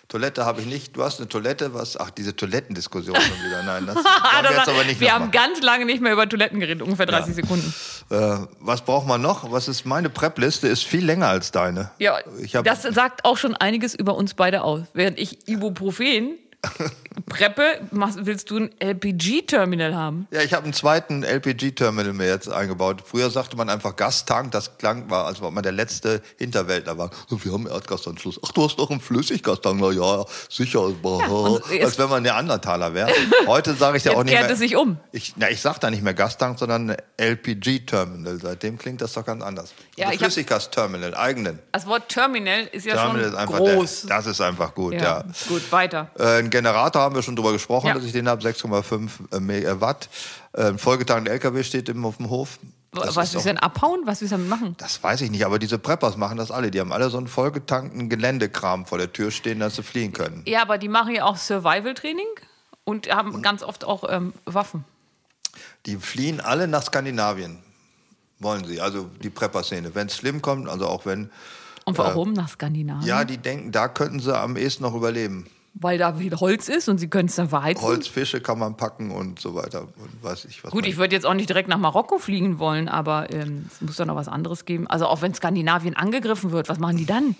[0.08, 0.94] Toilette habe ich nicht.
[0.94, 1.96] Du hast eine Toilette, was?
[1.98, 3.62] Ach, diese Toilettendiskussion schon wieder.
[3.62, 6.28] Nein, das Ah, wir jetzt war- aber nicht wir haben ganz lange nicht mehr über
[6.28, 7.72] Toiletten geredet, ungefähr 30 Sekunden.
[8.10, 9.50] Äh, was braucht man noch?
[9.50, 10.68] Was ist meine Prep-Liste?
[10.68, 11.92] Ist viel länger als deine.
[11.98, 12.18] Ja,
[12.62, 14.82] das sagt auch schon einiges über uns beide aus.
[14.92, 16.36] Während ich Ibuprofen
[17.26, 20.26] Preppe machst, willst du ein LPG-Terminal haben?
[20.30, 23.02] Ja, ich habe einen zweiten LPG-Terminal mir jetzt eingebaut.
[23.04, 27.10] Früher sagte man einfach Gastank, das klang war, als ob man der letzte Hinterwäldler war.
[27.28, 28.40] So, wir haben Erdgasanschluss.
[28.44, 29.80] Ach, du hast doch einen Flüssiggastank.
[29.80, 30.92] Na ja, sicher.
[31.02, 33.10] Ja, als wenn man der Neandertaler wäre.
[33.46, 34.56] Heute sage ich ja auch nicht mehr.
[34.56, 34.98] sich um.
[35.12, 38.38] Ich, na, ich sage da nicht mehr Gastank, sondern LPG-Terminal.
[38.40, 39.74] Seitdem klingt das doch ganz anders.
[39.96, 41.58] Ja, also Flüssiggas-Terminal, eigenen.
[41.72, 44.00] Das Wort Terminal ist ja Terminal schon ist groß.
[44.02, 45.02] Der, das ist einfach gut, ja.
[45.02, 45.24] ja.
[45.48, 46.10] Gut, weiter.
[46.18, 47.94] Äh, Generator haben wir schon drüber gesprochen, ja.
[47.94, 50.08] dass ich den habe, 6,5 äh, Watt.
[50.52, 52.60] Äh, ein vollgetankt LKW steht im, auf dem Hof.
[52.92, 54.02] Das was ist denn abhauen?
[54.04, 54.76] Was willst du damit machen?
[54.78, 56.70] Das weiß ich nicht, aber diese Preppers machen das alle.
[56.70, 60.42] Die haben alle so einen vollgetankten Geländekram vor der Tür stehen, dass sie fliehen können.
[60.46, 62.26] Ja, aber die machen ja auch Survival-Training
[62.84, 63.42] und haben mhm.
[63.42, 64.84] ganz oft auch ähm, Waffen.
[65.86, 67.60] Die fliehen alle nach Skandinavien,
[68.38, 68.80] wollen sie.
[68.82, 69.94] Also die Prepper-Szene.
[69.94, 71.30] Wenn es schlimm kommt, also auch wenn.
[71.86, 73.08] Und warum äh, nach Skandinavien?
[73.08, 76.88] Ja, die denken, da könnten sie am ehesten noch überleben weil da viel Holz ist
[76.88, 77.82] und sie können es dann verheizen.
[77.82, 79.82] Holzfische kann man packen und so weiter.
[79.82, 82.88] Und weiß ich, was Gut, ich würde jetzt auch nicht direkt nach Marokko fliegen wollen,
[82.88, 84.86] aber ähm, es muss doch noch was anderes geben.
[84.86, 87.36] Also auch wenn Skandinavien angegriffen wird, was machen die dann?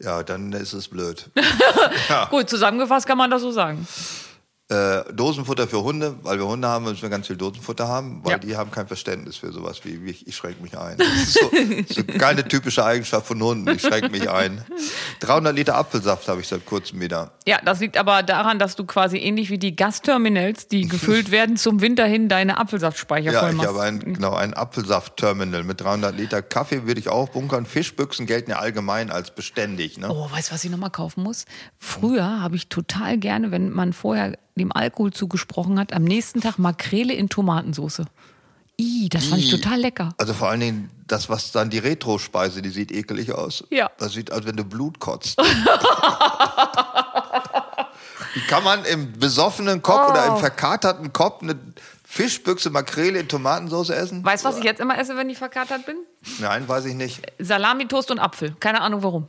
[0.00, 1.30] Ja, dann ist es blöd.
[2.08, 2.26] ja.
[2.26, 3.86] Gut, zusammengefasst kann man das so sagen.
[4.70, 8.32] Äh, Dosenfutter für Hunde, weil wir Hunde haben, müssen wir ganz viel Dosenfutter haben, weil
[8.32, 8.38] ja.
[8.38, 10.98] die haben kein Verständnis für sowas wie, wie ich, ich schränke mich ein.
[10.98, 14.62] Das ist, so, das ist keine typische Eigenschaft von Hunden, ich schränke mich ein.
[15.20, 17.32] 300 Liter Apfelsaft habe ich seit kurzem wieder.
[17.46, 21.56] Ja, das liegt aber daran, dass du quasi ähnlich wie die Gasterminals, die gefüllt werden,
[21.56, 23.70] zum Winter hin deine Apfelsaftspeicher ja, voll machst.
[23.70, 27.64] Ja, ich habe ein, genau, ein Apfelsaftterminal mit 300 Liter Kaffee würde ich auch bunkern.
[27.64, 29.96] Fischbüchsen gelten ja allgemein als beständig.
[29.96, 30.10] Ne?
[30.10, 31.46] Oh, weißt du, was ich nochmal kaufen muss?
[31.78, 36.58] Früher habe ich total gerne, wenn man vorher dem Alkohol zugesprochen hat, am nächsten Tag
[36.58, 38.02] Makrele in Tomatensauce.
[38.80, 40.10] I, das fand ich total lecker.
[40.18, 43.64] Also vor allen Dingen das, was dann die Retro-Speise, die sieht ekelig aus.
[43.70, 43.90] Ja.
[43.98, 45.36] Das sieht, als wenn du Blut kotzt.
[48.34, 50.10] Wie kann man im besoffenen Kopf oh.
[50.10, 50.36] oder im oh.
[50.36, 51.58] verkaterten Kopf eine
[52.04, 54.24] Fischbüchse Makrele in Tomatensauce essen?
[54.24, 55.96] Weißt du, was ich jetzt immer esse, wenn ich verkatert bin?
[56.38, 57.20] Nein, weiß ich nicht.
[57.40, 58.54] Salami, Toast und Apfel.
[58.60, 59.28] Keine Ahnung warum.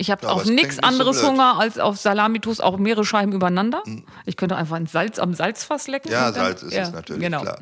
[0.00, 3.82] Ich habe ja, auf nichts anderes so Hunger als auf Salamitos, auch mehrere Scheiben übereinander.
[3.84, 4.04] Mhm.
[4.24, 6.10] Ich könnte einfach ein Salz am Salzfass lecken.
[6.10, 7.42] Ja, Salz ist ja, es natürlich, genau.
[7.42, 7.58] klar.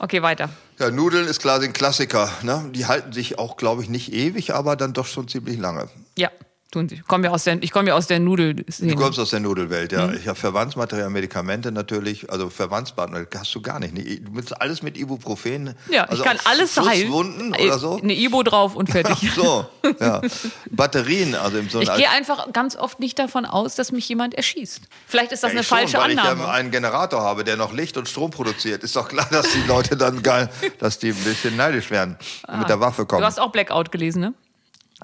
[0.00, 0.48] Okay, weiter.
[0.80, 2.28] Ja, Nudeln ist klar ein Klassiker.
[2.42, 2.68] Ne?
[2.72, 5.88] Die halten sich auch, glaube ich, nicht ewig, aber dann doch schon ziemlich lange.
[6.18, 6.30] Ja.
[6.72, 6.94] Tun sie.
[6.94, 8.54] Ich komme ja aus der, ich komme ja aus der Nudel.
[8.54, 10.06] Du kommst aus der Nudelwelt, ja.
[10.06, 10.14] Mhm.
[10.14, 13.94] Ich habe Verbandsmaterial, Medikamente natürlich, also Verbandspartner hast du gar nicht.
[13.94, 15.74] Du willst alles mit Ibuprofen.
[15.90, 17.12] Ja, also ich kann alles heilen.
[17.12, 18.00] Wunden oder so.
[18.00, 19.18] Eine Ibo drauf und fertig.
[19.22, 19.66] Ach so,
[20.00, 20.22] ja.
[20.70, 21.84] Batterien, also im Sinne.
[21.84, 24.80] Ich gehe einfach ganz oft nicht davon aus, dass mich jemand erschießt.
[25.06, 26.28] Vielleicht ist das ja, eine falsche weil Annahme.
[26.28, 28.82] Weil ich ja einen Generator habe, der noch Licht und Strom produziert.
[28.82, 30.48] Ist doch klar, dass die Leute dann geil,
[30.78, 32.56] dass die ein bisschen neidisch werden ah.
[32.56, 33.20] mit der Waffe kommen.
[33.20, 34.32] Du hast auch Blackout gelesen, ne?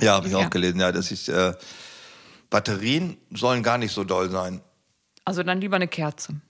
[0.01, 0.39] Ja, habe ich ja.
[0.39, 0.81] auch gelesen.
[0.81, 1.55] Ja, das ist äh,
[2.51, 4.61] Batterien sollen gar nicht so doll sein.
[5.25, 6.41] Also dann lieber eine Kerze.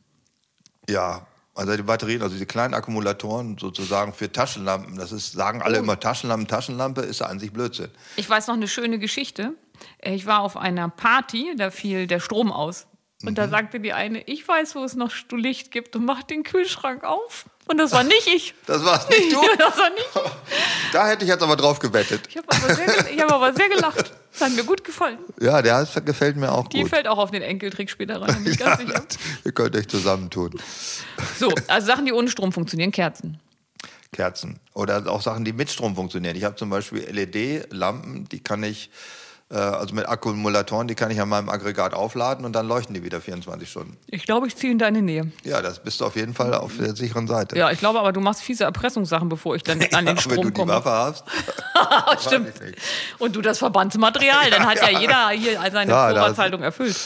[0.89, 5.79] Ja, also die Batterien, also die kleinen Akkumulatoren sozusagen für Taschenlampen, das ist, sagen alle
[5.79, 5.83] oh.
[5.83, 7.91] immer Taschenlampe, Taschenlampe ist an sich Blödsinn.
[8.17, 9.55] Ich weiß noch eine schöne Geschichte.
[10.01, 12.87] Ich war auf einer Party, da fiel der Strom aus.
[13.23, 13.35] Und mhm.
[13.35, 17.03] da sagte die eine, ich weiß, wo es noch Licht gibt und macht den Kühlschrank
[17.03, 17.47] auf.
[17.69, 18.55] Und das war nicht ich.
[18.67, 19.41] Das war's nicht du?
[19.59, 20.93] das war nicht ich.
[20.93, 22.23] Da hätte ich jetzt aber drauf gewettet.
[22.29, 24.13] Ich habe aber, hab aber, sehr gelacht.
[24.33, 25.19] Das hat mir gut gefallen.
[25.41, 26.87] Ja, der gefällt mir auch die gut.
[26.87, 28.45] Die fällt auch auf den Enkeltrick später rein.
[28.59, 30.53] ja, das, ihr könnt euch zusammentun.
[31.39, 33.41] So, also Sachen, die ohne Strom funktionieren, Kerzen.
[34.13, 34.61] Kerzen.
[34.75, 36.37] Oder auch Sachen, die mit Strom funktionieren.
[36.37, 38.91] Ich habe zum Beispiel LED-Lampen, die kann ich
[39.55, 43.21] also mit Akkumulatoren, die kann ich an meinem Aggregat aufladen und dann leuchten die wieder
[43.21, 43.97] 24 Stunden.
[44.07, 45.33] Ich glaube, ich ziehe in deine Nähe.
[45.43, 47.57] Ja, das bist du auf jeden Fall auf der sicheren Seite.
[47.57, 50.47] Ja, ich glaube aber, du machst fiese Erpressungssachen, bevor ich dann an den Strom komme.
[50.47, 51.25] Wenn du die Waffe hast.
[52.27, 52.53] Stimmt.
[53.19, 56.97] Und du das Verbandsmaterial, dann hat ja, jeder hier seine ja, Vorratshaltung erfüllt.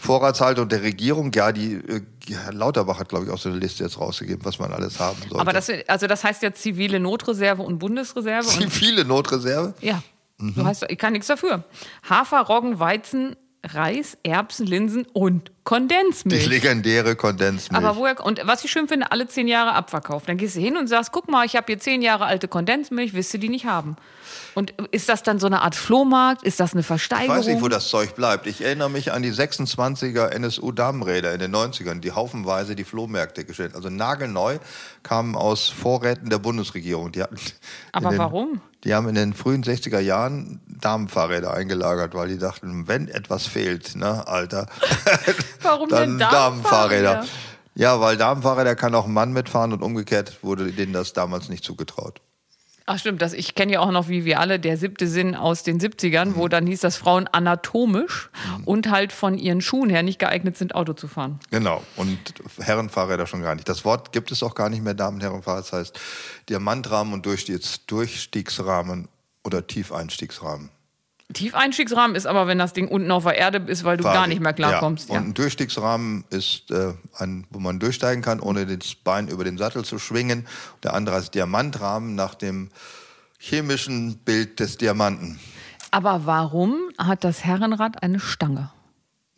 [0.00, 3.84] Vorratshaltung der Regierung, ja, die äh, ja, Lauterbach hat, glaube ich, auch so eine Liste
[3.84, 5.38] jetzt rausgegeben, was man alles haben sollte.
[5.38, 8.46] Aber das, also das heißt ja zivile Notreserve und Bundesreserve.
[8.46, 9.74] Zivile Notreserve?
[9.80, 10.02] Ja.
[10.38, 10.52] Mhm.
[10.54, 11.64] So heißt, ich kann nichts dafür.
[12.08, 16.44] Hafer, Roggen, Weizen, Reis, Erbsen, Linsen und Kondensmilch.
[16.44, 17.82] Die legendäre Kondensmilch.
[17.82, 20.24] Aber woher, und was ich schön finde, alle zehn Jahre Abverkauf.
[20.26, 23.14] Dann gehst du hin und sagst, guck mal, ich habe hier zehn Jahre alte Kondensmilch,
[23.14, 23.96] willst du die nicht haben?
[24.54, 26.42] Und ist das dann so eine Art Flohmarkt?
[26.42, 27.36] Ist das eine Versteigerung?
[27.36, 28.46] Ich weiß nicht, wo das Zeug bleibt.
[28.46, 33.74] Ich erinnere mich an die 26er NSU-Damenräder in den 90ern, die haufenweise die Flohmärkte gestellt.
[33.74, 34.58] Also nagelneu
[35.02, 37.10] kamen aus Vorräten der Bundesregierung.
[37.10, 37.36] Die hatten
[37.92, 38.60] Aber den, warum?
[38.84, 43.96] Die haben in den frühen 60er Jahren Damenfahrräder eingelagert, weil die dachten, wenn etwas fehlt,
[43.96, 44.66] ne, Alter,
[45.62, 47.24] warum dann denn Damenfahrräder?
[47.74, 51.64] Ja, weil Damenfahrräder kann auch ein Mann mitfahren und umgekehrt wurde denen das damals nicht
[51.64, 52.20] zugetraut.
[52.86, 55.62] Ach stimmt, das, ich kenne ja auch noch, wie wir alle, der siebte Sinn aus
[55.62, 56.36] den 70ern, mhm.
[56.36, 58.28] wo dann hieß, dass Frauen anatomisch
[58.58, 58.64] mhm.
[58.64, 61.40] und halt von ihren Schuhen her nicht geeignet sind, Auto zu fahren.
[61.50, 62.18] Genau, und
[62.60, 63.70] Herrenfahrräder schon gar nicht.
[63.70, 65.64] Das Wort gibt es auch gar nicht mehr, Damen und Herrenfahrrad.
[65.64, 65.98] Das heißt
[66.50, 69.08] Diamantrahmen und Durchstiegsrahmen
[69.44, 70.68] oder Tiefeinstiegsrahmen.
[71.34, 74.20] Tiefeinstiegsrahmen ist aber, wenn das Ding unten auf der Erde ist, weil du Fahrrad.
[74.20, 75.10] gar nicht mehr klarkommst.
[75.10, 75.18] Ja.
[75.18, 79.58] Und ein Durchstiegsrahmen ist äh, ein, wo man durchsteigen kann, ohne das Bein über den
[79.58, 80.46] Sattel zu schwingen.
[80.82, 82.70] Der andere ist Diamantrahmen nach dem
[83.38, 85.38] chemischen Bild des Diamanten.
[85.90, 88.70] Aber warum hat das Herrenrad eine Stange?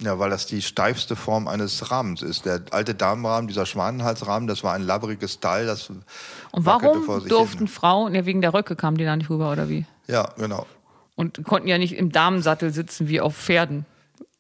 [0.01, 2.45] Ja, weil das die steifste Form eines Rahmens ist.
[2.45, 5.67] Der alte Damenrahmen, dieser Schwanenhalsrahmen, das war ein labberiges Teil.
[5.67, 6.05] Das Und
[6.53, 7.69] warum durften hin.
[7.69, 9.87] Frauen, ja wegen der Röcke kamen die da nicht rüber oder wie?
[10.07, 10.67] Ja, genau
[11.17, 13.85] und konnten ja nicht im Damensattel sitzen wie auf Pferden.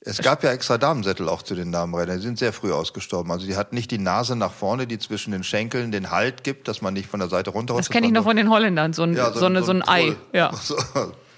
[0.08, 2.18] Es gab ja extra Damensättel auch zu den Damenrädern.
[2.18, 3.32] Die sind sehr früh ausgestorben.
[3.32, 6.68] Also die hat nicht die Nase nach vorne, die zwischen den Schenkeln den Halt gibt,
[6.68, 7.74] dass man nicht von der Seite runter.
[7.74, 9.86] Das kenne ich noch von den Holländern, so ein, ja, so, so, eine, so ein,
[9.86, 10.14] Ei.
[10.32, 10.52] Ja.
[10.62, 10.76] So,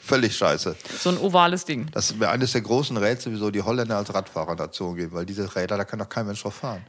[0.02, 0.76] völlig scheiße.
[0.98, 1.86] So ein ovales Ding.
[1.92, 5.76] Das wäre eines der großen Rätsel, wieso die Holländer als Radfahrernation geben, weil diese Räder,
[5.76, 6.82] da kann doch kein Mensch drauf fahren.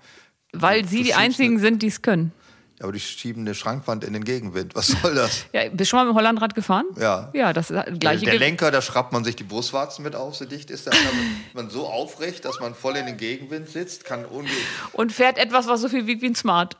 [0.51, 2.33] Weil sie die einzigen sind, die es können.
[2.81, 4.75] Aber die schieben eine Schrankwand in den Gegenwind.
[4.75, 5.45] Was soll das?
[5.53, 6.85] Ja, bist du schon mal mit dem Hollandrad gefahren?
[6.97, 7.29] Ja.
[7.33, 8.25] Ja, das gleiche.
[8.25, 10.93] Der, der Lenker, da schraubt man sich die Brustwarzen mit auf, so dicht ist der.
[11.53, 14.25] man so aufrecht, dass man voll in den Gegenwind sitzt, kann
[14.93, 16.77] Und fährt etwas, was so viel wiegt wie ein Smart.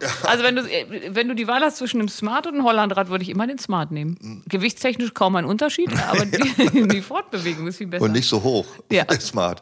[0.24, 3.22] Also wenn du, wenn du die Wahl hast zwischen einem Smart und einem Hollandrad, würde
[3.22, 4.16] ich immer den Smart nehmen.
[4.20, 4.42] Mhm.
[4.48, 8.04] Gewichtstechnisch kaum ein Unterschied, aber die, die Fortbewegung ist viel besser.
[8.04, 9.04] Und nicht so hoch, ja.
[9.20, 9.60] Smart.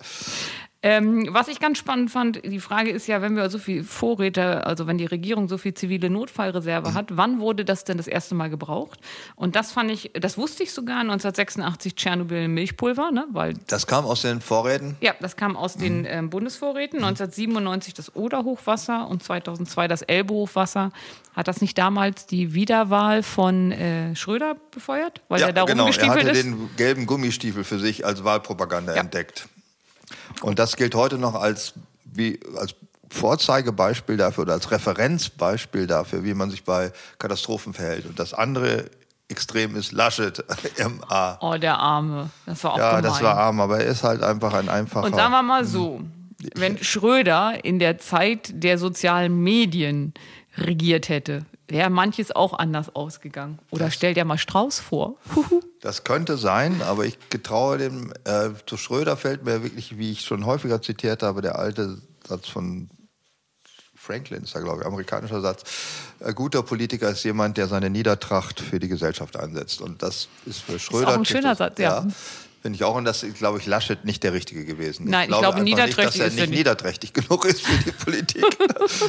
[0.80, 4.64] Ähm, was ich ganz spannend fand, die Frage ist ja, wenn wir so viel Vorräte,
[4.64, 8.36] also wenn die Regierung so viel zivile Notfallreserve hat, wann wurde das denn das erste
[8.36, 9.00] Mal gebraucht?
[9.34, 13.26] Und das fand ich, das wusste ich sogar 1986 Tschernobyl Milchpulver, ne?
[13.32, 14.96] Weil das kam aus den Vorräten?
[15.00, 15.80] Ja, das kam aus mhm.
[15.80, 16.98] den ähm, Bundesvorräten.
[16.98, 20.92] 1997 das Oder-Hochwasser und 2002 das Elbe-Hochwasser.
[21.34, 25.22] Hat das nicht damals die Wiederwahl von äh, Schröder befeuert?
[25.28, 25.88] Weil ja, er da genau.
[25.88, 26.44] Er hatte ist?
[26.44, 29.00] den gelben Gummistiefel für sich als Wahlpropaganda ja.
[29.00, 29.48] entdeckt.
[30.42, 31.74] Und das gilt heute noch als,
[32.04, 32.74] wie, als
[33.10, 38.06] Vorzeigebeispiel dafür oder als Referenzbeispiel dafür, wie man sich bei Katastrophen verhält.
[38.06, 38.90] Und das andere
[39.30, 40.42] Extrem ist Laschet,
[40.78, 41.38] MA.
[41.42, 42.30] Oh, der Arme.
[42.46, 43.04] Das war auch Ja, gemein.
[43.04, 45.06] das war arm, aber er ist halt einfach ein einfacher.
[45.06, 46.00] Und sagen wir mal so,
[46.54, 50.14] wenn Schröder in der Zeit der sozialen Medien
[50.56, 53.58] regiert hätte, wäre manches auch anders ausgegangen.
[53.70, 55.16] Oder das, stell dir mal Strauß vor.
[55.80, 60.22] das könnte sein, aber ich getraue dem, äh, zu Schröder fällt mir wirklich, wie ich
[60.22, 62.90] schon häufiger zitiert habe, der alte Satz von
[63.94, 65.64] Franklin ist da, glaube ich, amerikanischer Satz.
[66.20, 69.82] Ein guter Politiker ist jemand, der seine Niedertracht für die Gesellschaft einsetzt.
[69.82, 71.02] Und das ist für Schröder.
[71.02, 72.00] Das ist auch ein schöner Satz, ja.
[72.00, 72.06] ja
[72.68, 72.96] Finde ich auch.
[72.96, 75.08] Und das ist, glaube ich, Laschet nicht der Richtige gewesen.
[75.08, 78.44] Nein, ich, ich glaube, niederträchtig nicht, dass er nicht niederträchtig genug ist für die Politik.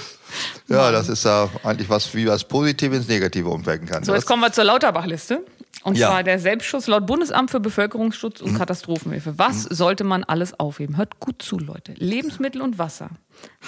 [0.70, 4.05] ja, das ist ja eigentlich was, wie was Positive ins Negative umwirken kann.
[4.05, 5.43] So, jetzt kommen wir zur Lauterbach-Liste.
[5.84, 6.07] Und ja.
[6.07, 8.60] zwar der Selbstschuss laut Bundesamt für Bevölkerungsschutz und mhm.
[8.60, 9.38] Katastrophenhilfe.
[9.38, 9.76] Was mhm.
[9.76, 10.95] sollte man alles aufheben?
[10.95, 11.91] Hört gut zu, Leute.
[11.97, 13.10] Lebensmittel und Wasser,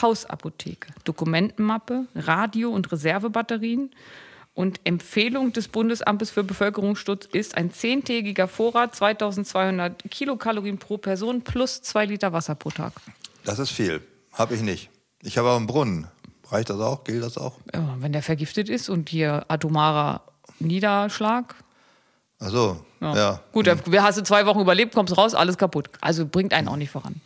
[0.01, 3.91] Hausapotheke, Dokumentenmappe, Radio und Reservebatterien,
[4.53, 11.81] und Empfehlung des Bundesamtes für Bevölkerungsschutz ist ein zehntägiger Vorrat, 2200 Kilokalorien pro Person plus
[11.81, 12.93] zwei Liter Wasser pro Tag.
[13.45, 14.01] Das ist viel.
[14.33, 14.89] Habe ich nicht.
[15.23, 16.07] Ich habe aber einen Brunnen.
[16.49, 17.03] Reicht das auch?
[17.05, 17.59] Gilt das auch?
[17.73, 20.21] Ja, wenn der vergiftet ist und hier atomarer
[20.59, 21.55] Niederschlag.
[22.43, 23.15] Ach so, ja.
[23.15, 23.39] ja.
[23.51, 23.79] Gut, hm.
[24.01, 25.89] hast du zwei Wochen überlebt, kommst raus, alles kaputt.
[26.01, 27.21] Also bringt einen auch nicht voran.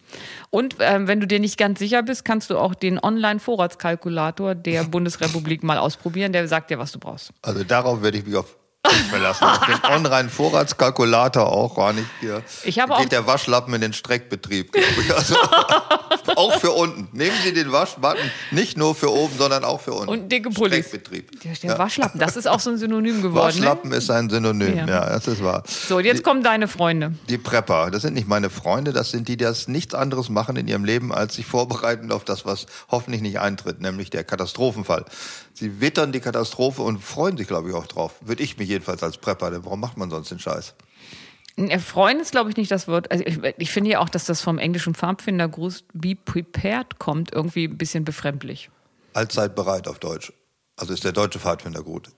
[0.49, 4.83] Und ähm, wenn du dir nicht ganz sicher bist, kannst du auch den Online-Vorratskalkulator der
[4.83, 6.33] Bundesrepublik mal ausprobieren.
[6.33, 7.31] Der sagt dir, was du brauchst.
[7.41, 8.57] Also darauf werde ich mich auf
[9.09, 9.43] verlassen.
[9.43, 12.07] Auf den Online-Vorratskalkulator auch gar nicht.
[12.19, 14.75] Hier ich habe geht der Waschlappen in den Streckbetrieb.
[15.15, 15.35] Also,
[16.35, 17.07] auch für unten.
[17.11, 20.09] Nehmen Sie den Waschbutton nicht nur für oben, sondern auch für unten.
[20.09, 20.87] Und dicke Pullis.
[20.87, 21.41] Streckbetrieb.
[21.41, 21.79] Der, der ja.
[21.79, 23.59] Waschlappen, das ist auch so ein Synonym geworden.
[23.59, 23.65] Ne?
[23.65, 23.97] Waschlappen ne?
[23.97, 24.87] ist ein Synonym, ja.
[24.87, 25.09] ja.
[25.09, 25.63] das ist wahr.
[25.67, 27.13] So, jetzt die, kommen deine Freunde.
[27.29, 30.55] Die Prepper, das sind nicht meine Freunde, das sind die, die das nichts anderes machen
[30.55, 35.05] in ihrem Leben, als sich vorbereiten auf das, was hoffentlich nicht eintritt, nämlich der Katastrophenfall.
[35.55, 38.15] Sie wittern die Katastrophe und freuen sich, glaube ich, auch drauf.
[38.19, 40.73] Würde ich mich jedenfalls als Prepper, denn warum macht man sonst den Scheiß?
[41.79, 43.09] Freuen ist, glaube ich, nicht das Wort.
[43.09, 47.69] Also ich, ich, finde ja auch, dass das vom englischen Pfadfindergruß be prepared kommt, irgendwie
[47.69, 48.69] ein bisschen befremdlich.
[49.13, 50.33] Allzeit bereit auf Deutsch.
[50.75, 52.09] Also ist der deutsche Pfadfinder gut.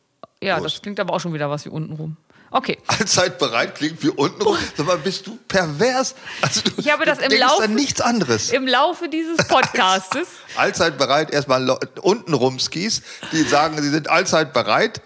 [0.41, 2.17] Ja, das klingt aber auch schon wieder was wie untenrum.
[2.49, 2.77] Okay.
[2.87, 4.57] Allzeit bereit klingt wie untenrum.
[4.75, 6.15] Sag mal, bist du pervers?
[6.41, 8.51] Also du, ich habe das im Laufe an nichts anderes.
[8.51, 10.27] Im Laufe dieses Podcastes.
[10.55, 11.69] allzeit bereit erstmal
[12.01, 13.01] untenrum Skis,
[13.31, 15.01] die sagen, sie sind allzeit bereit.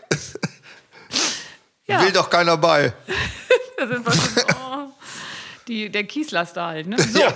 [1.87, 2.01] Ja.
[2.03, 2.93] Will doch keiner bei.
[3.77, 4.70] da sind wir schon, oh.
[5.71, 6.87] Die, der Kieslaster halt.
[6.87, 6.97] Ne?
[6.99, 7.33] So, ja.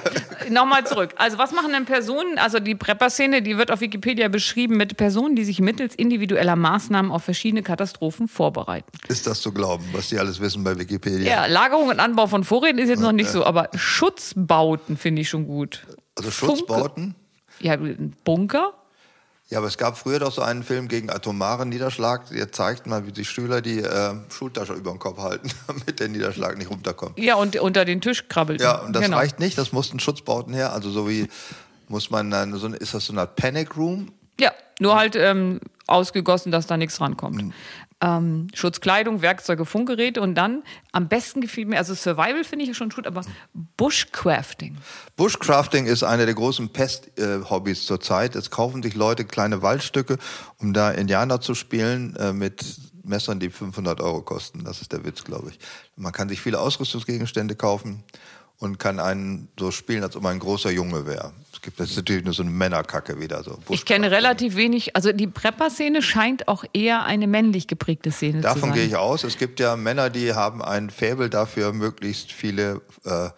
[0.50, 1.12] nochmal zurück.
[1.16, 5.36] Also was machen denn Personen, also die Prepper-Szene, die wird auf Wikipedia beschrieben mit Personen,
[5.36, 8.92] die sich mittels individueller Maßnahmen auf verschiedene Katastrophen vorbereiten.
[9.08, 11.28] Ist das zu glauben, was die alles wissen bei Wikipedia?
[11.28, 15.30] Ja, Lagerung und Anbau von Vorräten ist jetzt noch nicht so, aber Schutzbauten finde ich
[15.30, 15.86] schon gut.
[16.16, 17.16] Also Schutzbauten?
[17.60, 18.74] Ja, ein Bunker?
[19.48, 22.30] Ja, aber es gab früher doch so einen Film gegen atomaren Niederschlag.
[22.30, 26.08] Der zeigt mal, wie die Schüler die äh, Schultasche über den Kopf halten, damit der
[26.08, 27.20] Niederschlag nicht runterkommt.
[27.20, 28.60] Ja, und unter den Tisch krabbelt.
[28.60, 29.18] Ja, und das genau.
[29.18, 29.58] reicht nicht.
[29.58, 30.74] Das mussten Schutzbauten her.
[30.74, 31.28] Also so wie
[31.88, 34.12] muss man dann, so, ist das so eine Panic Room?
[34.40, 37.44] Ja, nur halt ähm, ausgegossen, dass da nichts rankommt.
[37.44, 37.54] Mhm
[38.06, 42.90] ähm, Schutzkleidung, Werkzeuge, Funkgeräte und dann am besten gefiel mir, also Survival finde ich schon
[42.90, 43.22] gut, aber
[43.78, 44.78] Bushcrafting.
[45.16, 48.36] Bushcrafting ist eine der großen Pest-Hobbys äh, zurzeit.
[48.36, 50.18] Es kaufen sich Leute kleine Waldstücke,
[50.60, 52.64] um da Indianer zu spielen äh, mit
[53.04, 54.64] Messern, die 500 Euro kosten.
[54.64, 55.60] Das ist der Witz, glaube ich.
[55.96, 58.04] Man kann sich viele Ausrüstungsgegenstände kaufen
[58.60, 61.34] und kann einen so spielen, als ob man ein großer Junge wäre.
[61.52, 63.58] Es gibt das ist natürlich nur so eine Männerkacke wieder so.
[63.70, 68.56] Ich kenne relativ wenig, also die Prepper-Szene scheint auch eher eine männlich geprägte Szene Davon
[68.56, 68.70] zu sein.
[68.70, 69.24] Davon gehe ich aus.
[69.24, 73.30] Es gibt ja Männer, die haben ein Faible dafür, möglichst viele äh,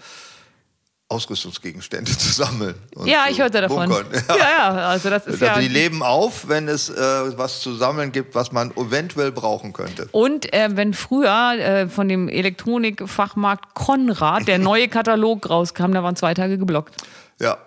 [1.09, 2.75] Ausrüstungsgegenstände zu sammeln.
[3.05, 3.89] ja, ich hörte davon.
[3.89, 3.97] Ja.
[4.29, 5.59] ja, ja, also das ist also ja.
[5.59, 10.09] Die leben auf, wenn es äh, was zu sammeln gibt, was man eventuell brauchen könnte.
[10.11, 16.15] Und äh, wenn früher äh, von dem Elektronikfachmarkt Konrad der neue Katalog rauskam, da waren
[16.15, 16.95] zwei Tage geblockt.
[17.39, 17.57] Ja,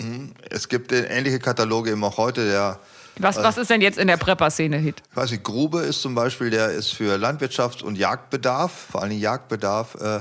[0.00, 0.32] mhm.
[0.48, 2.46] es gibt ähnliche Kataloge eben auch heute.
[2.46, 2.78] Der
[3.18, 5.02] was, was ist denn jetzt in der Prepper-Szene Hit?
[5.10, 9.18] Ich weiß nicht, Grube ist zum Beispiel, der ist für Landwirtschafts- und Jagdbedarf, vor allem
[9.18, 10.20] Jagdbedarf, äh,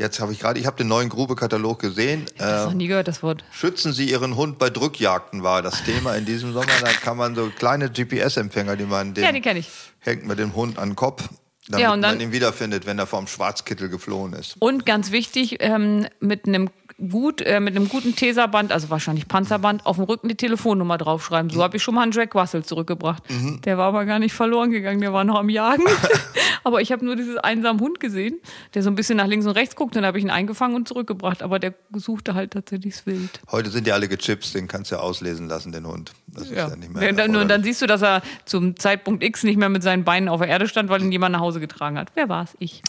[0.00, 2.24] Jetzt habe ich gerade, ich habe den neuen Grube-Katalog gesehen.
[2.34, 3.44] Ich habe äh, noch nie gehört, das Wort.
[3.52, 6.72] Schützen Sie Ihren Hund bei Drückjagden war das Thema in diesem Sommer.
[6.80, 9.68] Da kann man so kleine GPS-Empfänger, die man den, ja, die ich.
[9.98, 11.28] hängt mit dem Hund an den Kopf,
[11.68, 14.56] damit ja, und dann, man ihn wiederfindet, wenn er vom Schwarzkittel geflohen ist.
[14.58, 16.70] Und ganz wichtig, ähm, mit einem
[17.08, 21.50] gut, äh, mit einem guten Teserband, also wahrscheinlich Panzerband, auf dem Rücken die Telefonnummer draufschreiben.
[21.50, 23.22] So habe ich schon mal einen Jack Russell zurückgebracht.
[23.30, 23.60] Mhm.
[23.62, 25.84] Der war aber gar nicht verloren gegangen, der war noch am Jagen.
[26.64, 28.38] aber ich habe nur diesen einsamen Hund gesehen,
[28.74, 29.96] der so ein bisschen nach links und rechts guckt.
[29.96, 31.42] Dann habe ich ihn eingefangen und zurückgebracht.
[31.42, 33.40] Aber der suchte halt tatsächlich das Wild.
[33.50, 36.12] Heute sind die alle gechipst, den kannst du ja auslesen lassen, den Hund.
[36.26, 37.12] Das ist ja, ja nicht mehr.
[37.12, 40.40] Dann, dann siehst du, dass er zum Zeitpunkt X nicht mehr mit seinen Beinen auf
[40.40, 42.12] der Erde stand, weil ihn jemand nach Hause getragen hat.
[42.14, 42.50] Wer war es?
[42.58, 42.82] Ich.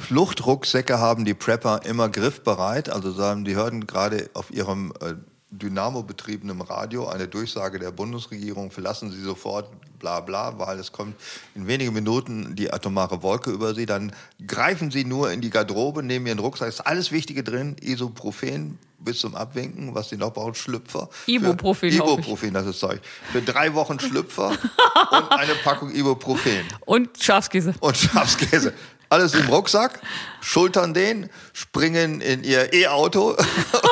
[0.00, 2.90] Fluchtrucksäcke haben die Prepper immer griffbereit.
[2.90, 5.14] Also sagen die hörten gerade auf ihrem äh,
[5.50, 11.14] Dynamo-betriebenen Radio eine Durchsage der Bundesregierung, verlassen Sie sofort, bla bla, weil es kommt
[11.54, 13.86] in wenigen Minuten die atomare Wolke über Sie.
[13.86, 14.12] Dann
[14.46, 19.20] greifen Sie nur in die Garderobe, nehmen Ihren Rucksack, ist alles Wichtige drin, Isoprofen bis
[19.20, 21.08] zum Abwinken, was Sie noch brauchen, Schlüpfer.
[21.26, 21.90] Ibuprofen.
[21.90, 23.00] Ibuprofen, das ist Zeug.
[23.30, 24.48] Für drei Wochen Schlüpfer
[25.10, 26.64] und eine Packung Ibuprofen.
[26.86, 27.74] Und Schafskäse.
[27.80, 28.72] Und Schafskäse
[29.16, 30.00] alles im Rucksack,
[30.40, 33.34] schultern den, springen in ihr E-Auto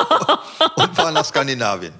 [0.75, 1.93] und fahren nach Skandinavien.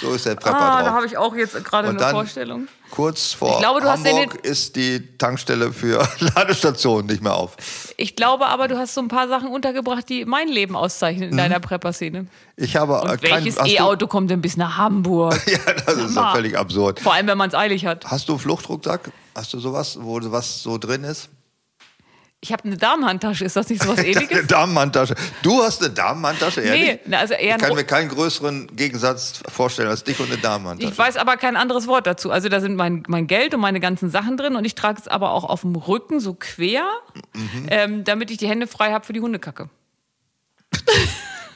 [0.00, 0.84] So ist der Prepper ah, drauf.
[0.84, 2.68] da habe ich auch jetzt gerade eine Vorstellung.
[2.90, 7.56] Kurz vor glaube, Hamburg ist die Tankstelle für Ladestationen nicht mehr auf.
[7.98, 11.34] Ich glaube aber, du hast so ein paar Sachen untergebracht, die mein Leben auszeichnen in
[11.34, 11.38] mhm.
[11.38, 12.28] deiner Prepper-Szene.
[12.56, 15.38] Ich habe Und kein, welches E-Auto kommt denn bis nach Hamburg?
[15.46, 17.00] ja, das ist doch völlig absurd.
[17.00, 18.06] Vor allem, wenn man es eilig hat.
[18.06, 19.12] Hast du einen Fluchtrucksack?
[19.34, 21.28] Hast du sowas, wo was so drin ist?
[22.42, 24.30] Ich habe eine Damenhandtasche, ist das nicht so was ähnliches?
[24.38, 25.14] eine Damenhandtasche.
[25.42, 27.00] Du hast eine Damenhandtasche, ehrlich?
[27.04, 30.90] Nee, also eher ich kann mir keinen größeren Gegensatz vorstellen als dich und eine Damenhandtasche.
[30.90, 32.30] Ich weiß aber kein anderes Wort dazu.
[32.30, 35.06] Also da sind mein, mein Geld und meine ganzen Sachen drin und ich trage es
[35.06, 36.86] aber auch auf dem Rücken so quer,
[37.34, 37.66] mhm.
[37.68, 39.68] ähm, damit ich die Hände frei habe für die Hundekacke.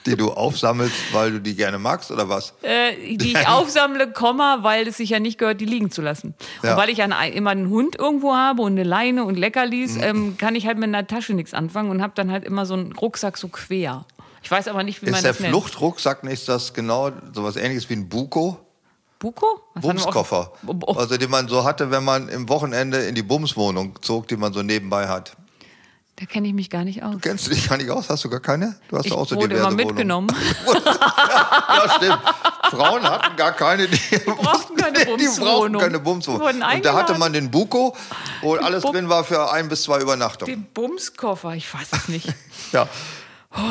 [0.06, 2.54] die du aufsammelst, weil du die gerne magst oder was?
[2.62, 6.34] Äh, die ich aufsammle, Komma, weil es sich ja nicht gehört, die liegen zu lassen.
[6.62, 6.72] Ja.
[6.72, 10.02] Und weil ich an, immer einen Hund irgendwo habe und eine Leine und Leckerlis, mhm.
[10.02, 12.74] ähm, kann ich halt mit einer Tasche nichts anfangen und habe dann halt immer so
[12.74, 14.04] einen Rucksack so quer.
[14.42, 15.34] Ich weiß aber nicht, wie ist man das nennt.
[15.36, 18.58] Ist der Fluchtrucksack nicht das genau sowas ähnliches wie ein Buko?
[19.18, 19.62] Buko?
[19.74, 20.52] Bumskoffer.
[20.96, 24.52] Also den man so hatte, wenn man im Wochenende in die Bumswohnung zog, die man
[24.52, 25.34] so nebenbei hat.
[26.16, 27.16] Da kenne ich mich gar nicht aus.
[27.20, 28.08] Kennst du dich gar nicht aus?
[28.08, 28.76] Hast du gar keine?
[28.88, 30.28] Du hast ich auch so wurde immer mitgenommen.
[30.74, 32.20] ja, stimmt.
[32.70, 33.88] Frauen hatten gar keine.
[33.88, 35.18] Die, die brauchten keine Bumswohnung.
[35.18, 36.46] Die brauchten keine Bumswohnung.
[36.46, 37.96] Und da hatte man den Buko,
[38.42, 40.54] den alles Bum drin war für ein bis zwei Übernachtungen.
[40.54, 42.32] Den Bumskoffer, ich weiß es nicht.
[42.72, 42.88] ja.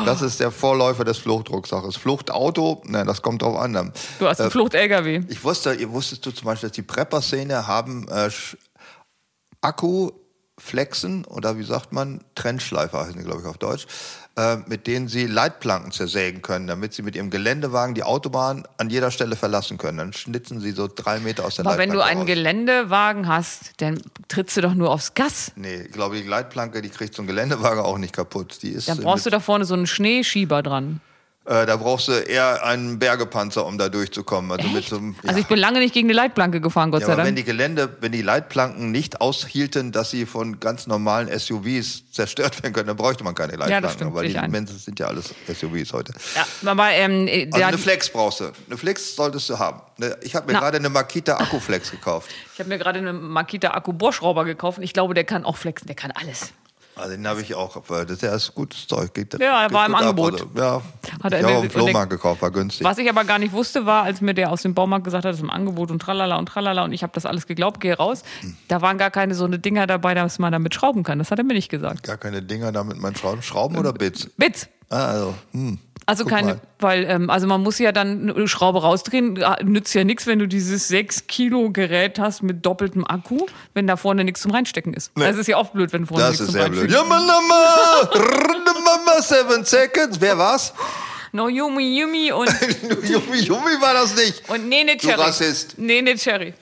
[0.06, 1.96] Das ist der Vorläufer des Fluchtrucksaches.
[1.96, 3.92] Fluchtauto, nein, das kommt drauf an.
[4.18, 5.24] Du hast einen äh, Flucht-LKW.
[5.28, 8.30] Ich wusste, ihr wusstest du zum Beispiel, dass die Prepper-Szene haben äh,
[9.60, 10.10] Akku
[10.58, 13.86] Flexen oder wie sagt man, Trennschleifer heißen die, glaube ich, auf Deutsch,
[14.36, 18.88] äh, mit denen sie Leitplanken zersägen können, damit sie mit ihrem Geländewagen die Autobahn an
[18.88, 19.98] jeder Stelle verlassen können.
[19.98, 22.26] Dann schnitzen sie so drei Meter aus der Aber Leitplanke wenn du einen raus.
[22.26, 25.52] Geländewagen hast, dann trittst du doch nur aufs Gas.
[25.56, 28.62] Nee, ich glaube, die Leitplanke, die kriegt so ein Geländewagen auch nicht kaputt.
[28.62, 31.00] Die ist Dann brauchst du da vorne so einen Schneeschieber dran.
[31.46, 34.50] Äh, da brauchst du eher einen Bergepanzer, um da durchzukommen.
[34.50, 37.08] Also mit so einem, Also ich bin lange nicht gegen die Leitplanke gefahren, Gott Ja,
[37.08, 37.26] sei Dank.
[37.28, 42.62] wenn die Gelände, wenn die Leitplanken nicht aushielten, dass sie von ganz normalen SUVs zerstört
[42.62, 43.90] werden können, dann bräuchte man keine Leitplanken.
[43.90, 44.50] stimmt, weil die ein.
[44.50, 46.12] Menschen sind ja alles SUVs heute.
[46.34, 48.52] ja, aber ähm, äh, Also eine Flex brauchst du.
[48.68, 49.80] Eine Flex solltest du haben.
[49.98, 52.30] Ne, Ich habe mir gerade eine Makita Akkuflex gekauft.
[52.54, 54.78] ich habe mir gerade einen Makita Akku Bohrschrauber gekauft.
[54.78, 55.86] und Ich glaube, der kann auch flexen.
[55.88, 56.52] Der kann alles.
[56.96, 57.82] Also den habe ich auch.
[57.88, 59.12] Das ist ja gutes Zeug.
[59.14, 60.08] Geht, Ja, er war im gut ab.
[60.08, 60.32] Angebot.
[60.32, 60.82] Also, ja,
[61.22, 62.84] Hat er ich habe auf dem Flohmarkt gekauft, war günstig.
[62.86, 65.30] Was ich aber gar nicht wusste, war, als mir der aus dem Baumarkt gesagt hat,
[65.30, 67.96] das ist im Angebot und tralala und tralala und ich habe das alles geglaubt, gehe
[67.96, 68.22] raus.
[68.68, 71.18] Da waren gar keine so eine Dinger dabei, dass man damit schrauben kann.
[71.18, 72.04] Das hat er mir nicht gesagt.
[72.04, 73.42] Gar keine Dinger da mit meinen Schrauben.
[73.42, 74.28] Schrauben oder Bits?
[74.36, 74.68] Bits.
[74.90, 75.78] Ah, also, hm.
[76.06, 76.60] Also Guck keine, mal.
[76.80, 79.36] weil, ähm, also man muss ja dann eine Schraube rausdrehen.
[79.36, 83.86] Ja, Nützt ja nichts, wenn du dieses 6 Kilo Gerät hast mit doppeltem Akku, wenn
[83.86, 85.12] da vorne nichts zum Reinstecken ist.
[85.16, 86.90] Das ist ja oft blöd, wenn vorne Das nichts ist zum sehr blöd.
[86.92, 87.08] Reinstecken Ja,
[88.84, 90.20] Mama, seven seconds.
[90.20, 90.72] Wer war's?
[91.32, 92.48] No Yumi Yumi und,
[93.08, 94.48] Yummi, Yummi war das nicht.
[94.48, 95.20] und Nene Du Cherry.
[95.20, 95.76] Rassist.
[95.78, 96.54] Nene Cherry.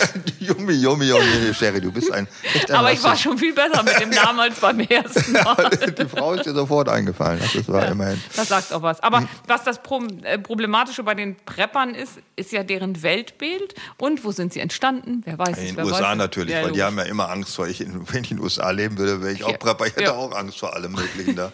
[0.40, 3.24] Yummi, Yummi, Yummi, Sherry, du bist ein echt ein Aber ich war Rassist.
[3.24, 5.70] schon viel besser mit dem Namen als beim ersten Mal.
[5.98, 7.40] Die Frau ist dir sofort eingefallen.
[7.54, 8.20] Das war immerhin.
[8.36, 9.02] Das sagt auch was.
[9.02, 9.80] Aber was das
[10.22, 13.74] äh, Problematische bei den Preppern ist, ist ja deren Weltbild.
[13.98, 15.22] Und wo sind sie entstanden?
[15.24, 15.58] Wer weiß?
[15.58, 16.18] In den weiß USA es?
[16.18, 16.84] natürlich, Ja, weil die logisch.
[16.84, 17.66] haben ja immer Angst vor.
[17.68, 19.56] Ich, wenn ich in den USA leben würde, wäre ich auch Ja.
[19.58, 19.86] Prepper.
[19.86, 20.12] Ich hätte Ja.
[20.12, 21.52] auch Angst vor allem Möglichen da.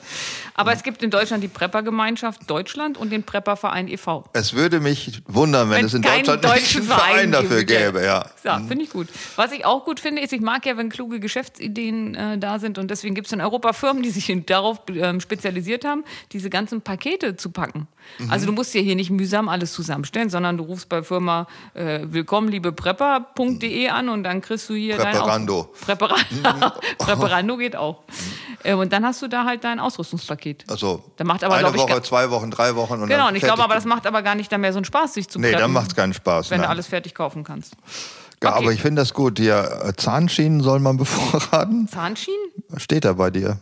[0.55, 4.25] Aber es gibt in Deutschland die Preppergemeinschaft Deutschland und den Prepperverein e.V.
[4.33, 7.65] Es würde mich wundern, wenn Wenn es in Deutschland nicht deutschen einen Verein Verein dafür
[7.65, 8.05] gäbe.
[8.05, 8.27] Ja.
[8.45, 9.09] Ja, finde ich gut.
[9.37, 12.79] Was ich auch gut finde, ist, ich mag ja, wenn kluge Geschäftsideen äh, da sind
[12.79, 16.81] und deswegen gibt es in Europa Firmen, die sich darauf ähm, spezialisiert haben, diese ganzen
[16.83, 17.89] Pakete zu packen.
[18.19, 18.31] Mhm.
[18.31, 22.01] Also du musst ja hier nicht mühsam alles zusammenstellen, sondern du rufst bei Firma äh,
[22.05, 25.73] willkommen liebe Prepper.de an und dann kriegst du hier Präparando.
[25.87, 26.81] dein Präparando.
[26.99, 28.03] Präparando geht auch.
[28.65, 30.65] Äh, und dann hast du da halt dein Ausrüstungspaket.
[30.69, 33.29] Also Da macht aber, eine ich, Woche, gar- zwei Wochen, drei Wochen und Genau, dann
[33.29, 35.29] und ich glaube aber, das macht aber gar nicht dann mehr so einen Spaß, sich
[35.29, 36.51] zu Nee, dann macht es keinen Spaß.
[36.51, 36.71] wenn du nein.
[36.71, 37.75] alles fertig kaufen kannst.
[38.43, 38.59] Ja, okay.
[38.65, 39.39] Aber ich finde das gut.
[39.39, 41.89] Die äh, Zahnschienen soll man bevorraten.
[41.89, 42.51] Zahnschienen?
[42.77, 43.59] Steht da bei dir?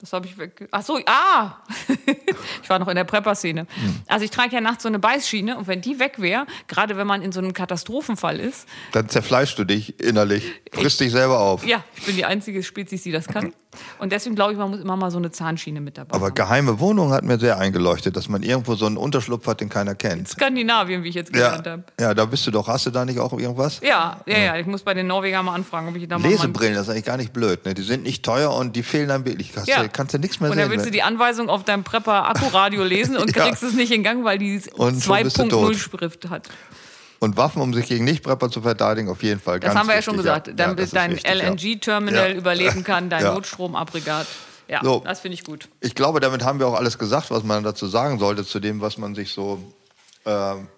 [0.00, 0.68] Das habe ich weg.
[0.70, 1.56] Ach so, ah!
[2.62, 3.62] ich war noch in der Prepper-Szene.
[3.62, 3.96] Hm.
[4.06, 7.06] Also ich trage ja nachts so eine Beißschiene und wenn die weg wäre, gerade wenn
[7.06, 11.66] man in so einem Katastrophenfall ist, Dann zerfleischst du dich innerlich, frisst dich selber auf.
[11.66, 13.52] ja, ich bin die einzige Spezies, die das kann.
[13.98, 16.34] Und deswegen glaube ich, man muss immer mal so eine Zahnschiene mit dabei Aber haben.
[16.34, 19.94] geheime Wohnung hat mir sehr eingeleuchtet, dass man irgendwo so einen Unterschlupf hat, den keiner
[19.94, 20.26] kennt.
[20.28, 21.84] Skandinavien, wie ich jetzt Ja, gelernt habe.
[22.00, 22.66] ja, da bist du doch.
[22.66, 23.80] Hast du da nicht auch irgendwas?
[23.82, 26.28] Ja, ja, ja, ich muss bei den Norwegern mal anfragen, ob ich da mal.
[26.28, 27.64] Lesebrillen, das ist eigentlich gar nicht blöd.
[27.66, 27.74] Ne?
[27.74, 29.52] Die sind nicht teuer und die fehlen dann wirklich.
[29.52, 29.87] Kannst, Ja.
[29.88, 30.62] Du, kannst du nichts mehr Und sehen.
[30.64, 30.92] dann willst du ne?
[30.96, 33.44] die Anweisung auf deinem Prepper-Akku-Radio lesen und Ja.
[33.46, 35.76] kriegst es nicht in Gang, weil die Und schon bist du 2.0 tot.
[35.76, 36.48] Schrift hat.
[37.20, 39.58] Und Waffen, um sich gegen Nichtprepper zu verteidigen, auf jeden Fall.
[39.58, 40.46] Das haben wir ja schon gesagt.
[40.48, 40.54] Ja.
[40.56, 41.32] Ja, ist dein ja.
[41.34, 42.36] LNG-Terminal Ja.
[42.36, 43.34] überleben kann, dein Ja.
[43.34, 44.26] Notstromaggregat.
[44.68, 45.00] Ja, So.
[45.04, 45.68] das finde ich gut.
[45.80, 48.80] Ich glaube, damit haben wir auch alles gesagt, was man dazu sagen sollte, zu dem,
[48.80, 49.60] was man sich so,
[50.26, 50.68] ähm,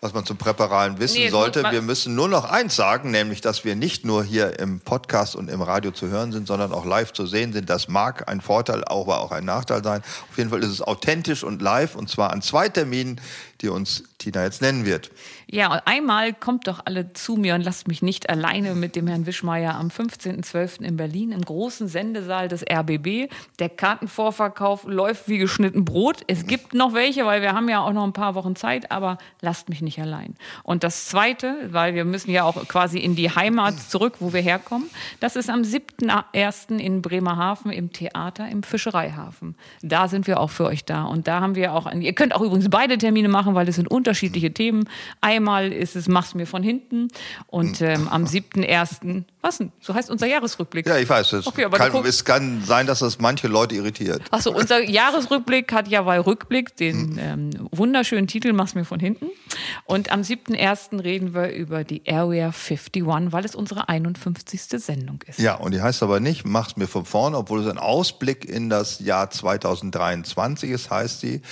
[0.00, 1.64] was man zum Präparalen wissen Nee, sollte.
[1.70, 5.48] Wir müssen nur noch eins sagen, nämlich, dass wir nicht nur hier im Podcast und
[5.48, 7.70] im Radio zu hören sind, sondern auch live zu sehen sind.
[7.70, 10.02] Das mag ein Vorteil, aber auch ein Nachteil sein.
[10.30, 13.20] Auf jeden Fall ist es authentisch und live und zwar an zwei Terminen,
[13.62, 15.10] die uns Tina jetzt nennen wird.
[15.48, 19.06] Ja, und einmal kommt doch alle zu mir und lasst mich nicht alleine mit dem
[19.06, 20.82] Herrn Wischmeier am 15.12.
[20.82, 23.30] in Berlin im großen Sendesaal des RBB.
[23.60, 26.22] Der Kartenvorverkauf läuft wie geschnitten Brot.
[26.26, 29.18] Es gibt noch welche, weil wir haben ja auch noch ein paar Wochen Zeit, aber
[29.40, 30.34] lasst mich nicht allein.
[30.64, 34.40] Und das Zweite, weil wir müssen ja auch quasi in die Heimat zurück, wo wir
[34.40, 34.90] herkommen,
[35.20, 36.76] das ist am 7.1.
[36.76, 39.54] in Bremerhaven im Theater im Fischereihafen.
[39.82, 41.04] Da sind wir auch für euch da.
[41.04, 43.88] Und da haben wir auch, ihr könnt auch übrigens beide Termine machen, weil es sind
[43.88, 44.88] unterschiedliche Themen.
[45.36, 47.08] Einmal ist es Mach's mir von hinten
[47.46, 49.24] und ähm, am 7.1.
[49.42, 49.70] Was denn?
[49.80, 50.86] So heißt unser Jahresrückblick.
[50.86, 54.22] Ja, ich weiß, es, Okay, aber kann, es kann sein, dass das manche Leute irritiert.
[54.30, 59.26] Achso, unser Jahresrückblick hat ja bei Rückblick den ähm, wunderschönen Titel Mach's mir von hinten.
[59.84, 61.04] Und am 7.1.
[61.04, 64.62] reden wir über die Area 51, weil es unsere 51.
[64.82, 65.38] Sendung ist.
[65.38, 68.70] Ja, und die heißt aber nicht, mach's mir von vorne, obwohl es ein Ausblick in
[68.70, 71.42] das Jahr 2023 ist, heißt sie,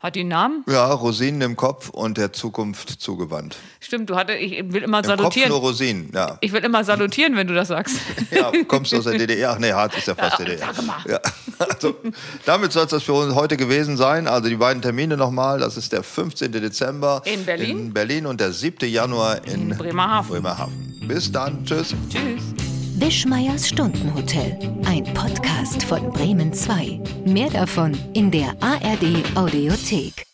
[0.00, 0.64] Hat die einen Namen?
[0.68, 3.56] ja, Rosinen im Kopf und der Zukunft zugewandt.
[3.80, 5.48] Stimmt, du hatte, ich will immer Im Kopf salutieren.
[5.48, 6.38] nur Rosinen, ja.
[6.40, 7.96] Ich will immer salutieren, wenn du das sagst.
[8.30, 9.52] Ja, kommst du aus der DDR?
[9.54, 10.68] Ach nee, Harz ist ja fast Ja, DDR.
[10.72, 10.96] sag mal.
[11.08, 11.18] Ja,
[11.58, 11.96] also,
[12.44, 14.28] damit soll es das für uns heute gewesen sein.
[14.28, 16.52] Also die beiden Termine nochmal, das ist der 15.
[16.52, 17.78] Dezember In Berlin.
[17.78, 18.88] in Berlin und der 7.
[18.88, 20.30] Januar in, In Bremerhaven.
[20.30, 21.00] Bremerhaven.
[21.08, 21.94] Bis dann, tschüss.
[22.08, 22.67] Tschüss.
[23.00, 24.58] Wischmeiers Stundenhotel.
[24.84, 27.00] Ein Podcast von Bremen 2.
[27.24, 30.28] Mehr davon in der ARD Audiothek.